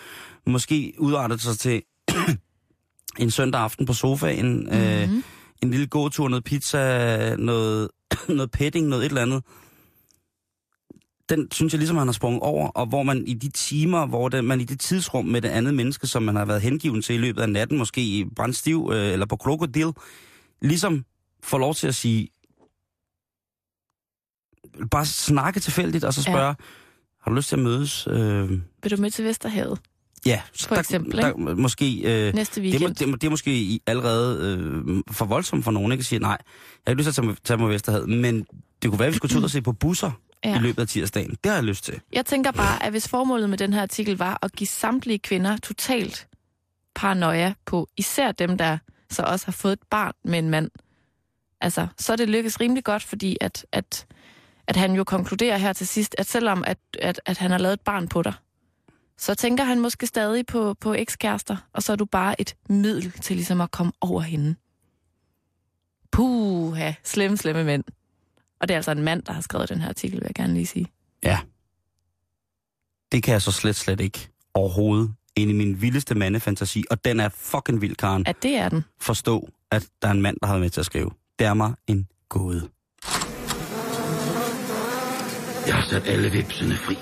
måske 0.47 0.95
udarte 0.99 1.39
sig 1.39 1.59
til 1.59 1.83
en 3.19 3.31
søndag 3.31 3.61
aften 3.61 3.87
på 3.87 3.93
sofaen, 3.93 4.57
mm-hmm. 4.57 4.79
øh, 4.79 5.09
en 5.63 5.71
lille 5.71 5.87
gåtur, 5.87 6.29
noget 6.29 6.45
pizza, 6.45 7.37
noget, 7.37 7.89
noget 8.29 8.51
petting, 8.51 8.87
noget 8.87 9.05
et 9.05 9.09
eller 9.09 9.23
andet. 9.23 9.45
Den 11.31 11.49
synes 11.53 11.73
jeg 11.73 11.79
ligesom, 11.79 11.97
han 11.97 12.07
har 12.09 12.13
sprunget 12.13 12.41
over, 12.43 12.69
og 12.69 12.87
hvor 12.87 13.03
man 13.03 13.27
i 13.27 13.35
de 13.35 13.49
timer, 13.49 14.07
hvor 14.07 14.29
det, 14.29 14.45
man 14.45 14.61
i 14.61 14.65
det 14.65 14.81
tidsrum 14.81 15.25
med 15.25 15.43
det 15.43 15.49
andet 15.49 15.75
menneske, 15.75 16.07
som 16.07 16.23
man 16.23 16.37
har 16.37 16.45
været 16.45 16.63
hengiven 16.63 17.03
til 17.03 17.15
i 17.15 17.19
løbet 17.19 17.43
af 17.43 17.49
natten, 17.51 17.79
måske 17.79 18.01
i 18.01 18.25
brandstiv 18.37 18.91
øh, 18.93 19.13
eller 19.13 19.27
på 19.27 19.37
krokodil, 19.37 19.87
ligesom 20.63 21.05
får 21.43 21.59
lov 21.59 21.75
til 21.75 21.87
at 21.89 21.95
sige, 21.95 22.29
bare 24.91 25.07
snakke 25.07 25.61
tilfældigt, 25.61 26.05
og 26.05 26.15
så 26.15 26.23
spørge, 26.23 26.47
ja. 26.47 26.55
har 27.23 27.31
du 27.31 27.35
lyst 27.37 27.49
til 27.49 27.57
at 27.57 27.63
mødes? 27.63 28.07
Øh, 28.07 28.51
Vil 28.83 28.91
du 28.91 28.97
med 29.01 29.11
til 29.11 29.25
Vesterhavet 29.25 29.79
ja, 30.27 30.41
For 30.61 30.75
der, 30.75 30.81
eksempel, 30.81 31.19
der, 31.19 31.37
måske... 31.55 32.01
Øh, 32.29 32.35
næste 32.35 32.61
det, 32.61 32.71
må- 32.71 32.73
weekend? 32.73 32.95
det, 32.95 33.03
er 33.03 33.07
må- 33.07 33.17
det 33.17 33.25
er 33.27 33.31
måske 33.31 33.81
allerede 33.87 34.57
øh, 34.59 35.03
for 35.11 35.25
voldsomt 35.25 35.65
for 35.65 35.71
nogen, 35.71 35.93
ikke 35.93 36.03
at 36.03 36.07
sige, 36.07 36.19
nej, 36.19 36.31
jeg 36.31 36.39
har 36.87 36.91
ikke 36.93 37.03
lyst 37.03 37.05
til 37.05 37.11
at 37.11 37.15
tage, 37.15 37.27
mig- 37.27 37.37
tage 37.45 37.57
mig 37.59 37.69
Vesterhavet, 37.69 38.09
men 38.09 38.47
det 38.83 38.91
kunne 38.91 38.99
være, 38.99 39.07
at 39.09 39.13
vi 39.13 39.17
skulle 39.17 39.31
tage 39.31 39.39
ud 39.39 39.45
og 39.45 39.51
se 39.51 39.63
på 39.63 39.73
busser 39.73 40.11
ja. 40.45 40.57
i 40.57 40.59
løbet 40.59 40.83
af 40.83 40.89
tirsdagen. 40.89 41.31
Det 41.31 41.47
har 41.47 41.55
jeg 41.55 41.65
lyst 41.65 41.85
til. 41.85 42.01
Jeg 42.13 42.27
tænker 42.27 42.51
bare, 42.53 42.83
at 42.83 42.91
hvis 42.91 43.09
formålet 43.09 43.51
med 43.51 43.59
den 43.59 43.73
her 43.73 43.83
artikel 43.83 44.17
var 44.17 44.39
at 44.43 44.53
give 44.53 44.69
samtlige 44.69 45.19
kvinder 45.19 45.57
totalt 45.57 46.29
paranoia 46.95 47.55
på, 47.65 47.89
især 47.97 48.33
dem, 48.33 48.59
der 48.59 48.79
så 49.11 49.23
også 49.23 49.47
har 49.47 49.53
fået 49.53 49.73
et 49.73 49.83
barn 49.91 50.13
med 50.25 50.39
en 50.39 50.51
mand, 50.51 50.71
altså, 51.61 51.87
så 51.99 52.13
er 52.13 52.17
det 52.17 52.29
lykkes 52.29 52.61
rimelig 52.61 52.85
godt, 52.85 53.03
fordi 53.03 53.37
at, 53.41 53.67
at, 53.73 54.07
at 54.67 54.77
han 54.77 54.95
jo 54.95 55.05
konkluderer 55.05 55.57
her 55.57 55.73
til 55.73 55.87
sidst, 55.87 56.15
at 56.19 56.27
selvom 56.27 56.65
at, 56.67 56.79
at, 56.99 57.21
at 57.27 57.39
han 57.39 57.51
har 57.51 57.59
lavet 57.59 57.73
et 57.73 57.81
barn 57.81 58.09
på 58.09 58.23
dig, 58.23 58.33
så 59.19 59.35
tænker 59.35 59.65
han 59.65 59.81
måske 59.81 60.07
stadig 60.07 60.47
på, 60.47 60.75
på 60.75 60.95
ekskærester, 60.95 61.57
og 61.73 61.83
så 61.83 61.93
er 61.93 61.97
du 61.97 62.05
bare 62.05 62.41
et 62.41 62.57
middel 62.69 63.11
til 63.11 63.37
ligesom 63.37 63.61
at 63.61 63.71
komme 63.71 63.93
over 64.01 64.21
hende. 64.21 64.55
Puha, 66.13 66.93
slemme, 67.05 67.37
slemme 67.37 67.65
mænd. 67.65 67.85
Og 68.61 68.69
det 68.69 68.75
er 68.75 68.79
altså 68.79 68.91
en 68.91 69.03
mand, 69.03 69.23
der 69.23 69.33
har 69.33 69.41
skrevet 69.41 69.69
den 69.69 69.81
her 69.81 69.89
artikel, 69.89 70.17
vil 70.21 70.27
jeg 70.27 70.35
gerne 70.35 70.55
lige 70.55 70.67
sige. 70.67 70.87
Ja. 71.23 71.39
Det 73.13 73.23
kan 73.23 73.33
jeg 73.33 73.43
så 73.43 73.53
slet, 73.53 73.77
slet 73.77 74.01
ikke 74.01 74.29
overhovedet 74.55 75.15
ind 75.37 75.51
i 75.51 75.55
min 75.55 75.83
vildeste 75.83 76.15
mandefantasi, 76.15 76.85
og 76.91 77.05
den 77.05 77.21
er 77.21 77.29
fucking 77.29 77.81
vild, 77.81 77.97
Karen. 77.97 78.27
At 78.27 78.43
det 78.43 78.57
er 78.57 78.69
den. 78.69 78.85
Forstå, 79.01 79.49
at 79.71 79.89
der 80.03 80.09
er 80.09 80.13
en 80.13 80.23
mand, 80.23 80.37
der 80.41 80.47
har 80.47 80.55
været 80.55 80.63
med 80.63 80.71
til 80.71 80.81
at 80.81 80.87
skrive. 80.87 81.11
Det 81.39 81.47
er 81.47 81.55
mig 81.55 81.75
en 81.87 82.09
gåde. 82.29 82.69
Jeg 85.67 85.75
har 85.75 85.89
sat 85.91 86.07
alle 86.07 86.31
vipsene 86.31 86.77
fri. 86.77 86.97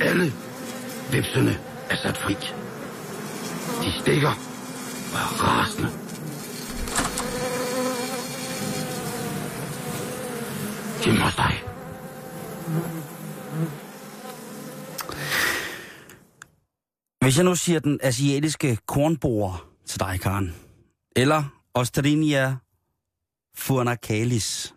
Alle 0.00 0.32
vipsene 1.12 1.58
er 1.90 1.96
sat 1.96 2.16
fri. 2.16 2.34
De 3.84 4.00
stikker 4.00 4.30
og 5.12 5.20
er 5.20 5.42
rasende. 5.42 6.05
Hjemme 11.04 11.20
hos 11.22 11.34
dig. 11.36 11.62
Hvis 17.24 17.36
jeg 17.36 17.44
nu 17.44 17.54
siger 17.54 17.80
den 17.80 17.98
asiatiske 18.02 18.78
kornborer 18.86 19.68
til 19.86 20.00
dig, 20.00 20.20
Karen, 20.20 20.54
eller 21.16 21.42
Ostrinia 21.74 22.56
furnacalis, 23.56 24.74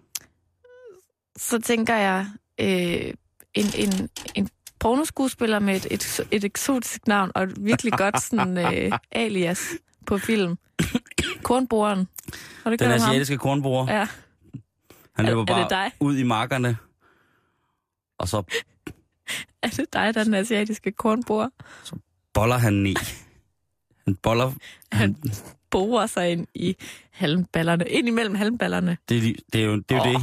så 1.37 1.59
tænker 1.59 1.95
jeg 1.95 2.27
øh, 2.59 3.13
en, 3.53 3.65
en, 3.75 4.09
en 4.35 4.49
pornoskuespiller 4.79 5.59
med 5.59 5.75
et, 5.75 5.87
et, 5.91 6.27
et 6.31 6.43
eksotisk 6.43 7.07
navn 7.07 7.31
og 7.35 7.43
et 7.43 7.65
virkelig 7.65 7.93
godt 7.93 8.21
sådan, 8.21 8.57
øh, 8.75 8.91
alias 9.11 9.67
på 10.05 10.17
film. 10.17 10.57
Ikke 12.71 12.83
den 12.83 12.91
asiatiske 12.91 13.37
kornborer, 13.37 13.93
Ja. 13.99 14.07
Han 15.19 15.25
Er- 15.25 15.29
løber 15.29 15.41
er 15.41 15.59
det 15.59 15.69
bare 15.69 15.83
dig? 15.83 15.91
ud 15.99 16.17
i 16.17 16.23
markerne, 16.23 16.77
og 18.17 18.27
så 18.27 18.43
Er 19.63 19.67
det 19.67 19.93
dig, 19.93 20.13
der 20.13 20.19
er 20.19 20.23
den 20.23 20.33
asiatiske 20.33 20.91
kornbor? 20.91 21.51
boller 22.33 22.57
han 22.57 22.85
i. 22.85 22.95
Han 24.05 24.15
boller... 24.15 24.51
Han 24.91 25.15
borer 25.71 26.07
sig 26.07 26.31
ind 26.31 26.47
i 26.55 26.75
halmballerne. 27.11 27.85
Ind 27.87 28.07
imellem 28.07 28.35
halmballerne. 28.35 28.97
Det, 29.09 29.17
er 29.17 29.21
de- 29.21 29.35
det 29.53 29.61
er 29.61 29.65
jo, 29.65 29.75
det. 29.75 29.91
Er 29.91 29.95
jo 29.95 30.01
Åh, 30.01 30.13
det. 30.13 30.21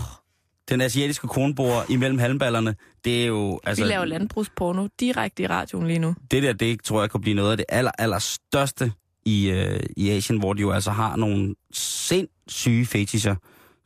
Den 0.68 0.80
asiatiske 0.80 1.28
kornborer 1.28 1.85
imellem 1.90 2.18
halmballerne, 2.18 2.74
det 3.04 3.22
er 3.22 3.26
jo... 3.26 3.61
Altså, 3.64 3.85
vi 3.85 3.90
laver 3.90 4.04
landbrugsporno 4.04 4.88
direkte 5.00 5.42
i 5.42 5.46
radioen 5.46 5.87
lige 5.87 5.98
nu. 5.98 6.14
det 6.30 6.42
der, 6.42 6.52
det 6.52 6.82
tror 6.82 7.00
jeg 7.00 7.11
kan 7.11 7.20
blive 7.20 7.35
noget 7.37 7.50
af 7.50 7.56
det 7.56 7.66
aller, 7.68 7.90
aller 7.98 8.18
største 8.18 8.92
i, 9.24 9.50
øh, 9.50 9.80
i 9.96 10.11
Asien, 10.11 10.38
hvor 10.38 10.52
de 10.52 10.61
jo 10.61 10.70
altså 10.70 10.90
har 10.90 11.16
nogle 11.16 11.54
sindssyge 11.72 12.87
fetischer, 12.87 13.37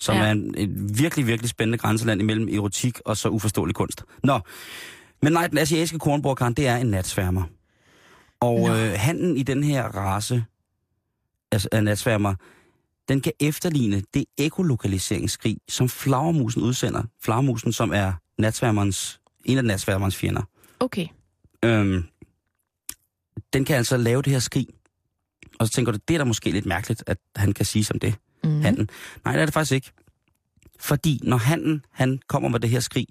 som 0.00 0.16
Ja. 0.16 0.22
er 0.22 0.30
en, 0.32 0.54
et 0.58 0.98
virkelig, 0.98 1.26
virkelig 1.26 1.50
spændende 1.50 1.78
grænseland 1.78 2.20
imellem 2.20 2.48
erotik 2.48 3.00
og 3.04 3.16
så 3.16 3.28
uforståelig 3.28 3.74
kunst. 3.74 4.04
Nå, 4.24 4.40
men 5.22 5.32
nej, 5.32 5.46
den 5.46 5.58
asiatiske 5.58 5.98
kornborkaren, 5.98 6.54
det 6.54 6.66
er 6.66 6.76
en 6.76 6.86
natsværmer. 6.86 7.42
Og 8.40 8.60
Nå. 8.60 8.74
øh, 8.74 8.92
handen 8.96 9.36
i 9.36 9.42
den 9.42 9.62
her 9.64 9.84
race 9.84 10.44
altså, 11.52 11.68
af 11.72 11.84
natsværmer, 11.84 12.34
den 13.08 13.20
kan 13.20 13.32
efterligne 13.40 14.02
det 14.14 14.24
ekolokaliseringsskrig, 14.38 15.58
som 15.68 15.88
flagermusen 15.88 16.62
udsender. 16.62 17.02
Flagermusen, 17.22 17.72
som 17.72 17.92
er 17.94 18.12
natsværmerens, 18.38 19.20
en 19.44 19.58
af 19.58 19.64
natsværmerens 19.64 20.16
fjender. 20.16 20.42
Okay. 20.80 21.06
Øhm, 21.64 22.04
den 23.52 23.64
kan 23.64 23.76
altså 23.76 23.96
lave 23.96 24.22
det 24.22 24.32
her 24.32 24.38
skrig. 24.40 24.66
Og 25.58 25.66
så 25.66 25.72
tænker 25.72 25.92
du, 25.92 25.98
det 26.08 26.14
er 26.14 26.18
da 26.18 26.24
måske 26.24 26.50
lidt 26.50 26.66
mærkeligt, 26.66 27.04
at 27.06 27.18
han 27.36 27.52
kan 27.52 27.64
sige 27.66 27.84
som 27.84 27.98
det, 27.98 28.14
Mm. 28.44 28.60
handen. 28.60 28.88
Nej, 29.24 29.32
det 29.34 29.42
er 29.42 29.46
det 29.46 29.54
faktisk 29.54 29.72
ikke. 29.72 29.92
Fordi 30.80 31.20
når 31.22 31.36
handen, 31.36 31.84
han 31.92 32.20
kommer 32.28 32.48
med 32.48 32.60
det 32.60 32.70
her 32.70 32.80
skrig, 32.80 33.06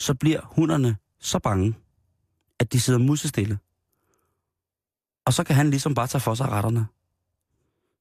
så 0.00 0.14
bliver 0.14 0.40
hunderne 0.44 0.96
så 1.20 1.38
bange, 1.38 1.74
at 2.58 2.72
de 2.72 2.80
sidder 2.80 2.98
musestille. 2.98 3.58
Og 5.26 5.34
så 5.34 5.44
kan 5.44 5.56
han 5.56 5.70
ligesom 5.70 5.94
bare 5.94 6.06
tage 6.06 6.20
for 6.20 6.34
sig 6.34 6.48
retterne. 6.48 6.86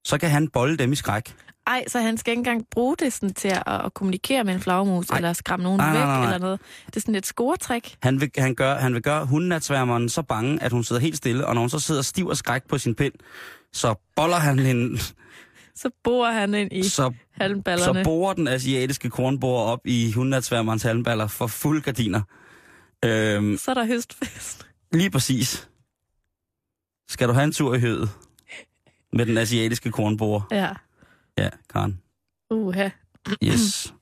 Så 0.06 0.18
kan 0.18 0.30
han 0.30 0.48
bolde 0.48 0.78
dem 0.78 0.92
i 0.92 0.96
skræk. 0.96 1.36
Ej, 1.68 1.84
så 1.88 2.00
han 2.00 2.18
skal 2.18 2.32
ikke 2.32 2.40
engang 2.40 2.66
bruge 2.72 2.96
det 3.00 3.14
sådan 3.14 3.34
til 3.34 3.48
at, 3.48 3.64
at 3.68 3.94
kommunikere 3.94 4.44
med 4.44 4.54
en 4.54 4.60
flagermus, 4.60 5.10
Nej. 5.10 5.18
eller 5.18 5.34
skræmme 5.34 5.64
nogen 5.64 5.78
Nej, 5.78 5.92
væk, 5.92 6.00
nej, 6.00 6.06
nej, 6.06 6.16
nej. 6.18 6.26
eller 6.26 6.38
noget. 6.38 6.60
Det 6.86 6.96
er 6.96 7.00
sådan 7.00 7.16
et 7.16 7.26
scoretræk. 7.26 7.98
Han 8.04 8.22
vil, 8.22 8.32
han 8.38 8.56
gør, 8.56 8.76
han 8.76 8.94
vil 8.94 9.02
gøre 9.02 9.26
hundenatsværmeren 9.26 10.10
så 10.10 10.22
bange, 10.22 10.64
at 10.64 10.72
hun 10.72 10.84
sidder 10.84 11.02
helt 11.02 11.18
stille, 11.18 11.48
og 11.48 11.54
når 11.56 11.62
hun 11.62 11.70
så 11.70 11.80
sidder 11.80 12.02
stiv 12.02 12.28
og 12.28 12.38
skræk 12.38 12.64
på 12.70 12.78
sin 12.78 12.96
pind, 12.96 13.14
så 13.74 13.96
boller 14.16 14.38
han 14.38 14.60
hende, 14.60 15.00
Så 15.78 15.90
borer 16.04 16.32
han 16.32 16.54
ind 16.54 16.74
i 16.74 16.84
så 16.90 17.14
halmballerne. 17.32 18.00
Så 18.00 18.04
borer 18.04 18.34
den 18.34 18.48
asiatiske 18.48 19.10
kornborer 19.10 19.64
op 19.72 19.80
i 19.86 20.12
hundenatsværmerens 20.12 20.84
halmballer 20.84 21.28
for 21.28 21.48
fuld 21.48 21.82
gardiner. 21.82 22.22
Øhm, 23.06 23.58
så 23.58 23.72
er 23.72 23.76
der 23.76 23.86
høstfest. 23.86 24.68
lige 24.92 25.10
præcis. 25.12 25.70
Skal 27.10 27.28
du 27.28 27.34
have 27.34 27.44
en 27.44 27.52
tur 27.52 27.76
i 27.76 27.80
høet 27.80 28.10
med 29.14 29.26
den 29.26 29.38
asiatiske 29.38 29.92
kornborer? 29.92 30.42
Ja. 30.52 30.70
Ja, 31.38 31.50
Karen. 31.74 32.02
Uha. 32.52 32.90
Yes. 33.44 33.94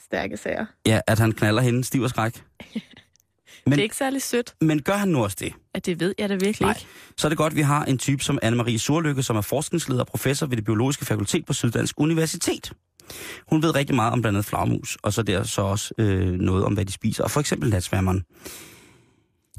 Stærke 0.00 0.36
sager. 0.36 0.66
Ja, 0.86 1.00
at 1.06 1.18
han 1.18 1.32
knaller 1.32 1.62
hende 1.62 1.84
stiv 1.84 2.02
og 2.02 2.10
skræk. 2.10 2.44
Men, 3.66 3.72
det 3.72 3.78
er 3.78 3.82
ikke 3.82 3.96
særlig 3.96 4.22
sødt, 4.22 4.54
Men 4.60 4.82
gør 4.82 4.96
han 4.96 5.08
nu 5.08 5.22
også 5.24 5.36
det? 5.40 5.52
at 5.74 5.86
det 5.86 6.00
ved 6.00 6.14
jeg 6.18 6.28
da 6.28 6.34
virkelig 6.34 6.60
Nej. 6.60 6.70
ikke. 6.70 6.86
Så 7.16 7.26
er 7.26 7.28
det 7.28 7.38
godt, 7.38 7.52
at 7.52 7.56
vi 7.56 7.62
har 7.62 7.84
en 7.84 7.98
type 7.98 8.24
som 8.24 8.38
Anne-Marie 8.44 8.78
Surlykke, 8.78 9.22
som 9.22 9.36
er 9.36 9.40
forskningsleder 9.40 10.00
og 10.00 10.06
professor 10.06 10.46
ved 10.46 10.56
det 10.56 10.64
biologiske 10.64 11.04
fakultet 11.04 11.46
på 11.46 11.52
Syddansk 11.52 12.00
Universitet. 12.00 12.72
Hun 13.48 13.62
ved 13.62 13.74
rigtig 13.74 13.96
meget 13.96 14.12
om 14.12 14.20
blandt 14.20 14.36
andet 14.36 14.46
flagmus, 14.48 14.98
og 15.02 15.12
så 15.12 15.22
der 15.22 15.42
så 15.42 15.62
også 15.62 15.94
øh, 15.98 16.32
noget 16.32 16.64
om, 16.64 16.74
hvad 16.74 16.84
de 16.84 16.92
spiser, 16.92 17.24
og 17.24 17.30
for 17.30 17.40
eksempel 17.40 17.70
natsværmeren. 17.70 18.24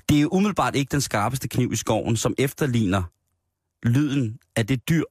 Det 0.10 0.22
er 0.22 0.34
umiddelbart 0.34 0.76
ikke 0.76 0.92
den 0.92 1.02
skarpeste 1.02 1.48
kniv 1.48 1.74
i 1.74 1.76
skoven, 1.76 2.18
som 2.18 2.36
efterligner 2.38 3.04
lyden 3.84 4.40
af 4.56 4.68
det 4.68 4.90
dyr, 4.90 5.04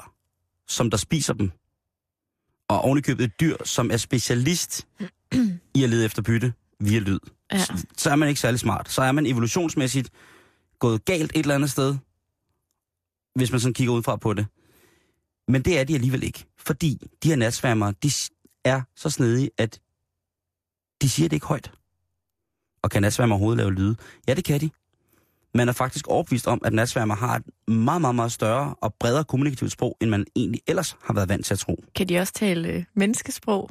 som 0.69 0.91
der 0.91 0.97
spiser 0.97 1.33
dem. 1.33 1.51
Og 2.69 2.81
ovenikøbet 2.81 3.25
et 3.25 3.41
dyr, 3.41 3.57
som 3.65 3.91
er 3.91 3.97
specialist 3.97 4.87
i 5.75 5.83
at 5.85 5.91
lede 5.91 6.05
efter 6.05 6.23
bytte 6.23 6.53
via 6.81 6.99
lyd. 6.99 7.19
Ja. 7.53 7.59
Så, 7.59 7.87
så 7.97 8.11
er 8.11 8.17
man 8.17 8.29
ikke 8.29 8.41
særlig 8.41 8.61
smart. 8.61 8.91
Så 8.91 9.03
er 9.03 9.13
man 9.13 9.27
evolutionsmæssigt 9.27 10.11
gået 10.79 11.05
galt 11.05 11.33
et 11.35 11.39
eller 11.39 11.55
andet 11.55 11.71
sted, 11.71 11.97
hvis 13.35 13.51
man 13.51 13.61
sådan 13.61 13.75
kigger 13.75 13.95
udefra 13.95 14.17
på 14.17 14.33
det. 14.33 14.47
Men 15.49 15.63
det 15.63 15.79
er 15.79 15.85
de 15.85 15.95
alligevel 15.95 16.23
ikke. 16.23 16.45
Fordi 16.59 16.99
de 17.23 17.29
her 17.29 17.37
natsværmere, 17.37 17.95
de 18.03 18.11
er 18.65 18.83
så 18.97 19.11
snedige, 19.11 19.51
at 19.59 19.81
De 21.03 21.09
siger 21.09 21.29
det 21.29 21.37
ikke 21.37 21.47
højt. 21.47 21.73
Og 22.83 22.91
kan 22.91 23.03
natsværmer 23.03 23.35
overhovedet 23.35 23.57
lave 23.57 23.73
lyde? 23.73 23.97
Ja, 24.29 24.35
det 24.35 24.45
kan 24.45 24.61
de. 24.61 24.71
Man 25.55 25.69
er 25.69 25.73
faktisk 25.73 26.09
overbevist 26.09 26.47
om, 26.47 26.61
at 26.65 26.73
natsværmer 26.73 27.15
har 27.15 27.37
et 27.37 27.75
meget, 27.75 28.01
meget, 28.01 28.15
meget 28.15 28.33
større 28.33 28.75
og 28.81 28.95
bredere 28.95 29.25
kommunikativt 29.25 29.73
sprog, 29.73 29.97
end 30.01 30.11
man 30.11 30.27
egentlig 30.37 30.61
ellers 30.67 30.97
har 31.03 31.15
været 31.15 31.29
vant 31.29 31.47
til 31.47 31.55
at 31.55 31.59
tro. 31.59 31.85
Kan 31.95 32.09
de 32.09 32.19
også 32.19 32.33
tale 32.33 32.69
øh, 32.69 32.85
menneskesprog? 32.95 33.71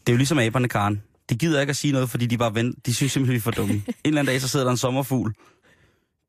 Det 0.00 0.08
er 0.08 0.12
jo 0.12 0.16
ligesom 0.16 0.38
aberne, 0.38 0.68
Karen. 0.68 1.02
De 1.30 1.38
gider 1.38 1.60
ikke 1.60 1.70
at 1.70 1.76
sige 1.76 1.92
noget, 1.92 2.10
fordi 2.10 2.26
de 2.26 2.38
bare 2.38 2.54
venter. 2.54 2.80
De 2.86 2.94
synes 2.94 3.12
simpelthen, 3.12 3.32
vi 3.32 3.36
er 3.36 3.42
for 3.42 3.50
dumme. 3.50 3.74
en 3.74 3.82
eller 4.04 4.20
anden 4.20 4.32
dag, 4.32 4.40
så 4.40 4.48
sidder 4.48 4.64
der 4.64 4.70
en 4.70 4.76
sommerfugl 4.76 5.34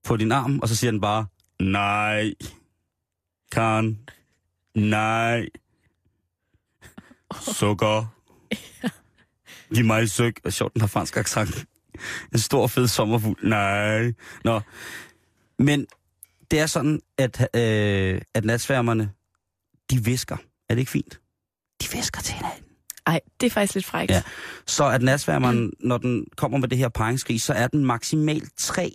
på 0.04 0.18
din 0.18 0.32
arm, 0.32 0.60
og 0.60 0.70
så 0.70 0.76
siger 0.76 0.92
den 0.92 1.02
bare, 1.02 1.26
nej, 1.60 2.34
Karen, 3.52 4.00
nej, 4.76 5.46
sukker, 7.60 8.16
giv 9.74 9.86
mig 9.86 10.10
søg. 10.10 10.36
Og 10.46 10.54
sjovt, 10.54 10.74
den 10.74 10.82
har 10.82 10.88
fransk 10.88 11.18
accent. 11.18 11.66
En 12.34 12.40
stor, 12.40 12.68
fed 12.68 12.88
sommerfugl. 12.88 13.50
Nej. 13.50 14.14
Nå. 14.44 14.62
Men 15.60 15.86
det 16.52 16.60
er 16.60 16.66
sådan, 16.66 17.00
at, 17.18 17.50
øh, 17.56 18.22
at 18.34 18.46
natsværmerne, 18.46 19.12
de 19.92 20.04
visker. 20.04 20.38
Er 20.70 20.76
det 20.76 20.80
ikke 20.80 20.92
fint? 20.92 21.20
De 21.82 21.88
visker 21.98 22.22
til 22.22 22.34
hinanden. 22.34 22.65
Ej, 23.08 23.20
det 23.42 23.46
er 23.48 23.52
faktisk 23.52 23.76
lidt 23.76 23.86
frækt. 23.86 24.12
Ja. 24.12 24.22
Så 24.66 24.90
at 24.90 25.02
natsværmeren, 25.02 25.64
mm. 25.64 25.72
når 25.80 25.98
den 25.98 26.26
kommer 26.38 26.58
med 26.58 26.68
det 26.68 26.78
her 26.78 26.90
paringsskrig, 26.90 27.42
så 27.42 27.54
er 27.54 27.68
den 27.68 27.86
maksimalt 27.86 28.50
3 28.58 28.92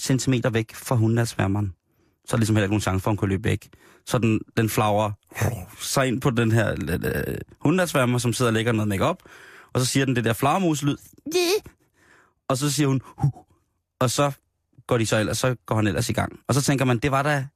cm 0.00 0.34
væk 0.52 0.74
fra 0.74 0.96
hundnatsværmeren. 0.96 1.74
Så 2.24 2.28
er 2.28 2.36
der 2.36 2.40
ligesom 2.40 2.56
heller 2.56 2.64
ikke 2.64 2.72
nogen 2.72 2.80
chance 2.80 3.02
for, 3.02 3.10
at 3.10 3.12
hun 3.12 3.16
kan 3.16 3.28
løbe 3.28 3.44
væk. 3.44 3.68
Så 4.06 4.18
den, 4.18 4.40
den 4.56 4.68
flagrer 4.68 5.12
sig 5.80 6.08
ind 6.08 6.20
på 6.20 6.30
den 6.30 6.52
her 6.52 6.74
øh, 6.88 7.38
hundnatsværmer, 7.58 8.18
som 8.18 8.32
sidder 8.32 8.48
og 8.50 8.54
lægger 8.54 8.72
noget 8.72 8.88
makeup 8.88 9.18
og 9.74 9.80
så 9.80 9.86
siger 9.86 10.06
den 10.06 10.16
det 10.16 10.24
der 10.24 10.32
flagermuslyd. 10.32 10.96
Og 12.48 12.56
så 12.58 12.72
siger 12.72 12.88
hun, 12.88 13.00
huh, 13.04 13.30
og 13.98 14.10
så 14.10 14.32
går 14.86 14.98
de 14.98 15.06
så 15.06 15.18
ellers, 15.18 15.38
så 15.38 15.56
går 15.66 15.76
han 15.76 15.86
ellers 15.86 16.08
i 16.08 16.12
gang. 16.12 16.40
Og 16.48 16.54
så 16.54 16.62
tænker 16.62 16.84
man, 16.84 16.98
det 16.98 17.10
var 17.10 17.22
da 17.22 17.46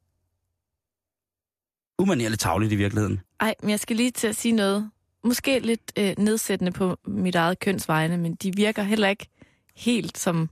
umanerligt 1.99 2.41
tavligt 2.41 2.72
i 2.72 2.76
virkeligheden. 2.76 3.20
Ej, 3.41 3.55
men 3.61 3.70
jeg 3.70 3.81
skal 3.81 3.97
lige 3.97 4.11
til 4.11 4.26
at 4.26 4.37
sige 4.37 4.53
noget. 4.53 4.91
Måske 5.29 5.59
lidt 5.59 5.93
øh, 5.99 6.14
nedsættende 6.18 6.72
på 6.72 6.97
mit 7.07 7.35
eget 7.35 7.59
kønsvegne, 7.59 8.16
men 8.16 8.35
de 8.35 8.57
virker 8.57 8.83
heller 8.83 9.09
ikke 9.09 9.29
helt 9.76 10.18
som 10.18 10.51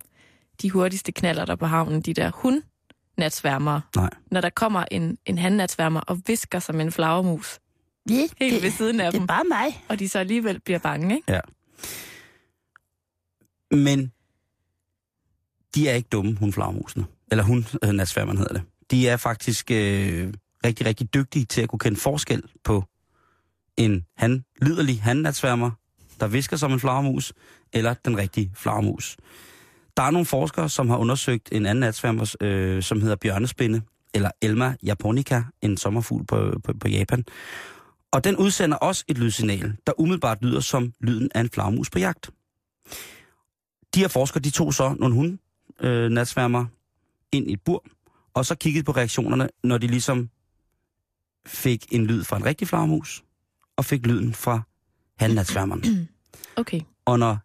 de 0.63 0.71
hurtigste 0.71 1.13
knaller 1.13 1.45
der 1.45 1.57
på 1.57 1.67
havnen, 1.67 2.01
de 2.01 2.15
der 2.15 2.31
hund 2.35 2.63
natsværmere. 3.19 3.81
Nej. 3.97 4.11
Når 4.31 4.41
der 4.41 4.51
kommer 4.51 4.85
en, 4.91 5.19
en 5.27 5.39
handnatsværmer 5.39 6.01
og 6.01 6.21
visker 6.27 6.59
som 6.59 6.81
en 6.81 6.93
flagermus. 6.93 7.59
Ja, 8.11 8.29
Helt 8.41 8.63
ved 8.63 8.71
siden 8.71 9.01
af 9.01 9.13
det 9.13 9.17
er 9.17 9.21
dem. 9.21 9.27
bare 9.27 9.45
mig. 9.45 9.85
Og 9.89 9.99
de 9.99 10.09
så 10.09 10.19
alligevel 10.19 10.61
bliver 10.61 10.79
bange, 10.79 11.17
ikke? 11.17 11.33
Ja. 11.33 11.41
Men 13.77 14.13
de 15.75 15.89
er 15.89 15.95
ikke 15.95 16.09
dumme, 16.09 16.37
hun 16.37 16.53
flagermusene. 16.53 17.07
Eller 17.31 17.45
hun, 17.45 17.67
øh, 17.85 17.91
natsværmeren 17.91 18.39
hedder 18.39 18.53
det. 18.53 18.63
De 18.91 19.09
er 19.09 19.17
faktisk 19.17 19.71
øh, 19.71 20.33
rigtig, 20.65 20.87
rigtig 20.87 21.15
dygtige 21.15 21.45
til 21.45 21.61
at 21.63 21.69
kunne 21.69 21.79
kende 21.79 22.01
forskel 22.01 22.43
på 22.65 22.85
en 23.77 24.07
han, 24.17 24.45
liderlig 24.63 25.03
handnatsværmer, 25.03 25.71
der 26.21 26.27
visker 26.27 26.57
som 26.57 26.73
en 26.73 26.81
flagermus, 26.81 27.33
eller 27.73 27.95
den 27.95 28.17
rigtige 28.17 28.53
flagermus. 28.55 29.17
Der 29.97 30.03
er 30.03 30.11
nogle 30.11 30.27
forskere, 30.27 30.69
som 30.69 30.91
har 30.91 30.97
undersøgt 30.97 31.49
en 31.53 31.67
anden 31.67 31.81
natsværmer, 31.81 32.35
øh, 32.41 32.83
som 32.83 33.01
hedder 33.01 33.17
bjørnespinde, 33.17 33.83
eller 34.15 34.31
Elma 34.43 34.75
japonica, 34.83 35.43
en 35.63 35.77
sommerfugl 35.77 36.27
på, 36.27 36.61
på, 36.65 36.73
på 36.81 36.89
Japan. 36.89 37.25
Og 38.13 38.25
den 38.25 38.37
udsender 38.37 38.77
også 38.77 39.05
et 39.09 39.19
lydsignal, 39.19 39.77
der 39.87 40.01
umiddelbart 40.01 40.43
lyder 40.43 40.61
som 40.61 40.93
lyden 41.01 41.31
af 41.35 41.41
en 41.41 41.51
flagermus 41.51 41.91
på 41.91 41.99
jagt. 41.99 42.31
De 43.95 44.01
her 44.01 44.09
forskere, 44.09 44.43
de 44.43 44.51
tog 44.51 44.75
så 44.75 44.97
nogle 44.99 45.15
hund 45.15 45.39
øh, 45.81 46.11
natsværmer 46.11 46.67
ind 47.33 47.51
i 47.51 47.53
et 47.53 47.61
bur, 47.65 47.85
og 48.35 48.47
så 48.47 48.55
kiggede 48.55 48.85
på 48.85 48.93
reaktionerne, 48.93 49.49
når 49.65 49.79
de 49.79 49.87
ligesom 49.87 50.31
fik 51.47 51.87
en 51.91 52.07
lyd 52.07 52.25
fra 52.25 52.37
en 52.37 52.45
rigtig 52.45 52.69
flagermus, 52.69 53.25
og 53.77 53.85
fik 53.85 54.07
lyden 54.07 54.35
fra 54.35 54.61
handnatsværmeren. 55.19 56.09
Okay. 56.59 56.81
Og 57.05 57.19
når 57.19 57.39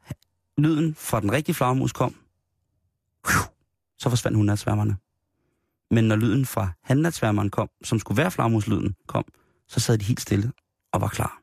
lyden 0.62 0.96
fra 0.96 1.20
den 1.22 1.32
rigtige 1.32 1.56
flagermus 1.56 1.92
kom, 1.92 2.16
så 4.00 4.10
forsvandt 4.10 4.36
hundnatsværmerne. 4.36 4.98
Men 5.92 6.04
når 6.04 6.16
lyden 6.16 6.46
fra 6.46 6.70
handnatsværmeren 6.84 7.50
kom, 7.50 7.70
som 7.84 8.00
skulle 8.00 8.18
være 8.18 8.32
flagermuslyden, 8.32 8.96
kom, 9.08 9.26
så 9.68 9.80
sad 9.80 9.98
de 9.98 10.06
helt 10.06 10.22
stille 10.22 10.52
og 10.94 11.02
var 11.02 11.08
klar. 11.08 11.42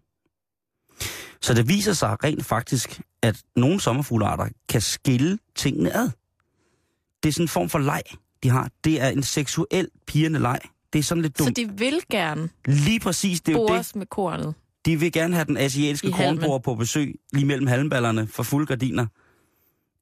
Så 1.40 1.54
det 1.54 1.68
viser 1.68 1.92
sig 1.92 2.24
rent 2.24 2.44
faktisk, 2.44 3.00
at 3.22 3.42
nogle 3.56 3.80
sommerfuglearter 3.80 4.48
kan 4.68 4.80
skille 4.80 5.38
tingene 5.56 5.96
ad. 5.96 6.10
Det 7.22 7.28
er 7.28 7.32
sådan 7.32 7.44
en 7.44 7.48
form 7.48 7.68
for 7.68 7.78
leg, 7.78 8.02
de 8.42 8.48
har. 8.48 8.70
Det 8.84 9.00
er 9.00 9.08
en 9.08 9.22
seksuel 9.22 9.88
pigerne 10.06 10.38
leg. 10.38 10.60
Det 10.92 10.98
er 10.98 11.02
sådan 11.02 11.22
lidt 11.22 11.38
Så 11.38 11.44
dumt. 11.44 11.56
de 11.56 11.70
vil 11.78 12.00
gerne 12.10 12.48
Lige 12.66 13.00
præcis, 13.00 13.40
det 13.40 13.54
er 13.56 13.58
jo 13.58 13.68
det. 13.68 13.96
med 13.96 14.06
kornet. 14.06 14.54
De 14.86 15.00
vil 15.00 15.12
gerne 15.12 15.34
have 15.34 15.44
den 15.44 15.56
asiatiske 15.56 16.12
kornbord 16.12 16.62
på 16.62 16.74
besøg, 16.74 17.14
lige 17.32 17.46
mellem 17.46 17.66
halmballerne 17.66 18.26
for 18.26 18.42
fulde 18.42 18.66
gardiner. 18.66 19.06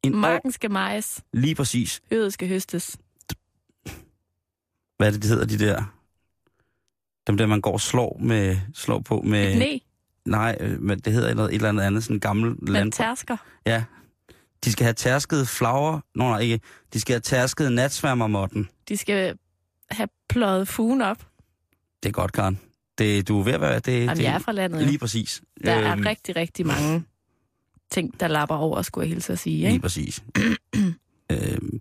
En 0.02 0.14
år, 0.14 0.18
Marken 0.18 0.52
skal 0.52 0.70
mejes, 0.70 1.20
lige 1.32 1.54
præcis. 1.54 2.02
høet 2.10 2.32
skal 2.32 2.48
høstes. 2.48 2.96
Hvad 4.96 5.06
er 5.06 5.10
det, 5.10 5.22
de 5.22 5.28
hedder, 5.28 5.46
de 5.46 5.58
der? 5.58 5.92
Dem 7.26 7.36
der, 7.36 7.46
man 7.46 7.60
går 7.60 7.72
og 7.72 7.80
slår, 7.80 8.18
med, 8.20 8.56
slår 8.74 9.00
på 9.00 9.20
med... 9.20 9.54
Knæ, 9.56 9.78
Nej, 10.26 10.56
øh, 10.60 10.80
men 10.82 10.98
det 10.98 11.12
hedder 11.12 11.34
noget, 11.34 11.50
et 11.50 11.54
eller 11.54 11.68
andet 11.68 11.82
andet, 11.82 12.02
sådan 12.04 12.16
en 12.16 12.20
gammel 12.20 12.56
land. 12.62 12.92
tærsker. 12.92 13.36
Ja. 13.66 13.84
De 14.64 14.72
skal 14.72 14.84
have 14.84 14.94
tærskede 14.94 15.46
flagre. 15.46 16.00
Nå, 16.14 16.24
nej, 16.24 16.38
ikke. 16.38 16.60
De 16.92 17.00
skal 17.00 17.12
have 17.14 17.20
tærskede 17.20 17.70
natsværmermotten. 17.70 18.68
De 18.88 18.96
skal 18.96 19.38
have 19.90 20.08
pløjet 20.28 20.68
fugen 20.68 21.02
op. 21.02 21.26
Det 22.02 22.08
er 22.08 22.12
godt, 22.12 22.32
Karen. 22.32 22.60
Det, 22.98 23.28
du 23.28 23.40
er 23.40 23.44
ved 23.44 23.52
at 23.52 23.60
være... 23.60 23.78
Det, 23.78 23.92
Jamen, 24.00 24.16
det, 24.16 24.22
jeg 24.22 24.34
er 24.34 24.38
fra 24.38 24.52
landet. 24.52 24.82
Lige 24.86 24.98
præcis. 24.98 25.42
Der 25.64 25.72
er 25.72 25.92
Øhm, 25.92 26.00
rigtig, 26.06 26.36
rigtig 26.36 26.66
mange 26.66 27.04
ting, 27.90 28.20
der 28.20 28.28
lapper 28.28 28.54
over, 28.56 28.82
skulle 28.82 29.02
jeg 29.04 29.08
hilse 29.14 29.32
at 29.32 29.38
sige. 29.38 29.56
Lige 29.56 29.68
Ikke? 29.72 29.82
præcis. 29.82 30.22
øhm, 31.32 31.80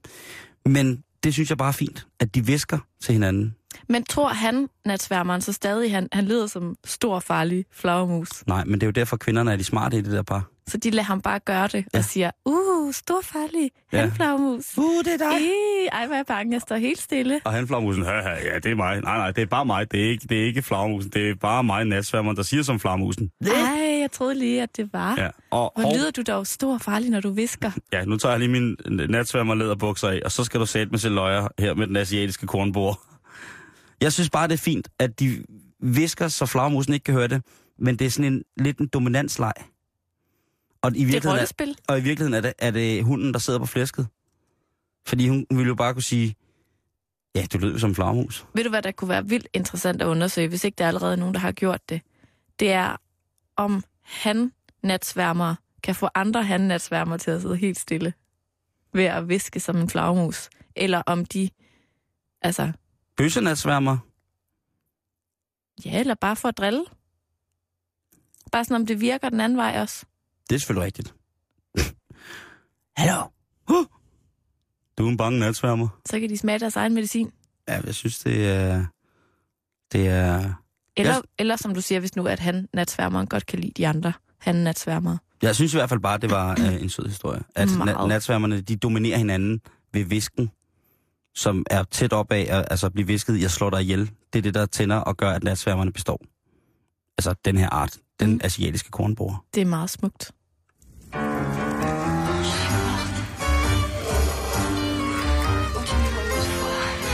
men 0.65 1.03
det 1.23 1.33
synes 1.33 1.49
jeg 1.49 1.57
bare 1.57 1.67
er 1.67 1.71
fint, 1.71 2.07
at 2.19 2.35
de 2.35 2.45
visker 2.45 2.79
til 3.01 3.13
hinanden. 3.13 3.55
Men 3.89 4.03
tror 4.03 4.27
han, 4.29 4.67
natsværmeren, 4.85 5.41
så 5.41 5.53
stadig, 5.53 5.91
han, 5.91 6.07
han 6.11 6.25
lyder 6.25 6.47
som 6.47 6.75
stor 6.85 7.19
farlig 7.19 7.65
flagermus. 7.73 8.29
Nej, 8.47 8.63
men 8.65 8.73
det 8.73 8.83
er 8.83 8.87
jo 8.87 8.91
derfor, 8.91 9.17
kvinderne 9.17 9.51
er 9.51 9.55
de 9.55 9.63
smarte 9.63 9.97
i 9.97 10.01
det 10.01 10.11
der 10.11 10.23
par. 10.23 10.43
Så 10.67 10.77
de 10.77 10.89
lader 10.89 11.03
ham 11.03 11.21
bare 11.21 11.39
gøre 11.39 11.67
det 11.67 11.85
Ja. 11.93 11.97
og 11.99 12.03
siger, 12.05 12.31
uh, 12.45 12.93
stor 12.93 13.19
farlig, 13.23 13.71
Ja. 13.93 13.99
han 13.99 14.11
flagermus. 14.11 14.77
Uh, 14.77 15.03
det 15.03 15.13
er 15.13 15.17
dig. 15.17 15.25
Ej, 15.25 15.99
ej, 15.99 16.05
hvor 16.05 16.13
er 16.13 16.17
jeg 16.17 16.25
bange, 16.25 16.53
jeg 16.53 16.61
står 16.61 16.75
helt 16.75 17.01
stille. 17.01 17.41
Og 17.45 17.51
han 17.53 17.67
flagmusen, 17.67 18.03
ja, 18.03 18.29
ja, 18.29 18.55
det 18.63 18.71
er 18.71 18.75
mig. 18.75 19.01
Nej, 19.01 19.17
nej, 19.17 19.31
det 19.31 19.41
er 19.41 19.45
bare 19.45 19.65
mig. 19.65 19.91
Det 19.91 20.05
er 20.05 20.09
ikke, 20.09 20.27
det 20.29 20.41
er 20.41 20.45
ikke 20.45 20.61
flagmusen. 20.61 21.11
Det 21.11 21.29
er 21.29 21.35
bare 21.35 21.63
mig, 21.63 21.85
natsværmeren, 21.85 22.37
der 22.37 22.43
siger 22.43 22.63
som 22.63 22.79
flagmusen. 22.79 23.31
Ej, 23.45 23.51
jeg 24.01 24.11
troede 24.11 24.35
lige, 24.35 24.61
at 24.61 24.77
det 24.77 24.89
var. 24.93 25.15
Ja, 25.17 25.29
og, 25.51 25.71
Hvor 25.75 25.97
lyder 25.97 26.11
du 26.11 26.21
dog 26.27 26.47
stor 26.47 26.73
og 26.73 26.81
farlig, 26.81 27.09
når 27.09 27.19
du 27.19 27.29
visker? 27.33 27.71
ja, 27.93 28.05
nu 28.05 28.17
tager 28.17 28.33
jeg 28.33 28.39
lige 28.39 28.51
min 28.51 28.77
natsværmer 29.09 29.55
læderbukser 29.55 30.07
af, 30.09 30.21
og 30.25 30.31
så 30.31 30.43
skal 30.43 30.59
du 30.59 30.65
sætte 30.65 30.91
med 30.91 30.99
sin 30.99 31.11
løjer 31.11 31.47
her 31.59 31.73
med 31.73 31.87
den 31.87 31.95
asiatiske 31.95 32.47
kornbord. 32.47 32.99
Jeg 34.01 34.13
synes 34.13 34.29
bare, 34.29 34.47
det 34.47 34.53
er 34.53 34.57
fint, 34.57 34.89
at 34.99 35.19
de 35.19 35.45
visker, 35.79 36.27
så 36.27 36.45
flagmusen 36.45 36.93
ikke 36.93 37.03
kan 37.03 37.13
høre 37.13 37.27
det, 37.27 37.43
men 37.79 37.99
det 37.99 38.05
er 38.05 38.11
sådan 38.11 38.33
en 38.33 38.43
lidt 38.57 38.79
en 38.79 38.87
dominansleg. 38.87 39.53
Og 40.81 40.91
i 40.91 40.93
Det 40.93 41.01
er 41.01 41.05
virkeligheden, 41.05 41.69
er, 41.69 41.73
og 41.87 41.99
i 41.99 42.01
virkeligheden 42.01 42.33
er 42.33 42.41
det, 42.41 42.53
er 42.59 42.71
det 42.71 43.03
hunden, 43.03 43.33
der 43.33 43.39
sidder 43.39 43.59
på 43.59 43.65
flæsket. 43.65 44.07
Fordi 45.07 45.27
hun 45.27 45.45
ville 45.49 45.67
jo 45.67 45.75
bare 45.75 45.93
kunne 45.93 46.03
sige, 46.03 46.35
ja, 47.35 47.45
du 47.53 47.57
lød 47.57 47.71
jo 47.71 47.79
som 47.79 47.89
en 47.89 47.95
flagmus. 47.95 48.45
Ved 48.53 48.63
du, 48.63 48.69
hvad 48.69 48.81
der 48.81 48.91
kunne 48.91 49.09
være 49.09 49.27
vildt 49.27 49.47
interessant 49.53 50.01
at 50.01 50.05
undersøge, 50.05 50.47
hvis 50.47 50.63
ikke 50.63 50.75
der 50.75 50.83
er 50.83 50.87
allerede 50.87 51.17
nogen, 51.17 51.33
der 51.33 51.39
har 51.39 51.51
gjort 51.51 51.89
det? 51.89 52.01
Det 52.59 52.71
er, 52.71 52.95
om 53.55 53.83
han 54.01 54.51
natsværmer 54.83 55.55
kan 55.83 55.95
få 55.95 56.09
andre 56.15 56.43
han 56.43 56.61
natsværmer 56.61 57.17
til 57.17 57.31
at 57.31 57.41
sidde 57.41 57.55
helt 57.55 57.79
stille 57.79 58.13
ved 58.93 59.03
at 59.03 59.29
viske 59.29 59.59
som 59.59 59.77
en 59.77 59.89
flagmus. 59.89 60.49
Eller 60.75 61.01
om 61.05 61.25
de, 61.25 61.49
altså, 62.41 62.71
Bøssenatsværmer, 63.17 63.97
ja, 65.85 65.99
eller 65.99 66.15
bare 66.15 66.35
for 66.35 66.47
at 66.47 66.57
drille. 66.57 66.85
Bare 68.51 68.63
sådan, 68.65 68.75
om 68.75 68.85
det 68.85 69.01
virker 69.01 69.29
den 69.29 69.39
anden 69.39 69.57
vej 69.57 69.77
også. 69.81 70.05
det 70.49 70.55
er 70.55 70.59
selvfølgelig 70.59 70.85
rigtigt. 70.85 71.13
Hallo? 72.97 73.23
Huh? 73.67 73.85
Du 74.97 75.05
er 75.05 75.09
en 75.09 75.17
bange 75.17 75.39
natsværmer. 75.39 75.87
Så 76.05 76.19
kan 76.19 76.29
de 76.29 76.37
smage 76.37 76.59
deres 76.59 76.75
egen 76.75 76.93
medicin. 76.93 77.31
Ja, 77.67 77.81
jeg 77.85 77.95
synes, 77.95 78.19
det 78.19 78.47
er... 78.49 78.85
Det 79.91 80.07
er... 80.07 80.53
Eller, 80.97 81.13
Jeg- 81.13 81.21
eller 81.39 81.55
som 81.55 81.73
du 81.73 81.81
siger, 81.81 81.99
hvis 81.99 82.15
nu 82.15 82.25
at 82.27 82.39
han 82.39 82.67
natsværmeren 82.73 83.27
godt 83.27 83.45
kan 83.45 83.59
lide 83.59 83.71
de 83.71 83.87
andre 83.87 84.13
han 84.37 84.55
natsværmere. 84.55 85.17
Jeg 85.41 85.55
synes 85.55 85.73
i 85.73 85.77
hvert 85.77 85.89
fald 85.89 85.99
bare, 85.99 86.17
det 86.17 86.29
var 86.31 86.51
øh, 86.51 86.81
en 86.81 86.89
sød 86.89 87.07
historie. 87.07 87.41
At 87.55 87.67
na- 87.69 88.07
natsværmerne, 88.07 88.61
de 88.61 88.75
dominerer 88.75 89.17
hinanden 89.17 89.61
ved 89.93 90.03
visken, 90.03 90.51
som 91.35 91.65
er 91.69 91.83
tæt 91.83 92.13
op 92.13 92.31
af 92.31 92.47
at 92.49 92.67
altså, 92.71 92.89
blive 92.89 93.07
visket, 93.07 93.41
jeg 93.41 93.51
slår 93.51 93.69
dig 93.69 93.81
ihjel. 93.81 94.11
Det 94.33 94.39
er 94.39 94.41
det, 94.41 94.53
der 94.53 94.65
tænder 94.65 94.97
og 94.97 95.17
gør, 95.17 95.29
at 95.29 95.43
natsværmerne 95.43 95.91
består. 95.91 96.19
Altså 97.17 97.35
den 97.45 97.57
her 97.57 97.69
art, 97.69 97.97
den 98.19 98.31
mm. 98.31 98.39
asiatiske 98.43 98.91
kornborer. 98.91 99.45
Det 99.55 99.61
er 99.61 99.65
meget 99.65 99.89
smukt. 99.89 100.31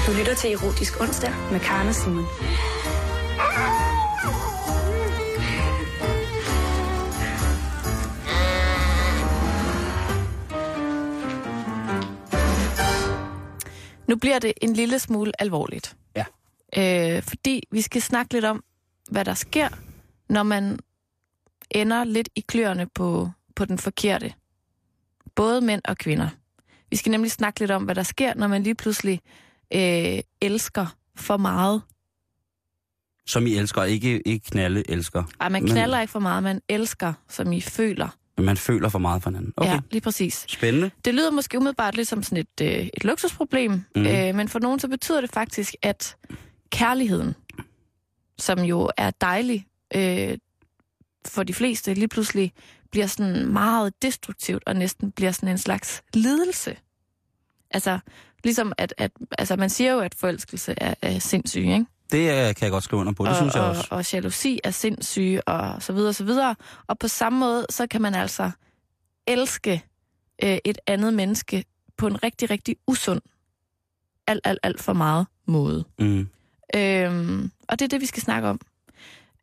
Du 0.07 0.17
lytter 0.19 0.36
til 0.36 0.53
Erotisk 0.53 1.01
Onsdag 1.01 1.34
med 1.51 1.59
Karne 1.59 1.93
Simon. 1.93 2.26
Nu 14.12 14.18
bliver 14.18 14.39
det 14.39 14.53
en 14.62 14.74
lille 14.74 14.99
smule 14.99 15.41
alvorligt. 15.41 15.97
Ja. 16.16 16.26
Øh, 17.18 17.24
fordi 17.24 17.64
vi 17.72 17.82
skal 17.82 18.01
snakke 18.01 18.34
lidt 18.34 18.45
om, 18.45 18.64
hvad 19.12 19.26
der 19.26 19.34
sker, 19.34 19.70
når 20.30 20.43
man 20.43 20.80
ender 21.70 22.03
lidt 22.03 22.30
i 22.36 22.41
kløerne 22.47 22.88
på, 22.95 23.30
på 23.55 23.66
den 23.66 23.78
forkerte. 23.78 24.34
Både 25.36 25.62
mænd 25.62 25.82
og 25.86 25.97
kvinder. 25.97 26.30
Vi 26.89 26.95
skal 26.95 27.12
nemlig 27.12 27.32
snakke 27.32 27.59
lidt 27.59 27.72
om, 27.72 27.84
hvad 27.84 27.95
der 27.95 28.03
sker, 28.03 28.34
når 28.36 28.47
man 28.47 28.64
lige 28.64 28.76
pludselig 28.76 29.22
øh, 29.74 30.20
elsker 30.41 30.95
for 31.16 31.38
meget. 31.38 31.82
Som 33.26 33.47
I 33.47 33.55
elsker, 33.55 33.84
ikke, 33.84 34.28
ikke 34.28 34.45
knalde 34.49 34.89
elsker. 34.89 35.24
Ej, 35.39 35.49
man 35.49 35.64
Men- 35.64 35.72
knaller 35.72 36.01
ikke 36.01 36.12
for 36.12 36.20
meget, 36.20 36.43
man 36.43 36.62
elsker, 36.70 37.14
som 37.30 37.53
I 37.53 37.62
føler. 37.62 38.18
Men 38.38 38.45
man 38.45 38.57
føler 38.57 38.89
for 38.89 38.99
meget 38.99 39.23
for 39.23 39.29
hinanden. 39.29 39.53
Okay, 39.57 39.69
Ja, 39.71 39.79
lige 39.91 40.01
præcis. 40.01 40.45
spændende. 40.47 40.91
Det 41.05 41.13
lyder 41.13 41.32
måske 41.32 41.57
umiddelbart 41.57 41.95
lidt 41.95 42.07
som 42.07 42.23
sådan 42.23 42.38
et, 42.38 42.61
øh, 42.61 42.89
et 42.93 43.03
luksusproblem, 43.03 43.71
mm. 43.95 44.07
Øh, 44.07 44.36
men 44.36 44.47
for 44.47 44.59
nogen 44.59 44.79
så 44.79 44.88
betyder 44.88 45.21
det 45.21 45.32
faktisk, 45.32 45.75
at 45.82 46.15
kærligheden, 46.69 47.36
som 48.39 48.59
jo 48.59 48.89
er 48.97 49.11
dejlig 49.11 49.65
øh, 49.95 50.38
for 51.27 51.43
de 51.43 51.53
fleste, 51.53 51.93
lige 51.93 52.07
pludselig 52.07 52.53
bliver 52.91 53.07
sådan 53.07 53.45
meget 53.47 53.93
destruktivt 54.01 54.63
og 54.65 54.75
næsten 54.75 55.11
bliver 55.11 55.32
sådan 55.32 55.49
en 55.49 55.57
slags 55.57 56.03
lidelse. 56.13 56.77
Altså, 57.71 57.99
ligesom 58.43 58.73
at, 58.77 58.93
at 58.97 59.11
altså 59.38 59.55
man 59.55 59.69
siger 59.69 59.91
jo, 59.91 59.99
at 59.99 60.15
forelskelse 60.15 60.73
er, 60.77 60.93
er 61.01 61.19
sindssyg, 61.19 61.61
ikke? 61.61 61.86
Det 62.12 62.32
øh, 62.32 62.55
kan 62.55 62.57
jeg 62.62 62.72
godt 62.72 62.84
skrive 62.84 62.99
under 62.99 63.14
på, 63.14 63.24
det 63.24 63.30
og, 63.30 63.36
synes 63.36 63.55
jeg 63.55 63.64
og, 63.64 63.70
også. 63.70 63.88
og 63.91 64.14
jalousi 64.14 64.59
er 64.64 64.72
sindssyge, 64.72 65.47
og 65.47 65.84
så 65.84 65.93
videre, 65.93 66.14
så 66.14 66.24
videre. 66.24 66.55
Og 66.88 66.99
på 66.99 67.07
samme 67.07 67.39
måde, 67.39 67.66
så 67.70 67.88
kan 67.88 68.01
man 68.01 68.16
altså 68.16 68.51
elske 69.28 69.84
øh, 70.43 70.57
et 70.66 70.78
andet 70.88 71.14
menneske 71.14 71.66
på 71.97 72.07
en 72.07 72.24
rigtig, 72.24 72.49
rigtig 72.49 72.76
usund, 72.88 73.22
alt, 74.28 74.41
alt, 74.43 74.59
alt 74.64 74.82
for 74.82 74.93
meget 74.93 75.28
måde. 75.47 75.86
Mm. 75.99 76.30
Øhm, 76.76 77.51
og 77.68 77.80
det 77.80 77.86
er 77.86 77.89
det, 77.89 78.01
vi 78.01 78.05
skal 78.05 78.24
snakke 78.24 78.47
om. 78.47 78.59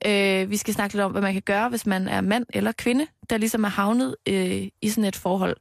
Øh, 0.07 0.51
vi 0.51 0.57
skal 0.57 0.75
snakke 0.75 0.95
lidt 0.95 1.05
om, 1.05 1.13
hvad 1.13 1.23
man 1.23 1.33
kan 1.33 1.43
gøre, 1.43 1.69
hvis 1.69 1.87
man 1.87 2.09
er 2.09 2.21
mand 2.21 2.47
eller 2.55 2.73
kvinde, 2.73 3.07
der 3.31 3.37
ligesom 3.37 3.65
er 3.65 3.69
havnet 3.69 4.17
øh, 4.29 4.69
i 4.83 4.89
sådan 4.89 5.05
et 5.05 5.17
forhold. 5.17 5.57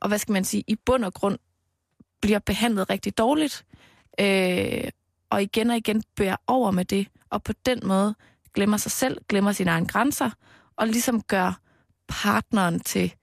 Og 0.00 0.08
hvad 0.08 0.18
skal 0.18 0.32
man 0.32 0.44
sige, 0.44 0.64
i 0.66 0.76
bund 0.86 1.04
og 1.04 1.14
grund 1.14 1.38
bliver 2.22 2.38
behandlet 2.38 2.90
rigtig 2.90 3.18
dårligt. 3.18 3.64
Øh, 4.20 4.84
og 5.32 5.42
igen 5.42 5.70
og 5.70 5.76
igen 5.76 6.02
bærer 6.16 6.36
over 6.46 6.70
med 6.70 6.84
det, 6.84 7.08
og 7.30 7.42
på 7.42 7.52
den 7.66 7.80
måde 7.84 8.14
glemmer 8.54 8.76
sig 8.76 8.92
selv, 8.92 9.18
glemmer 9.28 9.52
sine 9.52 9.70
egne 9.70 9.86
grænser, 9.86 10.30
og 10.76 10.86
ligesom 10.86 11.22
gør 11.22 11.60
partneren 12.08 12.80
til 12.80 13.14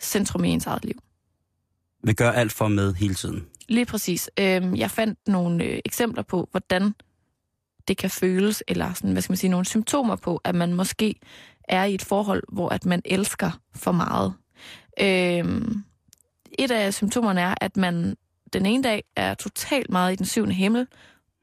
centrum 0.00 0.44
i 0.44 0.48
ens 0.48 0.66
eget 0.66 0.84
liv. 0.84 1.02
Vi 2.02 2.12
gør 2.12 2.30
alt 2.30 2.52
for 2.52 2.68
med 2.68 2.94
hele 2.94 3.14
tiden. 3.14 3.46
Lige 3.68 3.86
præcis. 3.86 4.30
Øhm, 4.40 4.76
jeg 4.76 4.90
fandt 4.90 5.18
nogle 5.26 5.64
øh, 5.64 5.80
eksempler 5.84 6.22
på, 6.22 6.48
hvordan 6.50 6.94
det 7.88 7.96
kan 7.96 8.10
føles, 8.10 8.62
eller 8.68 8.92
sådan, 8.92 9.12
hvad 9.12 9.22
skal 9.22 9.32
man 9.32 9.36
sige, 9.36 9.50
nogle 9.50 9.66
symptomer 9.66 10.16
på, 10.16 10.40
at 10.44 10.54
man 10.54 10.74
måske 10.74 11.14
er 11.64 11.84
i 11.84 11.94
et 11.94 12.02
forhold, 12.02 12.42
hvor 12.52 12.68
at 12.68 12.86
man 12.86 13.02
elsker 13.04 13.50
for 13.74 13.92
meget. 13.92 14.34
Øhm, 15.00 15.84
et 16.58 16.70
af 16.70 16.94
symptomerne 16.94 17.40
er, 17.40 17.54
at 17.60 17.76
man 17.76 18.16
den 18.52 18.66
ene 18.66 18.82
dag 18.82 19.04
er 19.16 19.34
totalt 19.34 19.90
meget 19.90 20.12
i 20.12 20.16
den 20.16 20.26
syvende 20.26 20.54
himmel, 20.54 20.86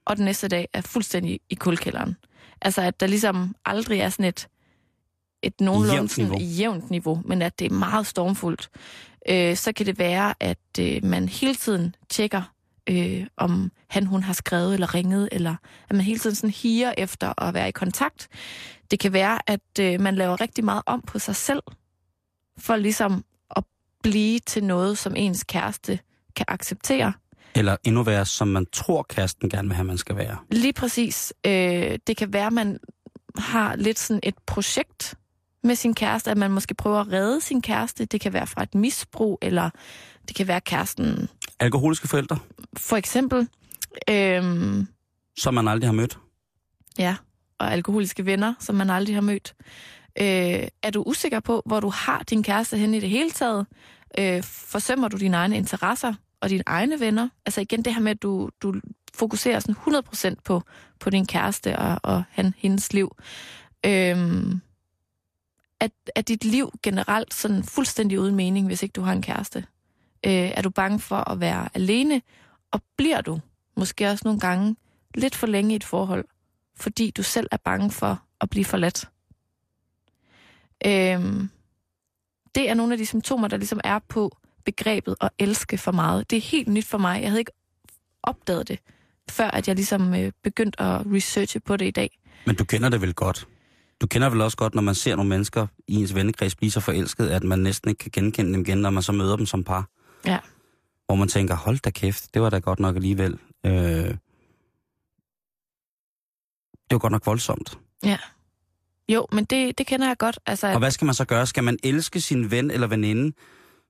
og 0.05 0.17
den 0.17 0.25
næste 0.25 0.47
dag 0.47 0.67
er 0.73 0.81
fuldstændig 0.81 1.39
i 1.49 1.55
kuldkælderen. 1.55 2.15
Altså, 2.61 2.81
at 2.81 2.99
der 2.99 3.07
ligesom 3.07 3.55
aldrig 3.65 3.99
er 3.99 4.09
sådan 4.09 4.25
et, 4.25 4.47
et 5.41 5.61
nogenlunde 5.61 5.93
Jævnt 5.95 6.17
niveau. 6.17 6.37
jævnt 6.39 6.89
niveau, 6.89 7.21
men 7.25 7.41
at 7.41 7.59
det 7.59 7.71
er 7.71 7.75
meget 7.75 8.07
stormfuldt. 8.07 8.69
Øh, 9.29 9.55
så 9.55 9.73
kan 9.73 9.85
det 9.85 9.99
være, 9.99 10.33
at 10.39 10.79
øh, 10.79 11.03
man 11.03 11.29
hele 11.29 11.55
tiden 11.55 11.95
tjekker, 12.09 12.41
øh, 12.89 13.27
om 13.37 13.71
han 13.87 14.05
hun 14.05 14.23
har 14.23 14.33
skrevet 14.33 14.73
eller 14.73 14.95
ringet, 14.95 15.29
eller 15.31 15.55
at 15.89 15.95
man 15.95 16.05
hele 16.05 16.19
tiden 16.19 16.35
sådan 16.35 16.49
higer 16.49 16.93
efter 16.97 17.43
at 17.43 17.53
være 17.53 17.67
i 17.67 17.71
kontakt. 17.71 18.27
Det 18.91 18.99
kan 18.99 19.13
være, 19.13 19.39
at 19.47 19.79
øh, 19.79 20.01
man 20.01 20.15
laver 20.15 20.41
rigtig 20.41 20.65
meget 20.65 20.83
om 20.85 21.01
på 21.01 21.19
sig 21.19 21.35
selv, 21.35 21.63
for 22.57 22.75
ligesom 22.75 23.25
at 23.55 23.63
blive 24.03 24.39
til 24.39 24.63
noget, 24.63 24.97
som 24.97 25.13
ens 25.15 25.43
kæreste 25.43 25.99
kan 26.35 26.45
acceptere. 26.47 27.13
Eller 27.55 27.77
endnu 27.83 28.03
værre, 28.03 28.25
som 28.25 28.47
man 28.47 28.65
tror, 28.71 29.05
kæresten 29.09 29.49
gerne 29.49 29.67
vil 29.67 29.75
have, 29.75 29.85
man 29.85 29.97
skal 29.97 30.15
være. 30.15 30.37
Lige 30.51 30.73
præcis. 30.73 31.33
Øh, 31.45 31.99
det 32.07 32.17
kan 32.17 32.33
være, 32.33 32.51
man 32.51 32.79
har 33.37 33.75
lidt 33.75 33.99
sådan 33.99 34.19
et 34.23 34.35
projekt 34.47 35.15
med 35.63 35.75
sin 35.75 35.93
kæreste, 35.95 36.31
at 36.31 36.37
man 36.37 36.51
måske 36.51 36.73
prøver 36.73 36.99
at 36.99 37.11
redde 37.11 37.41
sin 37.41 37.61
kæreste. 37.61 38.05
Det 38.05 38.21
kan 38.21 38.33
være 38.33 38.47
fra 38.47 38.63
et 38.63 38.75
misbrug, 38.75 39.39
eller 39.41 39.69
det 40.27 40.35
kan 40.35 40.47
være 40.47 40.61
kæresten 40.61 41.29
Alkoholiske 41.59 42.07
forældre, 42.07 42.39
for 42.77 42.95
eksempel. 42.97 43.47
Øhm, 44.09 44.87
som 45.37 45.53
man 45.53 45.67
aldrig 45.67 45.87
har 45.87 45.93
mødt. 45.93 46.19
ja, 46.97 47.15
og 47.59 47.73
alkoholiske 47.73 48.25
venner, 48.25 48.53
som 48.59 48.75
man 48.75 48.89
aldrig 48.89 49.15
har 49.15 49.21
mødt. 49.21 49.55
Øh, 50.21 50.67
er 50.83 50.89
du 50.93 51.03
usikker 51.05 51.39
på, 51.39 51.61
hvor 51.65 51.79
du 51.79 51.89
har 51.89 52.23
din 52.23 52.43
kæreste 52.43 52.77
hen 52.77 52.93
i 52.93 52.99
det 52.99 53.09
hele 53.09 53.31
taget? 53.31 53.65
Øh, 54.19 54.43
forsømmer 54.43 55.07
du 55.07 55.17
dine 55.17 55.37
egne 55.37 55.57
interesser 55.57 56.13
og 56.41 56.49
dine 56.49 56.63
egne 56.65 56.99
venner? 56.99 57.29
Altså 57.45 57.61
igen 57.61 57.81
det 57.81 57.93
her 57.93 58.01
med, 58.01 58.11
at 58.11 58.21
du, 58.21 58.49
du 58.61 58.73
fokuserer 59.13 59.59
sådan 59.59 60.35
100% 60.35 60.35
på, 60.43 60.61
på 60.99 61.09
din 61.09 61.25
kæreste 61.25 61.79
og, 61.79 61.99
og 62.03 62.23
han, 62.29 62.53
hendes 62.57 62.93
liv. 62.93 63.15
Øhm, 63.85 64.61
er, 65.79 65.87
er 66.15 66.21
dit 66.21 66.43
liv 66.43 66.71
generelt 66.83 67.33
sådan 67.33 67.63
fuldstændig 67.63 68.19
uden 68.19 68.35
mening, 68.35 68.67
hvis 68.67 68.83
ikke 68.83 68.93
du 68.93 69.01
har 69.01 69.13
en 69.13 69.21
kæreste? 69.21 69.65
Øh, 70.25 70.31
er 70.33 70.61
du 70.61 70.69
bange 70.69 70.99
for 70.99 71.29
at 71.31 71.39
være 71.39 71.69
alene? 71.73 72.21
Og 72.71 72.81
bliver 72.97 73.21
du 73.21 73.39
måske 73.77 74.07
også 74.07 74.21
nogle 74.25 74.39
gange 74.39 74.75
lidt 75.15 75.35
for 75.35 75.47
længe 75.47 75.73
i 75.73 75.75
et 75.75 75.83
forhold, 75.83 76.25
fordi 76.75 77.11
du 77.11 77.23
selv 77.23 77.47
er 77.51 77.57
bange 77.57 77.91
for 77.91 78.21
at 78.41 78.49
blive 78.49 78.65
forladt? 78.65 79.09
Øhm, 80.85 81.49
det 82.55 82.69
er 82.69 82.73
nogle 82.73 82.93
af 82.93 82.97
de 82.97 83.05
symptomer, 83.05 83.47
der 83.47 83.57
ligesom 83.57 83.81
er 83.83 83.99
på 83.99 84.37
begrebet 84.65 85.15
at 85.21 85.29
elske 85.39 85.77
for 85.77 85.91
meget. 85.91 86.29
Det 86.29 86.37
er 86.37 86.41
helt 86.41 86.67
nyt 86.67 86.85
for 86.85 86.97
mig. 86.97 87.21
Jeg 87.21 87.29
havde 87.29 87.41
ikke 87.41 87.51
opdaget 88.23 88.67
det, 88.67 88.79
før 89.29 89.47
at 89.47 89.67
jeg 89.67 89.75
ligesom 89.75 90.13
øh, 90.15 90.31
begyndte 90.43 90.81
at 90.81 91.01
researche 91.13 91.59
på 91.59 91.77
det 91.77 91.85
i 91.87 91.91
dag. 91.91 92.19
Men 92.45 92.55
du 92.55 92.63
kender 92.65 92.89
det 92.89 93.01
vel 93.01 93.13
godt. 93.13 93.47
Du 94.01 94.07
kender 94.07 94.29
vel 94.29 94.41
også 94.41 94.57
godt, 94.57 94.75
når 94.75 94.81
man 94.81 94.95
ser 94.95 95.15
nogle 95.15 95.29
mennesker 95.29 95.67
i 95.87 95.95
ens 95.95 96.15
vennekreds 96.15 96.55
blive 96.55 96.71
så 96.71 96.79
forelsket, 96.79 97.27
at 97.27 97.43
man 97.43 97.59
næsten 97.59 97.89
ikke 97.89 97.99
kan 97.99 98.11
genkende 98.13 98.53
dem 98.53 98.61
igen, 98.61 98.77
når 98.77 98.89
man 98.89 99.03
så 99.03 99.11
møder 99.11 99.35
dem 99.35 99.45
som 99.45 99.63
par. 99.63 99.89
Ja. 100.25 100.39
Hvor 101.05 101.15
man 101.15 101.27
tænker, 101.27 101.55
hold 101.55 101.79
da 101.79 101.89
kæft, 101.89 102.33
det 102.33 102.41
var 102.41 102.49
da 102.49 102.59
godt 102.59 102.79
nok 102.79 102.95
alligevel. 102.95 103.39
Øh, 103.65 103.71
det 106.89 106.91
var 106.91 106.97
godt 106.97 107.11
nok 107.11 107.25
voldsomt. 107.25 107.79
Ja. 108.03 108.17
Jo, 109.09 109.27
men 109.31 109.45
det, 109.45 109.77
det 109.77 109.87
kender 109.87 110.07
jeg 110.07 110.17
godt. 110.17 110.39
Altså, 110.45 110.67
Og 110.67 110.73
at, 110.73 110.79
hvad 110.79 110.91
skal 110.91 111.05
man 111.05 111.13
så 111.15 111.25
gøre? 111.25 111.45
Skal 111.47 111.63
man 111.63 111.77
elske 111.83 112.21
sin 112.21 112.51
ven 112.51 112.71
eller 112.71 112.87
veninde, 112.87 113.35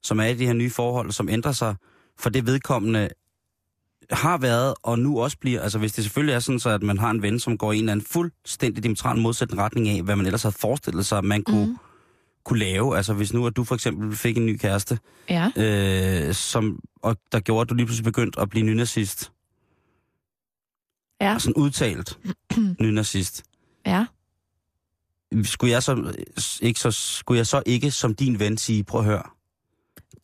som 0.06 0.20
er 0.20 0.26
i 0.26 0.34
de 0.34 0.46
her 0.46 0.54
nye 0.54 0.70
forhold, 0.70 1.12
som 1.12 1.30
ændrer 1.30 1.52
sig 1.52 1.76
for 2.20 2.30
det 2.30 2.46
vedkommende 2.46 3.10
har 4.12 4.38
været, 4.38 4.74
og 4.84 5.00
nu 5.00 5.22
også 5.22 5.38
bliver, 5.38 5.62
altså 5.62 5.80
hvis 5.80 5.94
det 5.94 6.04
selvfølgelig 6.04 6.34
er 6.36 6.40
sådan, 6.40 6.60
så 6.60 6.70
at 6.70 6.84
man 6.84 6.98
har 6.98 7.12
en 7.12 7.22
ven, 7.22 7.40
som 7.40 7.58
går 7.58 7.72
i 7.72 7.76
en 7.78 7.82
eller 7.84 7.92
anden 7.92 8.06
fuldstændig 8.12 8.84
diametral 8.84 9.18
modsætning 9.18 9.62
retning 9.62 9.90
af, 9.90 10.04
hvad 10.04 10.16
man 10.16 10.26
ellers 10.26 10.44
havde 10.44 10.56
forestillet 10.60 11.06
sig, 11.06 11.18
at 11.18 11.24
man 11.24 11.44
kunne, 11.44 11.66
Mhm. 11.66 11.78
kunne 12.46 12.60
lave. 12.60 12.98
Altså 12.98 13.14
hvis 13.14 13.34
nu, 13.34 13.48
at 13.48 13.56
du 13.56 13.64
for 13.64 13.76
eksempel 13.76 14.16
fik 14.18 14.38
en 14.38 14.46
ny 14.46 14.58
kæreste, 14.58 15.00
ja. 15.30 15.52
øh, 15.56 16.34
som, 16.34 16.80
og 17.02 17.18
der 17.32 17.40
gjorde, 17.40 17.62
at 17.62 17.70
du 17.70 17.76
lige 17.76 17.86
pludselig 17.86 18.04
begyndte 18.04 18.40
at 18.40 18.50
blive 18.50 18.66
nynazist. 18.66 19.32
Ja. 21.22 21.34
Altså 21.34 21.50
en 21.50 21.54
udtalt 21.56 22.20
nynazist. 22.82 23.44
Ja. 23.86 24.06
Skulle 25.44 25.72
jeg, 25.72 25.84
så, 25.84 26.14
ikke 26.62 26.80
så, 26.80 26.92
skulle 26.92 27.38
jeg 27.38 27.48
så 27.48 27.64
ikke 27.66 27.92
som 27.92 28.16
din 28.16 28.40
ven 28.40 28.58
sige, 28.58 28.84
prøv 28.84 29.00
at 29.02 29.06
høre, 29.06 29.24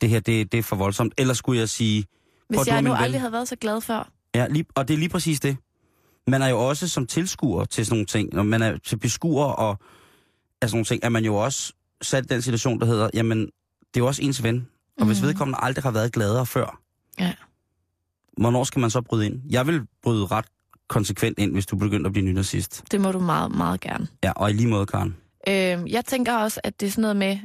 det 0.02 0.10
her 0.10 0.20
det, 0.20 0.52
det 0.52 0.58
er 0.58 0.64
for 0.64 0.76
voldsomt. 0.76 1.14
Eller 1.18 1.34
skulle 1.34 1.60
jeg 1.60 1.70
sige, 1.70 2.06
Hvis 2.50 2.68
jeg 2.68 2.82
nu 2.82 2.90
ven. 2.90 3.00
aldrig 3.02 3.22
havde 3.22 3.32
været 3.34 3.48
så 3.48 3.56
glad 3.56 3.82
før. 3.82 4.12
Ja, 4.36 4.48
lige, 4.48 4.66
og 4.76 4.88
det 4.88 4.94
er 4.94 4.98
lige 4.98 5.10
præcis 5.10 5.40
det. 5.40 5.58
Man 6.28 6.42
er 6.42 6.48
jo 6.48 6.60
også 6.70 6.88
som 6.88 7.08
tilskuer 7.08 7.66
til 7.66 7.86
sådan 7.86 7.94
nogle 7.96 8.06
ting, 8.06 8.30
når 8.34 8.44
man 8.44 8.62
er 8.62 8.78
til 8.78 8.98
beskuer 9.00 9.46
og 9.46 9.78
af 10.62 10.70
sådan 10.70 10.76
nogle 10.78 10.86
ting, 10.86 11.04
er 11.04 11.10
man 11.10 11.26
jo 11.26 11.36
også 11.36 11.74
sat 12.02 12.30
den 12.30 12.42
situation, 12.42 12.80
der 12.80 12.86
hedder, 12.86 13.10
jamen, 13.14 13.40
det 13.40 13.96
er 13.96 14.00
jo 14.00 14.08
også 14.08 14.22
ens 14.24 14.44
ven. 14.44 14.68
Og 15.00 15.06
hvis 15.06 15.20
Mhm. 15.22 15.28
vedkommende 15.28 15.60
aldrig 15.62 15.84
har 15.84 15.92
været 15.92 16.12
gladere 16.14 16.46
før, 16.46 16.80
Ja. 17.20 17.34
hvornår 18.38 18.64
skal 18.64 18.80
man 18.80 18.90
så 18.90 19.02
bryde 19.02 19.26
ind? 19.26 19.42
Jeg 19.50 19.68
vil 19.68 19.82
bryde 20.04 20.26
ret 20.26 20.46
konsekvent 20.88 21.40
ind, 21.40 21.52
hvis 21.52 21.66
du 21.66 21.76
begynder 21.76 22.06
at 22.06 22.14
blive 22.14 22.26
nynazist. 22.26 22.84
Det 22.92 23.02
må 23.02 23.12
du 23.12 23.20
meget, 23.20 23.52
meget 23.56 23.80
gerne. 23.82 24.08
Ja, 24.24 24.32
og 24.32 24.50
i 24.50 24.54
lige 24.54 24.68
måde, 24.68 24.86
Karen. 24.86 25.16
Øh, 25.48 25.92
jeg 25.92 26.06
tænker 26.08 26.38
også, 26.38 26.62
at 26.64 26.80
det 26.80 26.88
er 26.88 26.92
sådan 26.92 27.02
noget 27.02 27.16
med, 27.16 27.40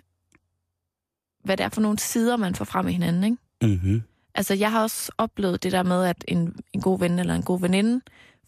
hvad 1.46 1.56
det 1.56 1.64
er 1.64 1.68
for 1.68 1.80
nogle 1.80 1.98
sider, 1.98 2.36
man 2.36 2.54
får 2.54 2.64
frem 2.64 2.88
i 2.88 2.92
hinanden, 2.92 3.24
ikke? 3.24 3.36
Mm-hmm. 3.62 4.02
Altså, 4.34 4.54
jeg 4.54 4.72
har 4.72 4.82
også 4.82 5.12
oplevet 5.18 5.62
det 5.62 5.72
der 5.72 5.82
med, 5.82 6.04
at 6.04 6.24
en, 6.28 6.56
en 6.72 6.80
god 6.80 6.98
ven 6.98 7.18
eller 7.18 7.34
en 7.34 7.42
god 7.42 7.60
veninde 7.60 8.00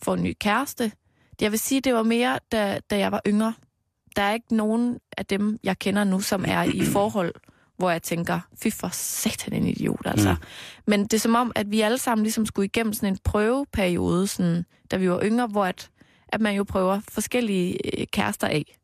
får 0.03 0.15
en 0.15 0.23
ny 0.23 0.37
kæreste. 0.41 0.93
Jeg 1.41 1.51
vil 1.51 1.59
sige, 1.59 1.81
det 1.81 1.95
var 1.95 2.03
mere, 2.03 2.39
da, 2.53 2.81
da 2.91 2.99
jeg 2.99 3.13
var 3.13 3.21
yngre. 3.27 3.55
Der 4.17 4.23
er 4.23 4.33
ikke 4.35 4.57
nogen 4.57 4.99
af 5.17 5.27
dem, 5.27 5.59
jeg 5.65 5.79
kender 5.79 6.05
nu, 6.05 6.21
som 6.21 6.45
er 6.49 6.63
i 6.63 6.85
forhold, 6.85 7.35
hvor 7.77 7.91
jeg 7.91 8.03
tænker, 8.03 8.41
fy 8.63 8.69
for 8.73 8.89
satan 8.93 9.53
en 9.53 9.67
idiot, 9.67 10.03
altså. 10.05 10.33
Mm. 10.33 10.47
Men 10.87 11.03
det 11.03 11.15
er 11.15 11.19
som 11.19 11.35
om, 11.35 11.53
at 11.55 11.71
vi 11.71 11.81
alle 11.81 11.99
sammen 11.99 12.23
ligesom 12.23 12.47
skulle 12.47 12.67
igennem 12.67 12.93
sådan 12.93 13.13
en 13.13 13.19
prøveperiode, 13.25 14.27
sådan, 14.27 14.65
da 14.91 14.97
vi 14.97 15.11
var 15.11 15.21
yngre, 15.23 15.47
hvor 15.47 15.65
at, 15.65 15.91
at 16.29 16.41
man 16.41 16.55
jo 16.55 16.65
prøver 16.65 17.01
forskellige 17.09 18.01
øh, 18.01 18.07
kærester 18.07 18.47
af, 18.47 18.77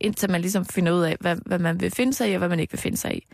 indtil 0.00 0.30
man 0.30 0.40
ligesom 0.40 0.64
finder 0.64 0.92
ud 0.92 1.02
af, 1.02 1.16
hvad, 1.20 1.36
hvad 1.46 1.58
man 1.58 1.80
vil 1.80 1.90
finde 1.90 2.12
sig 2.12 2.30
i, 2.30 2.32
og 2.32 2.38
hvad 2.38 2.48
man 2.48 2.60
ikke 2.60 2.72
vil 2.72 2.80
finde 2.80 2.96
sig 2.96 3.16
i. 3.16 3.26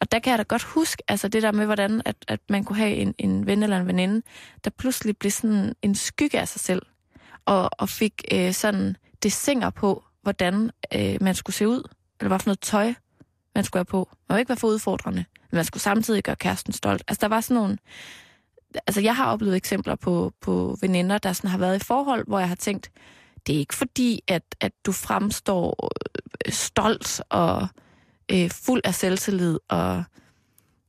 Og 0.00 0.12
der 0.12 0.18
kan 0.18 0.30
jeg 0.30 0.38
da 0.38 0.42
godt 0.42 0.62
huske, 0.62 1.02
altså 1.08 1.28
det 1.28 1.42
der 1.42 1.52
med, 1.52 1.66
hvordan 1.66 2.02
at, 2.04 2.16
at 2.28 2.40
man 2.48 2.64
kunne 2.64 2.78
have 2.78 2.94
en, 2.94 3.14
en 3.18 3.46
ven 3.46 3.62
eller 3.62 3.78
en 3.78 3.86
veninde, 3.86 4.22
der 4.64 4.70
pludselig 4.70 5.16
blev 5.16 5.30
sådan 5.30 5.74
en 5.82 5.94
skygge 5.94 6.40
af 6.40 6.48
sig 6.48 6.60
selv, 6.60 6.82
og, 7.44 7.70
og 7.78 7.88
fik 7.88 8.24
øh, 8.32 8.52
sådan 8.52 8.96
det 9.22 9.32
singer 9.32 9.70
på, 9.70 10.04
hvordan 10.22 10.70
øh, 10.94 11.16
man 11.20 11.34
skulle 11.34 11.56
se 11.56 11.68
ud, 11.68 11.88
eller 12.20 12.28
hvad 12.28 12.38
for 12.38 12.48
noget 12.48 12.60
tøj, 12.60 12.94
man 13.54 13.64
skulle 13.64 13.78
have 13.78 13.84
på. 13.84 14.08
Man 14.28 14.34
må 14.34 14.38
ikke 14.38 14.48
være 14.48 14.58
for 14.58 14.68
udfordrende, 14.68 15.24
men 15.50 15.56
man 15.56 15.64
skulle 15.64 15.82
samtidig 15.82 16.22
gøre 16.22 16.36
kæresten 16.36 16.72
stolt. 16.72 17.02
Altså 17.08 17.20
der 17.20 17.28
var 17.28 17.40
sådan 17.40 17.54
nogle... 17.54 17.78
Altså 18.86 19.00
jeg 19.00 19.16
har 19.16 19.32
oplevet 19.32 19.56
eksempler 19.56 19.94
på, 19.94 20.32
på 20.40 20.76
veninder, 20.80 21.18
der 21.18 21.32
sådan 21.32 21.50
har 21.50 21.58
været 21.58 21.76
i 21.76 21.84
forhold, 21.84 22.26
hvor 22.26 22.38
jeg 22.38 22.48
har 22.48 22.54
tænkt, 22.54 22.90
det 23.46 23.54
er 23.54 23.58
ikke 23.58 23.74
fordi, 23.74 24.20
at, 24.28 24.42
at 24.60 24.72
du 24.86 24.92
fremstår 24.92 25.90
øh, 26.46 26.52
stolt 26.52 27.22
og 27.28 27.68
øh, 28.32 28.50
fuld 28.50 28.80
af 28.84 28.94
selvtillid 28.94 29.58
og, 29.68 30.04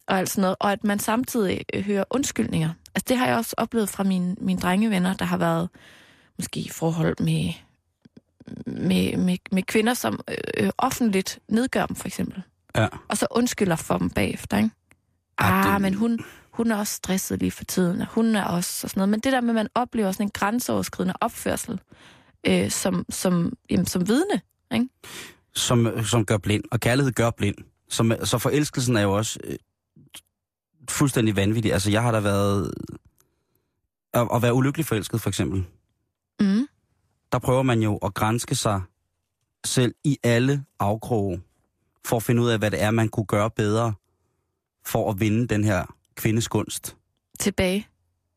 og 0.08 0.18
alt 0.20 0.30
sådan 0.30 0.42
noget, 0.42 0.56
og 0.60 0.72
at 0.72 0.84
man 0.84 1.00
samtidig 1.00 1.62
øh, 1.74 1.84
hører 1.84 2.04
undskyldninger. 2.12 2.70
Altså 2.96 3.06
det 3.10 3.18
har 3.18 3.28
jeg 3.28 3.38
også 3.38 3.54
oplevet 3.58 3.90
fra 3.90 4.04
mine, 4.04 4.36
mine 4.42 4.60
drengevenner, 4.60 5.14
der 5.14 5.26
har 5.26 5.38
været 5.38 5.70
måske 6.38 6.60
i 6.60 6.70
forhold 6.70 7.16
med, 7.20 7.54
med, 8.66 9.18
med, 9.18 9.38
med 9.52 9.64
kvinder, 9.64 9.94
som 9.94 10.20
øh, 10.58 10.70
offentligt 10.78 11.40
nedgør 11.50 11.86
dem, 11.86 11.96
for 11.96 12.08
eksempel. 12.08 12.42
Ja. 12.76 12.88
Og 13.10 13.18
så 13.18 13.28
undskylder 13.32 13.76
for 13.76 13.98
dem 13.98 14.10
bagefter, 14.10 14.58
ikke? 14.58 14.70
Ja, 15.42 15.46
Ah, 15.68 15.74
det- 15.74 15.82
men 15.82 15.94
hun, 15.94 16.20
hun 16.52 16.72
er 16.72 16.76
også 16.78 16.94
stresset 16.94 17.40
lige 17.40 17.52
for 17.52 17.64
tiden, 17.64 18.02
og 18.02 18.08
hun 18.08 18.36
er 18.36 18.44
også 18.44 18.86
og 18.86 18.90
sådan 18.90 19.00
noget. 19.00 19.10
Men 19.10 19.20
det 19.20 19.32
der 19.34 19.42
med, 19.42 19.50
at 19.50 19.56
man 19.56 19.68
oplever 19.76 20.12
sådan 20.12 20.26
en 20.26 20.32
grænseoverskridende 20.32 21.14
opførsel 21.22 21.80
øh, 22.48 22.72
som, 22.72 23.06
som, 23.10 23.54
jamen, 23.70 23.86
som 23.86 24.08
vidne, 24.08 24.42
ikke? 24.74 24.90
som, 25.56 26.04
som 26.06 26.26
gør 26.26 26.38
blind, 26.38 26.64
og 26.72 26.80
kærlighed 26.80 27.12
gør 27.14 27.30
blind. 27.30 27.56
Som, 27.90 28.12
så 28.24 28.38
forelskelsen 28.38 28.98
er 28.98 29.02
jo 29.02 29.12
også 29.14 29.40
øh, 29.44 29.56
fuldstændig 30.90 31.36
vanvittig. 31.36 31.74
Altså, 31.74 31.92
jeg 31.92 32.02
har 32.02 32.12
da 32.12 32.20
været... 32.20 32.74
At, 34.14 34.28
at 34.36 34.42
være 34.42 34.54
ulykkelig 34.54 34.86
forelsket, 34.86 35.22
for 35.22 35.30
eksempel. 35.30 35.66
Mm. 36.40 36.68
Der 37.32 37.40
prøver 37.40 37.64
man 37.64 37.82
jo 37.82 37.98
at 37.98 38.14
grænske 38.14 38.56
sig 38.56 38.82
selv 39.66 39.96
i 40.04 40.18
alle 40.24 40.66
afkroge, 40.80 41.42
for 42.06 42.18
at 42.18 42.24
finde 42.24 42.42
ud 42.42 42.50
af, 42.50 42.60
hvad 42.60 42.72
det 42.72 42.82
er, 42.82 42.92
man 42.92 43.10
kunne 43.10 43.26
gøre 43.26 43.50
bedre, 43.50 43.94
for 44.86 45.12
at 45.12 45.20
vinde 45.20 45.48
den 45.48 45.64
her 45.64 45.96
kvindes 46.16 46.48
gunst. 46.48 46.98
Tilbage. 47.40 47.88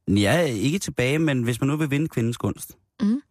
Ja, 0.09 0.41
ikke 0.41 0.79
tilbage, 0.79 1.19
men 1.19 1.43
hvis 1.43 1.61
man 1.61 1.69
nu 1.69 1.77
vil 1.77 1.91
vinde 1.91 2.09
kvindens 2.09 2.39
gunst. 2.39 2.79
Mm. 3.03 3.23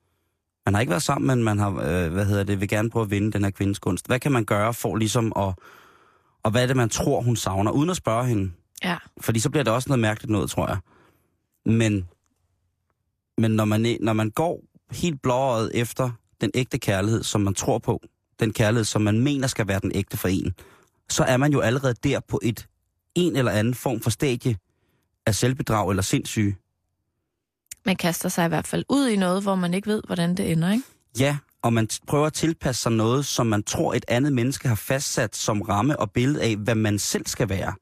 Man 0.66 0.74
har 0.74 0.82
ikke 0.82 0.90
været 0.90 1.04
sammen, 1.04 1.28
men 1.28 1.44
man 1.44 1.60
har, 1.60 1.70
øh, 1.70 2.14
hvad 2.14 2.26
hedder 2.26 2.44
det, 2.44 2.60
vil 2.60 2.68
gerne 2.68 2.90
prøve 2.90 3.04
at 3.04 3.12
vinde 3.12 3.32
den 3.32 3.44
her 3.44 3.52
kvindes 3.52 3.80
gunst. 3.80 4.08
Hvad 4.08 4.20
kan 4.20 4.32
man 4.32 4.46
gøre 4.46 4.74
for 4.74 4.96
ligesom 4.96 5.34
at, 5.36 5.54
og 6.44 6.52
hvad 6.52 6.64
er 6.64 6.68
det, 6.68 6.76
man 6.76 6.90
tror, 6.90 7.22
hun 7.22 7.36
savner, 7.36 7.72
uden 7.72 7.90
at 7.90 7.98
spørge 7.98 8.26
hende? 8.26 8.52
Ja. 8.84 8.98
Fordi 9.22 9.40
så 9.40 9.50
bliver 9.50 9.64
det 9.64 9.74
også 9.74 9.90
noget 9.90 10.00
mærkeligt 10.00 10.32
noget, 10.32 10.50
tror 10.50 10.68
jeg. 10.68 10.78
Men, 11.66 12.08
men 13.38 13.52
når, 13.52 13.66
man, 13.66 13.98
når 14.02 14.14
man 14.14 14.30
går 14.30 14.64
helt 14.92 15.22
blåret 15.22 15.72
efter 15.74 16.12
den 16.42 16.52
ægte 16.54 16.78
kærlighed, 16.78 17.24
som 17.24 17.42
man 17.42 17.54
tror 17.54 17.80
på, 17.80 18.02
den 18.40 18.54
kærlighed, 18.54 18.86
som 18.86 19.02
man 19.02 19.20
mener 19.20 19.48
skal 19.48 19.68
være 19.68 19.80
den 19.80 19.92
ægte 19.96 20.18
for 20.18 20.28
en, 20.28 20.54
så 21.10 21.24
er 21.24 21.38
man 21.38 21.52
jo 21.52 21.60
allerede 21.60 21.94
der 22.04 22.20
på 22.20 22.40
et 22.44 22.68
en 23.16 23.36
eller 23.36 23.52
anden 23.52 23.74
form 23.74 24.00
for 24.00 24.10
stadie 24.10 24.58
af 25.26 25.36
selvbedrag 25.36 25.90
eller 25.90 26.04
sindssyge. 26.04 26.58
Man 27.86 27.96
kaster 27.96 28.30
sig 28.30 28.46
i 28.46 28.50
hvert 28.50 28.68
fald 28.68 28.86
ud 28.90 29.08
i 29.08 29.16
noget, 29.16 29.44
hvor 29.44 29.56
man 29.56 29.74
ikke 29.74 29.88
ved, 29.88 30.02
hvordan 30.06 30.36
det 30.36 30.52
ender, 30.52 30.72
ikke? 30.72 30.84
Ja, 31.20 31.38
og 31.62 31.74
man 31.74 31.88
prøver 32.08 32.26
at 32.26 32.34
tilpasse 32.34 32.82
sig 32.82 32.92
noget, 32.92 33.26
som 33.26 33.48
man 33.48 33.64
tror, 33.64 33.94
et 33.94 34.06
andet 34.08 34.34
menneske 34.34 34.68
har 34.68 34.76
fastsat 34.76 35.36
som 35.36 35.62
ramme 35.62 36.00
og 36.00 36.12
billede 36.12 36.44
af, 36.44 36.56
hvad 36.56 36.76
man 36.76 37.00
selv 37.00 37.28
skal 37.28 37.50
være. 37.50 37.74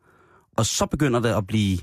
Og 0.57 0.65
så 0.65 0.85
begynder 0.85 1.19
det 1.19 1.29
at 1.29 1.47
blive 1.47 1.77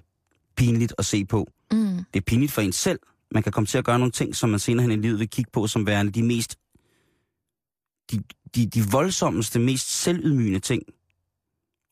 pinligt 0.56 0.94
at 0.98 1.04
se 1.04 1.24
på. 1.24 1.48
Mm. 1.72 2.04
Det 2.14 2.20
er 2.20 2.24
pinligt 2.26 2.52
for 2.52 2.62
en 2.62 2.72
selv. 2.72 2.98
Man 3.34 3.42
kan 3.42 3.52
komme 3.52 3.66
til 3.66 3.78
at 3.78 3.84
gøre 3.84 3.98
nogle 3.98 4.12
ting, 4.12 4.36
som 4.36 4.50
man 4.50 4.58
senere 4.58 4.82
hen 4.82 4.92
i 4.92 5.02
livet 5.02 5.18
vil 5.18 5.30
kigge 5.30 5.50
på, 5.52 5.66
som 5.66 5.86
værende 5.86 6.12
de 6.12 6.22
mest... 6.22 6.56
De, 8.10 8.22
de, 8.54 8.66
de 8.66 8.82
voldsomste, 8.90 9.58
mest 9.58 10.02
selvydmygende 10.02 10.60
ting 10.60 10.82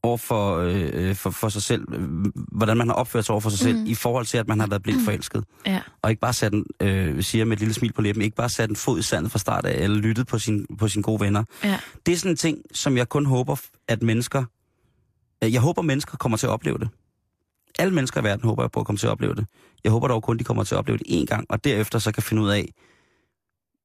over 0.03 0.17
for, 0.17 0.57
øh, 0.57 1.15
for, 1.15 1.31
for 1.31 1.49
sig 1.49 1.63
selv. 1.63 1.85
øh, 1.95 2.09
Hvordan 2.53 2.77
man 2.77 2.89
har 2.89 2.95
opført 2.95 3.25
sig 3.27 3.33
over 3.33 3.41
for 3.41 3.51
sig 3.51 3.59
selv, 3.59 3.77
Mhm. 3.79 3.87
i 3.87 3.95
forhold 3.95 4.27
til, 4.27 4.39
at 4.39 4.49
man 4.49 4.61
har 4.61 4.67
været 4.67 4.83
blindt 4.83 5.05
forelsket. 5.05 5.45
Ja. 5.67 5.81
Og 6.03 6.11
ikke 6.11 6.21
bare 6.21 6.33
sat 6.33 6.53
en, 6.55 6.65
øh, 6.81 7.23
siger 7.23 7.45
med 7.45 7.53
et 7.57 7.61
lille 7.61 7.75
smil 7.75 7.93
på 7.93 8.03
læben, 8.03 8.23
ikke 8.23 8.37
bare 8.37 8.49
sat 8.49 8.71
en 8.71 8.77
fod 8.77 8.99
i 8.99 9.03
sandet 9.03 9.33
fra 9.33 9.39
start 9.39 9.67
af, 9.67 9.83
eller 9.85 9.97
lyttet 9.99 10.27
på, 10.27 10.39
sin, 10.39 10.67
på 10.79 10.89
sine 10.89 11.03
gode 11.03 11.21
venner. 11.21 11.45
Ja. 11.65 11.79
Det 12.07 12.13
er 12.13 12.17
sådan 12.17 12.31
en 12.31 12.37
ting, 12.37 12.59
som 12.73 12.97
jeg 12.97 13.09
kun 13.09 13.27
håber, 13.27 13.57
at 13.89 14.03
mennesker... 14.03 14.45
øh, 15.45 15.53
Jeg 15.53 15.61
håber, 15.61 15.83
mennesker 15.83 16.17
kommer 16.17 16.39
til 16.39 16.47
at 16.47 16.51
opleve 16.51 16.79
det. 16.79 16.89
Alle 17.79 17.95
mennesker 17.95 18.21
i 18.21 18.25
verden 18.25 18.45
håber 18.45 18.63
jeg 18.63 18.71
på 18.71 18.81
at 18.81 18.87
komme 18.87 18.99
til 18.99 19.07
at 19.07 19.11
opleve 19.11 19.35
det. 19.35 19.47
Jeg 19.85 19.93
håber 19.93 20.09
dog 20.09 20.23
kun, 20.23 20.39
de 20.39 20.45
kommer 20.45 20.65
til 20.65 20.75
at 20.75 20.79
opleve 20.79 20.99
det 20.99 21.07
én 21.23 21.25
gang, 21.25 21.47
og 21.49 21.65
derefter 21.65 21.99
så 21.99 22.13
kan 22.13 22.23
finde 22.23 22.43
ud 22.43 22.49
af, 22.49 22.73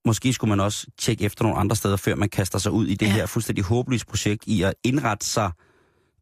måske 0.06 0.34
skulle 0.34 0.50
man 0.50 0.60
også 0.60 0.88
tjekke 0.98 1.24
efter 1.26 1.44
nogle 1.44 1.58
andre 1.60 1.76
steder, 1.76 1.98
før 1.98 2.16
man 2.16 2.30
kaster 2.30 2.60
sig 2.60 2.72
ud 2.72 2.88
i 2.88 2.96
det 2.96 3.06
ja. 3.06 3.12
her 3.12 3.26
fuldstændig 3.26 3.64
håbløse 3.64 4.06
projekt 4.06 4.44
i 4.48 4.62
at 4.62 4.74
indrette 4.84 5.26
sig 5.26 5.52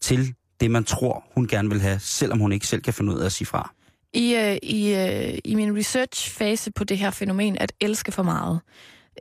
til 0.02 0.34
det, 0.60 0.72
man 0.72 0.84
tror, 0.84 1.24
hun 1.36 1.48
gerne 1.48 1.70
vil 1.70 1.82
have, 1.82 2.00
selvom 2.00 2.40
hun 2.40 2.52
ikke 2.52 2.68
selv 2.68 2.82
kan 2.82 2.94
finde 2.94 3.14
ud 3.14 3.20
af 3.20 3.26
at 3.26 3.32
sige 3.32 3.48
fra. 3.48 3.74
I, 4.14 4.36
øh, 4.36 4.58
i, 4.64 4.94
øh, 4.96 5.38
I 5.46 5.56
min 5.56 5.78
research-fase 5.78 6.72
på 6.72 6.84
det 6.84 6.98
her 6.98 7.12
fænomen 7.12 7.58
at 7.58 7.74
elske 7.82 8.12
for 8.12 8.24
meget, 8.24 8.60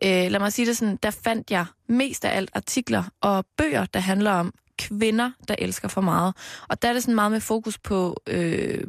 øh, 0.05 0.31
lad 0.31 0.39
mig 0.41 0.53
sige 0.53 0.67
det 0.67 0.77
sådan, 0.77 0.99
der 1.03 1.11
fandt 1.11 1.51
jeg 1.51 1.67
mest 1.89 2.25
af 2.25 2.37
alt 2.37 2.51
artikler 2.55 3.03
og 3.21 3.45
bøger, 3.57 3.87
der 3.87 4.01
handler 4.01 4.31
om 4.31 4.55
kvinder, 4.79 5.31
der 5.49 5.55
elsker 5.59 5.89
for 5.89 6.01
meget. 6.01 6.35
Og 6.69 6.83
der 6.83 6.89
er 6.89 6.93
det 6.93 7.03
sådan 7.03 7.15
meget 7.15 7.33
med 7.33 7.41
fokus 7.41 7.79
på 7.79 8.23
øh, 8.27 8.85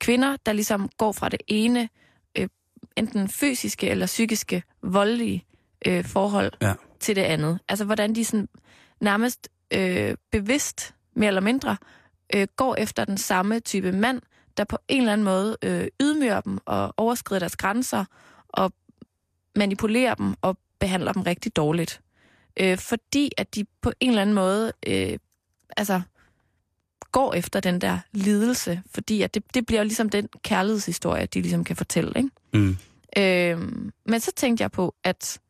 kvinder, 0.00 0.36
der 0.46 0.52
ligesom 0.52 0.88
går 0.98 1.12
fra 1.12 1.28
det 1.28 1.40
ene, 1.48 1.88
øh, 2.38 2.48
enten 2.96 3.28
fysiske 3.28 3.88
eller 3.88 4.06
psykiske, 4.06 4.62
voldelige 4.82 5.44
øh, 5.86 6.04
forhold 6.04 6.52
Ja. 6.62 6.72
til 7.00 7.16
det 7.16 7.22
andet. 7.22 7.58
Altså 7.68 7.84
hvordan 7.84 8.14
de 8.14 8.24
sådan 8.24 8.48
nærmest 9.00 9.48
øh, 9.70 10.14
bevidst, 10.32 10.93
mere 11.14 11.28
eller 11.28 11.40
mindre, 11.40 11.76
øh, 12.34 12.46
går 12.56 12.76
efter 12.76 13.04
den 13.04 13.18
samme 13.18 13.60
type 13.60 13.92
mand, 13.92 14.22
der 14.56 14.64
på 14.64 14.78
en 14.88 15.00
eller 15.00 15.12
anden 15.12 15.24
måde 15.24 15.56
øh, 15.62 15.88
ydmyger 16.02 16.40
dem 16.40 16.58
og 16.64 16.94
overskrider 16.96 17.38
deres 17.38 17.56
grænser 17.56 18.04
og 18.48 18.72
manipulerer 19.56 20.14
dem 20.14 20.34
og 20.40 20.58
behandler 20.78 21.12
dem 21.12 21.22
rigtig 21.22 21.56
dårligt. 21.56 22.00
Øh, 22.60 22.78
fordi 22.78 23.30
at 23.36 23.54
de 23.54 23.64
på 23.82 23.92
en 24.00 24.08
eller 24.08 24.22
anden 24.22 24.34
måde 24.34 24.72
øh, 24.86 25.18
altså 25.76 26.00
går 27.12 27.34
efter 27.34 27.60
den 27.60 27.80
der 27.80 27.98
lidelse, 28.12 28.82
fordi 28.94 29.22
at 29.22 29.34
det, 29.34 29.54
det 29.54 29.66
bliver 29.66 29.80
jo 29.80 29.84
ligesom 29.84 30.08
den 30.08 30.28
kærlighedshistorie, 30.42 31.26
de 31.26 31.40
ligesom 31.40 31.64
kan 31.64 31.76
fortælle. 31.76 32.12
Ikke? 32.16 32.30
Mm. 32.52 32.76
Øh, 33.18 33.58
men 34.06 34.20
så 34.20 34.32
tænkte 34.36 34.62
jeg 34.62 34.70
på, 34.70 34.94
at 35.04 35.40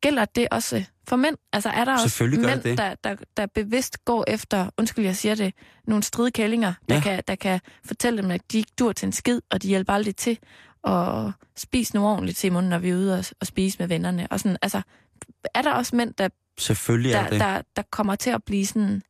gælder 0.00 0.24
det 0.24 0.48
også 0.50 0.84
for 1.08 1.16
mænd? 1.16 1.36
Altså 1.52 1.68
er 1.68 1.84
der 1.84 1.92
også 1.92 2.24
mænd, 2.24 2.60
det. 2.62 2.78
Der, 2.78 2.94
der, 3.04 3.16
der 3.36 3.46
bevidst 3.54 4.04
går 4.04 4.24
efter, 4.28 4.70
undskyld 4.78 5.04
jeg 5.04 5.16
siger 5.16 5.34
det, 5.34 5.54
nogle 5.86 6.02
stridkællinger, 6.02 6.72
der, 6.88 6.94
Ja. 6.94 7.00
kan, 7.00 7.22
der 7.28 7.34
kan 7.34 7.60
fortælle 7.84 8.22
dem, 8.22 8.30
at 8.30 8.40
de 8.52 8.58
ikke 8.58 8.72
dur 8.78 8.92
til 8.92 9.06
en 9.06 9.12
skid, 9.12 9.40
og 9.50 9.62
de 9.62 9.68
hjælper 9.68 9.92
aldrig 9.92 10.16
til 10.16 10.38
at 10.84 11.32
spise 11.56 11.94
noget 11.94 12.10
ordentligt 12.10 12.38
til 12.38 12.52
munden, 12.52 12.70
når 12.70 12.78
vi 12.78 12.90
er 12.90 12.94
ude 12.96 13.18
og, 13.18 13.24
og 13.40 13.46
spise 13.46 13.78
med 13.78 13.88
vennerne. 13.88 14.26
Og 14.30 14.40
sådan, 14.40 14.56
altså, 14.62 14.82
er 15.54 15.62
der 15.62 15.72
også 15.72 15.96
mænd, 15.96 16.14
der, 16.18 16.28
Selvfølgelig 16.58 17.12
er 17.12 17.22
der, 17.22 17.30
det. 17.30 17.40
der, 17.40 17.62
der 17.76 17.82
kommer 17.90 18.14
til 18.14 18.30
at 18.30 18.44
blive 18.44 18.66
sådan, 18.66 19.02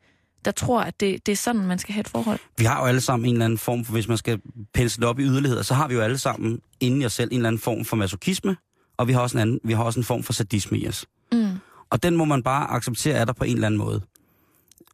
der 0.45 0.51
tror, 0.51 0.81
at 0.81 1.01
det, 1.01 1.27
det 1.27 1.33
er 1.33 1.37
sådan, 1.37 1.67
man 1.67 1.79
skal 1.79 1.93
have 1.93 2.01
et 2.01 2.09
forhold? 2.09 2.39
Vi 2.59 2.65
har 2.65 2.81
jo 2.81 2.87
alle 2.87 3.01
sammen 3.01 3.29
en 3.29 3.35
eller 3.35 3.45
anden 3.45 3.59
form 3.59 3.85
for, 3.85 3.93
hvis 3.93 4.09
man 4.09 4.17
skal 4.19 4.41
pensle 4.75 5.01
det 5.01 5.09
op 5.09 5.19
i 5.19 5.23
yderligheder, 5.23 5.63
så 5.63 5.75
har 5.75 5.89
vi 5.89 5.95
jo 5.95 6.01
alle 6.01 6.19
sammen 6.19 6.61
inden 6.81 7.03
i 7.03 7.05
os 7.05 7.13
selv 7.13 7.29
en 7.33 7.37
eller 7.37 7.49
anden 7.49 7.61
form 7.61 7.85
for 7.85 7.97
masochisme, 7.97 8.57
og 8.97 9.09
vi 9.09 9.13
har 9.13 9.21
også 9.21 9.37
en, 9.37 9.43
anden, 9.43 9.61
vi 9.65 9.73
har 9.73 9.83
også 9.85 10.01
en 10.01 10.05
form 10.05 10.23
for 10.23 10.33
sadisme 10.33 10.79
i 10.79 10.89
os. 10.89 11.07
Mm. 11.33 11.49
Og 11.91 12.03
den 12.03 12.17
må 12.17 12.25
man 12.25 12.43
bare 12.43 12.71
acceptere, 12.71 13.15
er 13.15 13.25
der 13.25 13.33
på 13.33 13.45
en 13.45 13.55
eller 13.55 13.67
anden 13.67 13.79
måde. 13.79 14.01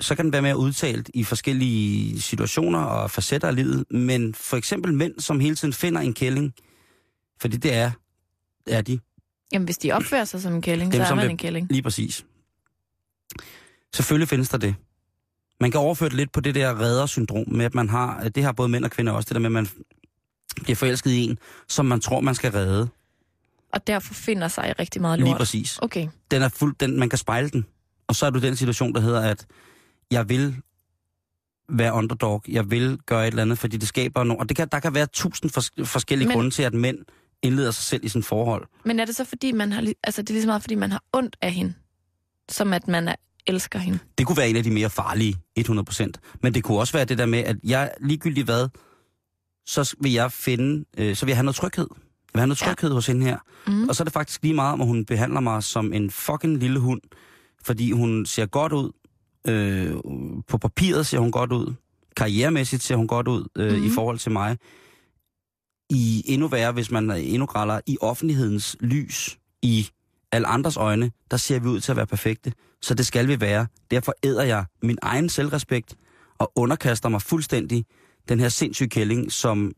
Så 0.01 0.15
kan 0.15 0.25
den 0.25 0.33
være 0.33 0.43
mere 0.43 0.57
udtalt 0.57 1.11
i 1.15 1.25
forskellige 1.25 2.21
situationer 2.21 2.79
og 2.79 3.11
facetter 3.11 3.49
af 3.49 3.55
livet, 3.57 3.85
men 3.91 4.35
for 4.35 4.57
eksempel 4.57 4.95
mænd, 4.95 5.21
som 5.21 5.41
hele 5.41 5.55
tiden 5.57 5.73
finder 5.75 6.01
en 6.01 6.15
kælling, 6.15 6.55
fordi 7.41 7.57
det 7.57 7.75
er, 7.75 7.91
er 8.67 8.83
de, 8.83 8.99
Jamen, 9.53 9.65
hvis 9.65 9.79
de 9.79 9.93
opfører 9.93 10.25
sig 10.25 10.43
som 10.43 10.55
en 10.55 10.63
kælling, 10.63 10.93
Dem, 10.93 11.05
så 11.05 11.11
er 11.11 11.15
man 11.15 11.23
vil- 11.25 11.31
en 11.31 11.37
kælling. 11.39 11.67
lige 11.71 11.83
præcis. 11.83 12.25
Selvfølgelig 13.95 14.29
findes 14.29 14.49
der 14.49 14.59
det. 14.59 14.75
man 15.61 15.71
kan 15.71 15.81
overføre 15.81 16.09
det 16.09 16.17
lidt 16.17 16.33
på 16.33 16.41
det 16.41 16.55
der 16.55 16.81
reddersyndrom 16.81 17.45
med, 17.49 17.65
at 17.65 17.75
man 17.75 17.89
har, 17.89 18.29
det 18.29 18.43
har 18.45 18.53
både 18.53 18.69
mænd 18.69 18.85
og 18.85 18.91
kvinder 18.91 19.13
også, 19.13 19.27
det 19.29 19.35
der 19.35 19.41
med, 19.41 19.47
at 19.47 19.53
man 19.53 19.69
bliver 20.63 20.77
forelsket 20.77 21.11
i 21.11 21.25
en, 21.25 21.39
som 21.69 21.87
man 21.87 22.01
tror, 22.01 22.21
man 22.21 22.35
skal 22.35 22.53
redde. 22.53 22.89
Og 23.73 23.87
derfor 23.87 24.15
finder 24.15 24.49
sig 24.49 24.69
i 24.69 24.73
rigtig 24.73 25.01
meget 25.01 25.19
lort. 25.19 25.29
Lige 25.29 25.37
præcis. 25.37 25.79
Okay. 25.83 26.09
Den 26.31 26.43
er 26.43 26.49
fuld, 26.49 26.75
den, 26.81 26.99
man 26.99 27.09
kan 27.09 27.19
spejle 27.19 27.51
den. 27.51 27.67
Og 28.09 28.17
så 28.17 28.27
er 28.27 28.31
du 28.31 28.39
den 28.41 28.57
situation, 28.57 28.95
der 28.95 29.01
hedder, 29.01 29.21
at 29.21 29.47
jeg 30.11 30.29
vil 30.29 30.57
være 31.69 31.93
underdog, 31.93 32.43
jeg 32.49 32.71
vil 32.71 32.99
gøre 33.07 33.23
et 33.23 33.27
eller 33.31 33.43
andet, 33.43 33.59
fordi 33.59 33.77
det 33.77 33.89
skaber 33.89 34.25
nogle... 34.25 34.41
Og 34.41 34.49
det 34.49 34.57
kan, 34.57 34.69
der 34.73 34.81
kan 34.81 34.95
være 34.95 35.07
tusind 35.07 35.51
fors- 35.51 35.85
forskellige 35.85 36.29
Men- 36.29 36.35
grunde 36.37 36.51
til, 36.51 36.63
at 36.63 36.75
mænd 36.75 36.99
indleder 37.43 37.71
sig 37.71 37.85
selv 37.85 38.05
i 38.05 38.09
sådan 38.09 38.23
forhold. 38.23 38.67
Men 38.85 39.01
er 39.01 39.05
det 39.05 39.17
så 39.17 39.25
fordi, 39.25 39.53
man 39.53 39.73
har, 39.73 39.93
altså 40.05 40.23
det 40.23 40.31
er 40.31 40.35
lige 40.35 40.43
så 40.43 40.47
meget, 40.49 40.63
fordi 40.63 40.75
man 40.75 40.91
har 40.91 41.03
ondt 41.13 41.37
af 41.41 41.53
hende, 41.53 41.75
som 42.51 42.73
at 42.73 42.89
man 42.89 43.09
er, 43.09 43.15
elsker 43.47 43.79
hende? 43.79 43.99
Det 44.19 44.27
kunne 44.27 44.37
være 44.37 44.49
en 44.49 44.57
af 44.57 44.63
de 44.63 44.71
mere 44.71 44.91
farlige, 44.91 45.37
100%. 45.61 46.07
Men 46.43 46.55
det 46.55 46.65
kunne 46.65 46.79
også 46.79 46.93
være 46.93 47.05
det 47.05 47.19
der 47.19 47.27
med, 47.27 47.39
at 47.39 47.57
jeg 47.65 47.91
ligegyldigt 48.01 48.45
hvad, 48.45 48.69
så 49.67 49.95
vil 50.01 50.13
jeg 50.13 50.33
finde, 50.33 50.85
øh, 50.99 51.17
så 51.17 51.27
vil 51.27 51.31
jeg 51.31 51.37
have 51.37 51.45
noget 51.45 51.57
tryghed. 51.57 51.87
Vil 52.33 52.41
have 52.41 52.47
noget 52.47 52.59
tryghed 52.59 52.91
ja. 52.91 52.95
hos 52.95 53.07
hende 53.07 53.27
her. 53.27 53.39
Mm. 53.67 53.89
Og 53.89 53.97
så 53.97 54.03
er 54.03 54.05
det 54.05 54.13
faktisk 54.13 54.43
lige 54.43 54.55
meget, 54.55 54.73
om 54.73 54.81
hun 54.81 55.05
behandler 55.05 55.41
mig 55.41 55.63
som 55.63 55.93
en 55.93 56.11
fucking 56.11 56.57
lille 56.59 56.79
hund, 56.79 57.01
fordi 57.65 57.93
hun 57.93 58.27
ser 58.27 58.47
godt 58.47 58.73
ud. 58.73 58.91
Øh, 59.49 59.95
på 60.49 60.59
papiret 60.59 61.07
ser 61.07 61.19
hun 61.19 61.31
godt 61.31 61.53
ud. 61.53 61.75
Karrieremæssigt 62.17 62.83
ser 62.83 62.97
hun 62.97 63.07
godt 63.07 63.29
ud 63.29 63.49
øh, 63.59 63.73
Mhm. 63.77 63.85
i 63.87 63.91
forhold 63.95 64.19
til 64.19 64.33
mig. 64.33 64.59
I 65.91 66.23
endnu 66.27 66.49
værre, 66.49 66.73
hvis 66.73 66.91
man 66.91 67.11
er 67.11 67.15
endnu 67.15 67.47
grælder, 67.47 67.81
i 67.87 67.97
offentlighedens 68.01 68.77
lys, 68.81 69.39
i 69.63 69.89
alle 70.33 70.47
andres 70.47 70.77
øjne, 70.77 71.11
der 71.31 71.37
ser 71.37 71.59
vi 71.61 71.69
ud 71.69 71.81
til 71.81 71.93
at 71.93 71.97
være 71.97 72.07
perfekte. 72.07 72.53
Så 72.83 72.95
det 72.95 73.07
skal 73.07 73.29
vi 73.29 73.41
være. 73.41 73.67
Derfor 73.91 74.15
æder 74.23 74.43
jeg 74.43 74.65
min 74.83 74.99
egen 75.03 75.29
selvrespekt 75.29 75.97
og 76.39 76.53
underkaster 76.57 77.09
mig 77.09 77.23
fuldstændig 77.23 77.85
den 78.29 78.41
her 78.41 78.49
sindssyge 78.49 78.89
kælling, 78.89 79.33
som 79.33 79.73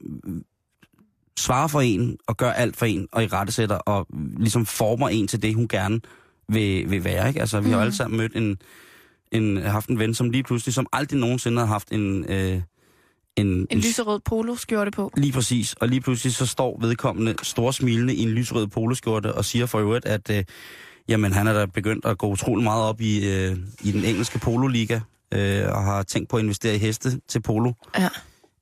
svarer 1.38 1.68
for 1.68 1.80
en 1.80 2.16
og 2.26 2.36
gør 2.36 2.50
alt 2.50 2.76
for 2.76 2.86
en 2.86 3.08
og 3.12 3.24
i 3.24 3.26
rettesætter 3.26 3.76
og 3.76 4.06
ligesom 4.38 4.66
former 4.66 5.08
en 5.08 5.28
til 5.28 5.42
det, 5.42 5.54
hun 5.54 5.68
gerne 5.68 6.00
vil, 6.48 6.90
vil 6.90 7.04
være. 7.04 7.28
Ikke? 7.28 7.40
Altså, 7.40 7.60
vi 7.60 7.68
har 7.70 7.76
Mhm. 7.76 7.82
alle 7.82 7.94
sammen 7.94 8.16
mødt 8.18 8.36
en, 8.36 8.58
en, 9.32 9.56
haft 9.62 9.88
en 9.88 9.98
ven, 9.98 10.14
som 10.14 10.30
lige 10.30 10.42
pludselig, 10.42 10.74
som 10.74 10.86
aldrig 10.92 11.20
nogensinde 11.20 11.58
har 11.58 11.66
haft 11.66 11.92
en... 11.92 12.24
Øh, 12.24 12.60
en, 13.36 13.66
En 13.70 13.78
lyserød 13.78 14.20
polo 14.24 14.56
skjorte 14.56 14.90
på. 14.90 15.12
Lige 15.16 15.32
præcis. 15.32 15.72
Og 15.80 15.88
lige 15.88 16.00
pludselig 16.00 16.34
så 16.34 16.46
står 16.46 16.78
vedkommende 16.80 17.34
storsmilende 17.42 18.14
i 18.14 18.22
en 18.22 18.28
lysrød 18.28 18.66
poloskjorte 18.66 19.34
og 19.34 19.44
siger 19.44 19.66
for 19.66 19.78
øvrigt, 19.78 20.04
at 20.06 20.30
øh, 20.30 20.44
jamen, 21.08 21.32
han 21.32 21.46
er 21.46 21.52
da 21.52 21.66
begyndt 21.66 22.04
at 22.04 22.18
gå 22.18 22.26
utrolig 22.28 22.64
meget 22.64 22.82
op 22.82 23.00
i, 23.00 23.28
øh, 23.30 23.56
i 23.82 23.92
den 23.92 24.04
engelske 24.04 24.38
pololiga 24.38 25.00
øh, 25.34 25.64
og 25.68 25.82
har 25.84 26.02
tænkt 26.02 26.28
på 26.30 26.36
at 26.36 26.42
investere 26.42 26.74
i 26.74 26.78
heste 26.78 27.20
til 27.28 27.42
polo. 27.42 27.72
Ja. 27.98 28.08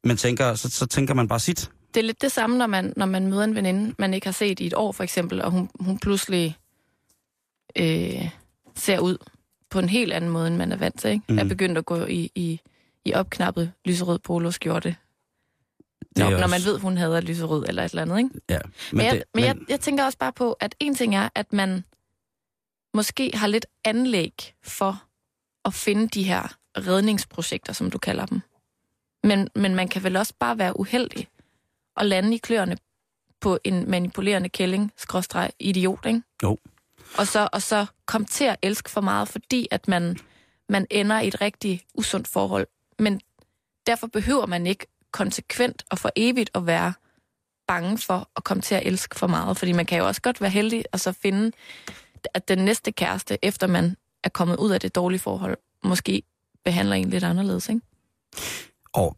Men 0.04 0.16
tænker, 0.16 0.54
så, 0.54 0.70
så 0.70 0.86
tænker 0.86 1.14
man 1.14 1.28
bare 1.28 1.40
sit. 1.40 1.70
Det 1.94 2.00
er 2.00 2.04
lidt 2.04 2.22
det 2.22 2.32
samme, 2.32 2.58
når 2.58 2.66
man, 2.66 2.92
når 2.96 3.06
man 3.06 3.26
møder 3.26 3.44
en 3.44 3.54
veninde, 3.54 3.94
man 3.98 4.14
ikke 4.14 4.26
har 4.26 4.32
set 4.32 4.60
i 4.60 4.66
et 4.66 4.74
år, 4.74 4.92
for 4.92 5.02
eksempel, 5.04 5.42
og 5.42 5.50
hun, 5.50 5.70
hun 5.80 5.98
pludselig 5.98 6.56
øh, 7.76 8.30
ser 8.74 8.98
ud 8.98 9.16
på 9.70 9.78
en 9.78 9.88
helt 9.88 10.12
anden 10.12 10.30
måde, 10.30 10.46
end 10.46 10.56
man 10.56 10.72
er 10.72 10.76
vant 10.76 11.00
til. 11.00 11.10
Ikke? 11.10 11.24
Mm. 11.28 11.38
Er 11.38 11.44
begyndt 11.44 11.78
at 11.78 11.84
gå 11.86 12.04
i, 12.04 12.30
i, 12.34 12.60
i 13.04 13.14
opknappet 13.14 13.72
lyserød 13.84 14.18
poloskjorte. 14.18 14.96
Det 16.16 16.22
er 16.22 16.30
Når, 16.30 16.36
også- 16.36 16.46
man 16.48 16.60
ved, 16.64 16.78
hun 16.80 16.96
hader 16.96 17.20
lyserød 17.20 17.64
eller 17.68 17.84
et 17.84 17.90
eller 17.90 18.02
andet. 18.02 18.18
Ikke? 18.18 18.30
Ja. 18.48 18.58
Men, 18.92 18.96
men, 18.96 19.06
jeg, 19.06 19.22
men, 19.34 19.44
jeg, 19.44 19.56
jeg 19.68 19.80
tænker 19.80 20.04
også 20.04 20.18
bare 20.18 20.32
på, 20.32 20.52
at 20.52 20.74
en 20.80 20.94
ting 20.94 21.16
er, 21.16 21.28
at 21.34 21.52
man 21.52 21.84
måske 22.94 23.30
har 23.34 23.46
lidt 23.46 23.66
anlæg 23.84 24.54
for 24.62 25.02
at 25.64 25.74
finde 25.74 26.08
de 26.08 26.22
her 26.22 26.56
redningsprojekter, 26.76 27.72
som 27.72 27.90
du 27.90 27.98
kalder 27.98 28.26
dem. 28.26 28.40
Men, 29.24 29.48
men 29.54 29.74
man 29.74 29.88
kan 29.88 30.02
vel 30.04 30.16
også 30.16 30.34
bare 30.38 30.58
være 30.58 30.80
uheldig 30.80 31.28
og 31.96 32.06
lande 32.06 32.34
i 32.34 32.38
kløerne 32.38 32.76
på 33.40 33.58
en 33.64 33.90
manipulerende 33.90 34.48
kælling, 34.48 34.92
skråstreg 34.96 35.50
idiot, 35.58 36.06
ikke? 36.06 36.22
Jo. 36.42 36.58
Og 37.18 37.26
så, 37.26 37.48
og 37.52 37.62
så 37.62 37.86
komme 38.06 38.26
til 38.26 38.44
at 38.44 38.56
elske 38.62 38.90
for 38.90 39.00
meget, 39.00 39.28
fordi 39.28 39.68
at 39.70 39.88
man, 39.88 40.16
man 40.68 40.86
ender 40.90 41.20
i 41.20 41.28
et 41.28 41.40
rigtig 41.40 41.82
usundt 41.94 42.28
forhold. 42.28 42.66
Men 42.98 43.20
derfor 43.86 44.06
behøver 44.06 44.46
man 44.46 44.66
ikke 44.66 44.86
konsekvent 45.10 45.84
og 45.90 45.98
for 45.98 46.10
evigt 46.16 46.50
at 46.54 46.66
være 46.66 46.92
bange 47.68 47.98
for 47.98 48.28
at 48.36 48.44
komme 48.44 48.60
til 48.60 48.74
at 48.74 48.86
elske 48.86 49.18
for 49.18 49.26
meget. 49.26 49.56
Fordi 49.56 49.72
man 49.72 49.86
kan 49.86 49.98
jo 49.98 50.06
også 50.06 50.22
godt 50.22 50.40
være 50.40 50.50
heldig 50.50 50.84
og 50.92 51.00
så 51.00 51.12
finde, 51.12 51.52
at 52.34 52.48
den 52.48 52.58
næste 52.58 52.92
kæreste, 52.92 53.38
efter 53.42 53.66
man 53.66 53.96
er 54.24 54.28
kommet 54.28 54.56
ud 54.56 54.70
af 54.70 54.80
det 54.80 54.94
dårlige 54.94 55.20
forhold, 55.20 55.56
måske 55.84 56.22
behandler 56.64 56.96
en 56.96 57.10
lidt 57.10 57.24
anderledes, 57.24 57.68
ikke? 57.68 57.80
Og 58.92 59.16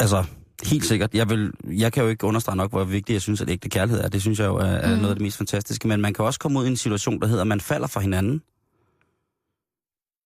altså, 0.00 0.24
helt 0.64 0.84
sikkert. 0.84 1.14
Jeg, 1.14 1.28
vil, 1.30 1.52
jeg 1.64 1.92
kan 1.92 2.02
jo 2.02 2.08
ikke 2.08 2.24
understrege 2.26 2.56
nok, 2.56 2.70
hvor 2.70 2.84
vigtigt 2.84 3.14
jeg 3.14 3.22
synes, 3.22 3.40
at 3.40 3.50
ægte 3.50 3.68
kærlighed 3.68 4.04
er. 4.04 4.08
Det 4.08 4.20
synes 4.20 4.38
jeg 4.38 4.46
jo 4.46 4.56
er, 4.56 4.64
er 4.64 4.88
Mhm. 4.90 4.96
noget 4.98 5.10
af 5.10 5.14
det 5.14 5.22
mest 5.22 5.36
fantastiske. 5.36 5.88
Men 5.88 6.00
man 6.00 6.14
kan 6.14 6.24
også 6.24 6.38
komme 6.40 6.58
ud 6.60 6.64
i 6.64 6.68
en 6.68 6.76
situation, 6.76 7.20
der 7.20 7.26
hedder, 7.26 7.40
at 7.40 7.46
man 7.46 7.60
falder 7.60 7.86
for 7.86 8.00
hinanden. 8.00 8.42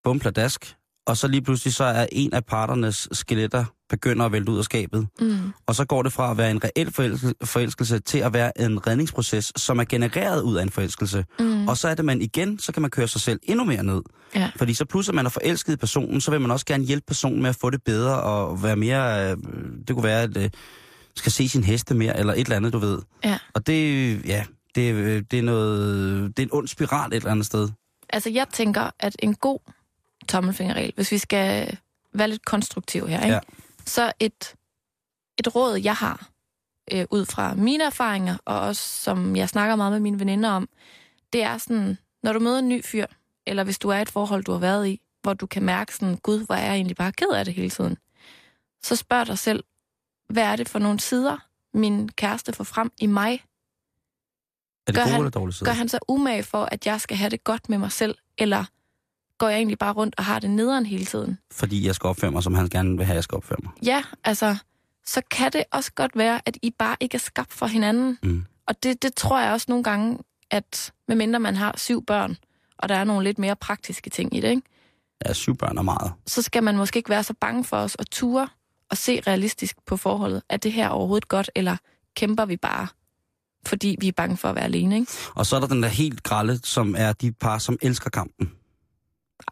Bum 0.04 0.20
pladask. 0.20 0.76
Og 1.10 1.18
så 1.18 1.28
lige 1.28 1.41
pludselig 1.41 1.74
så 1.74 1.84
er 1.84 2.05
en 2.12 2.34
af 2.34 2.45
parternes 2.45 3.07
skeletter 3.12 3.66
begynder 3.89 4.26
at 4.26 4.32
vælte 4.32 4.51
ud 4.51 4.57
af 4.57 4.64
skabet. 4.64 5.07
Mm. 5.22 5.38
Og 5.66 5.76
så 5.76 5.86
går 5.86 6.03
det 6.03 6.14
fra 6.14 6.32
at 6.32 6.38
være 6.38 6.51
en 6.51 6.64
reel 6.64 6.91
forelskelse, 6.93 7.36
forelskelse 7.43 7.99
til 7.99 8.18
at 8.18 8.34
være 8.34 8.62
en 8.62 8.88
redningsproces, 8.88 9.51
som 9.55 9.80
er 9.80 9.84
genereret 9.84 10.41
ud 10.41 10.55
af 10.55 10.64
en 10.64 10.70
forelskelse. 10.70 11.26
Mm. 11.39 11.68
Og 11.68 11.78
så 11.78 11.88
er 11.88 11.95
det 11.95 12.05
man 12.05 12.22
igen, 12.22 12.60
så 12.60 12.72
kan 12.72 12.82
man 12.82 12.91
køre 12.91 13.07
sig 13.07 13.22
selv 13.22 13.39
endnu 13.43 13.66
mere 13.66 13.84
ned. 13.84 14.01
Ja. 14.36 14.51
Fordi 14.55 14.74
så 14.74 14.86
pludselig 14.86 15.16
man 15.16 15.26
er 15.26 15.30
forelsket 15.30 15.74
i 15.74 15.76
personen, 15.76 16.22
så 16.22 16.32
vil 16.32 16.41
man 16.41 16.51
også 16.51 16.66
gerne 16.66 16.84
hjælpe 16.84 17.05
personen 17.07 17.41
med 17.41 17.49
at 17.49 17.55
få 17.55 17.70
det 17.70 17.84
bedre 17.84 18.22
og 18.22 18.64
være 18.64 18.76
mere... 18.76 19.32
Øh, 19.32 19.38
det 19.88 19.95
kunne 19.95 20.03
være, 20.03 20.22
at 20.22 20.38
øh, 20.38 20.49
skal 21.16 21.32
se 21.32 21.49
sin 21.49 21.64
heste 21.64 21.95
mere, 21.95 22.20
eller 22.20 22.34
et 22.34 22.39
eller 22.39 22.55
andet, 22.55 22.74
du 22.74 22.78
ved. 22.78 22.99
Ja. 23.24 23.38
Og 23.53 23.68
det, 23.68 24.26
ja, 24.26 24.45
det, 24.76 24.93
øh, 24.93 25.24
det 25.32 25.39
er 25.39 25.43
noget... 25.43 26.38
Det 26.38 26.43
er 26.43 26.47
en 26.47 26.53
ond 26.53 26.68
spiral 26.68 27.10
et 27.10 27.16
eller 27.16 27.32
andet 27.32 27.45
sted. 27.45 27.70
Altså, 28.10 28.30
jeg 28.30 28.47
tænker, 28.53 28.89
at 28.99 29.16
en 29.20 29.36
god 29.36 29.60
tommelfingerregel, 30.30 30.92
hvis 30.96 31.12
vi 31.12 31.18
skal 31.18 31.78
være 32.14 32.28
lidt 32.28 32.46
konstruktiv 32.46 33.08
her, 33.08 33.22
ikke? 33.24 33.34
Ja. 33.34 33.40
så 33.86 34.14
et, 34.20 34.56
et 35.40 35.56
råd, 35.56 35.76
jeg 35.76 35.96
har, 35.96 36.30
øh, 36.94 37.06
ud 37.12 37.26
fra 37.26 37.54
mine 37.54 37.84
erfaringer, 37.84 38.38
og 38.46 38.60
også 38.60 39.02
som 39.02 39.36
jeg 39.36 39.50
snakker 39.50 39.76
meget 39.76 39.92
med 39.92 40.00
mine 40.00 40.20
veninder 40.20 40.50
om, 40.50 40.70
det 41.34 41.44
er 41.44 41.58
sådan, 41.58 41.98
når 42.24 42.34
du 42.34 42.40
møder 42.40 42.60
en 42.60 42.70
ny 42.70 42.86
fyr, 42.86 43.06
eller 43.46 43.64
hvis 43.64 43.80
du 43.80 43.90
er 43.90 43.98
i 43.98 44.02
et 44.02 44.10
forhold, 44.10 44.44
du 44.44 44.52
har 44.52 44.60
været 44.60 44.88
i, 44.88 45.02
hvor 45.22 45.34
du 45.34 45.48
kan 45.48 45.64
mærke 45.64 45.96
sådan, 45.96 46.18
gud, 46.18 46.46
hvor 46.46 46.56
er 46.56 46.66
jeg 46.66 46.74
egentlig 46.76 46.96
bare 46.98 47.12
ked 47.12 47.30
af 47.30 47.46
det 47.46 47.54
hele 47.54 47.70
tiden, 47.70 47.98
så 48.84 48.96
spørg 48.96 49.28
dig 49.28 49.40
selv, 49.40 49.64
hvad 50.30 50.44
er 50.44 50.56
det 50.56 50.70
for 50.70 50.80
nogle 50.80 51.00
sider, 51.00 51.38
min 51.74 52.10
kæreste 52.10 52.54
får 52.54 52.64
frem 52.64 52.92
i 52.98 53.06
mig? 53.06 53.34
Er 54.88 54.92
det 54.92 54.96
Gør 54.96 55.02
han- 55.02 55.26
eller? 55.26 55.66
Gør 55.66 55.72
han 55.72 55.90
så 55.90 56.00
umage 56.08 56.44
for, 56.44 56.66
at 56.66 56.86
jeg 56.86 57.02
skal 57.02 57.18
have 57.18 57.30
det 57.30 57.44
godt 57.44 57.70
med 57.70 57.78
mig 57.78 57.92
selv, 57.92 58.16
eller 58.38 58.66
går 59.40 59.50
jeg 59.50 59.58
egentlig 59.58 59.80
bare 59.80 59.94
rundt 59.94 60.16
og 60.18 60.26
har 60.26 60.40
det 60.40 60.50
nederen 60.50 60.86
hele 60.86 61.06
tiden? 61.06 61.38
Fordi 61.52 61.88
jeg 61.88 61.96
skal 61.96 62.08
opføre 62.08 62.32
mig, 62.32 62.44
som 62.44 62.54
han 62.54 62.70
gerne 62.70 62.98
vil 62.98 63.06
have, 63.06 63.16
jeg 63.16 63.24
skal 63.24 63.36
opføre 63.36 63.58
mig. 63.64 63.72
Ja, 63.84 64.04
altså, 64.24 64.58
så 65.06 65.22
kan 65.32 65.52
det 65.52 65.64
også 65.72 65.92
godt 65.92 66.12
være, 66.16 66.42
at 66.46 66.58
I 66.62 66.72
bare 66.80 66.96
ikke 67.00 67.16
er 67.16 67.20
skabt 67.20 67.54
for 67.54 67.66
hinanden. 67.66 68.18
Mm. 68.24 68.46
Og 68.68 68.84
det, 68.84 69.04
det 69.04 69.14
tror 69.14 69.40
jeg 69.40 69.52
også 69.52 69.66
nogle 69.70 69.84
gange, 69.84 70.18
at 70.52 70.94
medmindre 71.08 71.40
man 71.40 71.56
har 71.56 71.74
syv 71.78 72.06
børn, 72.06 72.38
og 72.78 72.90
der 72.90 72.96
er 72.96 73.04
nogle 73.04 73.24
lidt 73.24 73.40
mere 73.40 73.56
praktiske 73.56 74.10
ting 74.10 74.36
i 74.36 74.40
det, 74.40 74.50
ikke? 74.50 74.62
Ja, 75.26 75.34
syv 75.34 75.56
børn 75.56 75.78
er 75.78 75.82
meget. 75.82 76.14
så 76.28 76.42
skal 76.42 76.64
man 76.64 76.78
måske 76.78 76.98
ikke 76.98 77.10
være 77.10 77.24
så 77.24 77.34
bange 77.42 77.64
for 77.64 77.78
os 77.78 77.96
og 77.96 78.12
ture 78.12 78.48
og 78.90 78.98
se 78.98 79.22
realistisk 79.28 79.76
på 79.86 79.98
forholdet. 79.98 80.42
Er 80.50 80.58
det 80.58 80.74
her 80.74 80.90
overhovedet 80.90 81.28
godt, 81.28 81.52
eller 81.56 81.78
kæmper 82.16 82.46
vi 82.46 82.58
bare, 82.58 82.88
fordi 83.66 83.96
vi 84.00 84.08
er 84.08 84.12
bange 84.12 84.38
for 84.38 84.48
at 84.50 84.56
være 84.56 84.64
alene, 84.64 84.96
ikke? 84.96 85.12
Og 85.36 85.46
så 85.46 85.56
er 85.56 85.60
der 85.60 85.68
den 85.68 85.84
der 85.84 85.90
helt 85.90 86.24
grælde, 86.24 86.60
som 86.64 86.96
er 86.98 87.14
de 87.14 87.32
par, 87.32 87.58
som 87.58 87.78
elsker 87.82 88.10
kampen. 88.10 88.52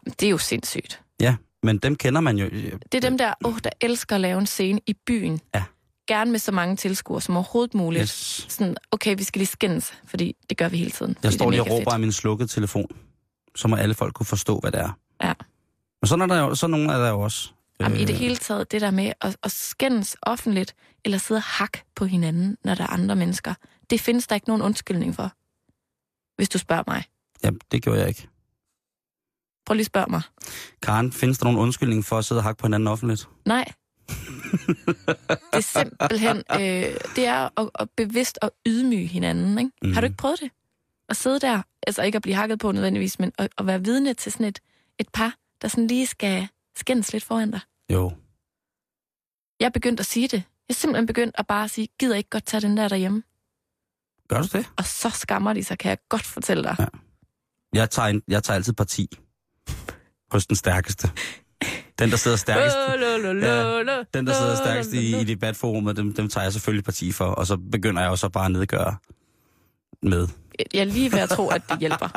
Det 0.06 0.22
er 0.22 0.30
jo 0.30 0.38
sindssygt. 0.38 1.00
Ja, 1.20 1.36
men 1.62 1.78
dem 1.78 1.96
kender 1.96 2.20
man 2.20 2.36
jo. 2.38 2.48
Det 2.92 2.94
er 2.94 3.00
dem 3.00 3.18
der, 3.18 3.34
oh, 3.44 3.58
der 3.64 3.70
elsker 3.80 4.14
at 4.14 4.20
lave 4.20 4.38
en 4.38 4.46
scene 4.46 4.80
i 4.86 4.94
byen. 5.06 5.40
Ja. 5.54 5.64
Gerne 6.06 6.30
med 6.30 6.38
så 6.38 6.52
mange 6.52 6.76
tilskuere 6.76 7.20
som 7.20 7.36
overhovedet 7.36 7.74
muligt. 7.74 8.02
Yes. 8.02 8.46
Sådan, 8.48 8.76
okay, 8.90 9.16
vi 9.16 9.24
skal 9.24 9.38
lige 9.38 9.46
skændes, 9.46 9.94
fordi 10.06 10.36
det 10.48 10.56
gør 10.58 10.68
vi 10.68 10.76
hele 10.76 10.90
tiden. 10.90 11.16
Jeg 11.22 11.32
står 11.32 11.50
lige 11.50 11.62
og 11.62 11.70
råber 11.70 11.90
af 11.90 11.94
fedt. 11.94 12.00
min 12.00 12.12
slukkede 12.12 12.48
telefon, 12.48 12.86
så 13.56 13.68
må 13.68 13.76
alle 13.76 13.94
folk 13.94 14.14
kunne 14.14 14.26
forstå, 14.26 14.58
hvad 14.60 14.72
det 14.72 14.80
er. 14.80 14.98
Ja. 15.22 15.32
Men 16.02 16.08
sådan 16.08 16.30
er 16.30 16.34
der 16.34 16.40
jo, 16.42 16.54
sådan 16.54 16.70
nogle 16.70 16.92
er 16.92 16.98
der 16.98 17.08
jo 17.08 17.20
også. 17.20 17.50
Jamen, 17.80 17.98
i 18.00 18.04
det 18.04 18.12
Øh, 18.14 18.18
hele 18.18 18.36
taget, 18.36 18.72
det 18.72 18.80
der 18.80 18.90
med 18.90 19.12
at, 19.20 19.36
at 19.42 19.52
skændes 19.52 20.16
offentligt, 20.22 20.74
eller 21.04 21.18
sidde 21.18 21.38
og 21.38 21.42
hak 21.42 21.78
på 21.96 22.04
hinanden, 22.04 22.56
når 22.64 22.74
der 22.74 22.82
er 22.84 22.86
andre 22.92 23.16
mennesker, 23.16 23.54
det 23.90 24.00
findes 24.00 24.26
der 24.26 24.34
ikke 24.34 24.48
nogen 24.48 24.62
undskyldning 24.62 25.14
for. 25.14 25.32
Hvis 26.36 26.48
du 26.48 26.58
spørger 26.58 26.82
mig. 26.86 27.04
Ja, 27.44 27.50
det 27.72 27.82
gjorde 27.82 28.00
jeg 28.00 28.08
ikke. 28.08 28.28
Prøv 29.68 29.74
lige 29.74 29.82
at 29.82 29.86
spørge 29.86 30.10
mig. 30.10 30.22
Karen, 30.82 31.12
findes 31.12 31.38
der 31.38 31.44
nogen 31.44 31.58
undskyldning 31.58 32.04
for 32.04 32.18
at 32.18 32.24
sidde 32.24 32.38
og 32.38 32.42
hakke 32.42 32.58
på 32.58 32.66
hinanden 32.66 32.86
offentligt? 32.86 33.28
Nej. 33.46 33.64
det 34.08 35.38
er 35.52 35.60
simpelthen, 35.60 36.36
øh, 36.36 36.96
det 37.16 37.26
er 37.26 37.60
at, 37.60 37.70
at 37.74 37.90
bevidst 37.96 38.38
at 38.42 38.50
ydmyge 38.66 39.06
hinanden. 39.06 39.58
Ikke? 39.58 39.70
Mm. 39.82 39.86
Mhm. 39.88 39.94
Har 39.94 40.00
du 40.00 40.04
ikke 40.04 40.16
prøvet 40.16 40.40
det? 40.40 40.50
At 41.08 41.16
sidde 41.16 41.40
der, 41.40 41.62
altså 41.86 42.02
ikke 42.02 42.16
at 42.16 42.22
blive 42.22 42.34
hakket 42.34 42.58
på 42.58 42.72
nødvendigvis, 42.72 43.18
men 43.18 43.32
at, 43.38 43.48
at 43.58 43.66
være 43.66 43.84
vidne 43.84 44.14
til 44.14 44.32
sådan 44.32 44.46
et, 44.46 44.60
et 44.98 45.08
par, 45.08 45.34
der 45.62 45.68
sådan 45.68 45.86
lige 45.86 46.06
skal 46.06 46.48
skændes 46.76 47.12
lidt 47.12 47.24
foran 47.24 47.50
dig. 47.50 47.60
Jo. 47.92 48.12
Jeg 49.60 49.66
er 49.66 49.70
begyndt 49.70 50.00
at 50.00 50.06
sige 50.06 50.28
det. 50.28 50.42
Jeg 50.68 50.74
er 50.74 50.74
simpelthen 50.74 51.06
begyndt 51.06 51.34
at 51.38 51.46
bare 51.46 51.68
sige, 51.68 51.88
gider 51.98 52.16
ikke 52.16 52.30
godt 52.30 52.44
tage 52.44 52.60
den 52.60 52.76
der 52.76 52.88
derhjemme. 52.88 53.22
Gør 54.28 54.42
du 54.42 54.48
det? 54.58 54.70
Og 54.76 54.84
så 54.84 55.10
skammer 55.10 55.52
de 55.52 55.64
sig, 55.64 55.78
kan 55.78 55.88
jeg 55.88 55.98
godt 56.08 56.24
fortælle 56.24 56.62
dig. 56.62 56.76
Ja. 56.78 56.86
Jeg 57.72 57.90
tager, 57.90 58.08
en, 58.08 58.22
jeg 58.28 58.42
tager 58.42 58.56
altid 58.56 58.72
parti. 58.72 59.18
Hos 60.30 60.46
den 60.46 60.56
stærkeste. 60.56 61.10
Den, 61.98 62.10
der 62.10 62.16
sidder 62.16 62.36
stærkest. 62.36 62.76
Ja, 62.76 64.02
den, 64.14 64.26
der 64.26 64.32
sidder 64.32 64.56
stærkest 64.56 64.92
i, 64.92 65.20
i 65.20 65.24
debatforumet, 65.24 65.96
dem, 65.96 66.14
dem 66.14 66.28
tager 66.28 66.44
jeg 66.44 66.52
selvfølgelig 66.52 66.84
parti 66.84 67.12
for, 67.12 67.24
og 67.24 67.46
så 67.46 67.56
begynder 67.72 68.02
jeg 68.02 68.10
også 68.10 68.28
bare 68.28 68.44
at 68.44 68.52
nedgøre 68.52 68.96
med. 70.02 70.28
Jeg 70.74 70.80
er 70.80 70.84
lige 70.84 71.12
ved 71.12 71.18
at 71.18 71.28
tro, 71.28 71.48
at 71.48 71.62
det 71.70 71.78
hjælper. 71.78 72.08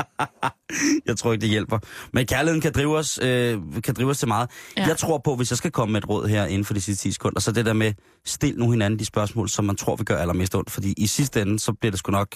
Jeg 1.08 1.18
tror 1.18 1.32
ikke, 1.34 1.42
det 1.42 1.50
hjælper. 1.50 1.80
Men 2.14 2.26
kærligheden 2.28 2.62
kan 2.62 2.72
drive 2.74 2.98
os, 2.98 3.20
øh, 3.24 3.60
kan 3.84 3.94
drive 3.96 4.10
os 4.10 4.20
til 4.20 4.28
meget. 4.28 4.50
Ja. 4.78 4.88
Jeg 4.88 4.98
tror 4.98 5.18
på, 5.18 5.36
hvis 5.36 5.52
jeg 5.52 5.58
skal 5.58 5.72
komme 5.72 5.92
med 5.94 6.02
et 6.02 6.10
råd 6.10 6.28
her 6.28 6.46
inden 6.46 6.66
for 6.66 6.74
de 6.74 6.82
sidste 6.82 7.04
10 7.04 7.12
sekunder, 7.12 7.40
så 7.40 7.52
det 7.52 7.66
der 7.66 7.74
med, 7.74 7.94
stil 8.26 8.58
nu 8.58 8.72
hinanden 8.72 9.00
de 9.00 9.06
spørgsmål, 9.06 9.50
som 9.50 9.66
man 9.66 9.76
tror, 9.76 9.96
vi 9.96 10.04
gør 10.04 10.18
allermest 10.18 10.56
ondt. 10.56 10.72
Fordi 10.72 10.94
i 10.98 11.08
sidste 11.08 11.42
ende, 11.42 11.60
så 11.60 11.74
bliver 11.74 11.92
det 11.92 12.00
sgu 12.00 12.12
nok 12.12 12.36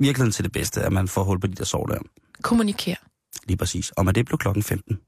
virkeligheden 0.00 0.32
til 0.32 0.44
det 0.44 0.52
bedste, 0.52 0.82
at 0.82 0.92
man 0.92 1.08
får 1.08 1.24
hul 1.24 1.40
på 1.40 1.46
de 1.46 1.54
der 1.54 1.64
sår 1.64 1.86
der. 1.86 1.98
Kommuniker. 2.42 2.94
Lige 3.46 3.56
præcis. 3.56 3.90
Og 3.90 4.04
med 4.04 4.12
det 4.12 4.26
blev 4.26 4.38
klokken 4.38 4.62
15. 4.62 4.98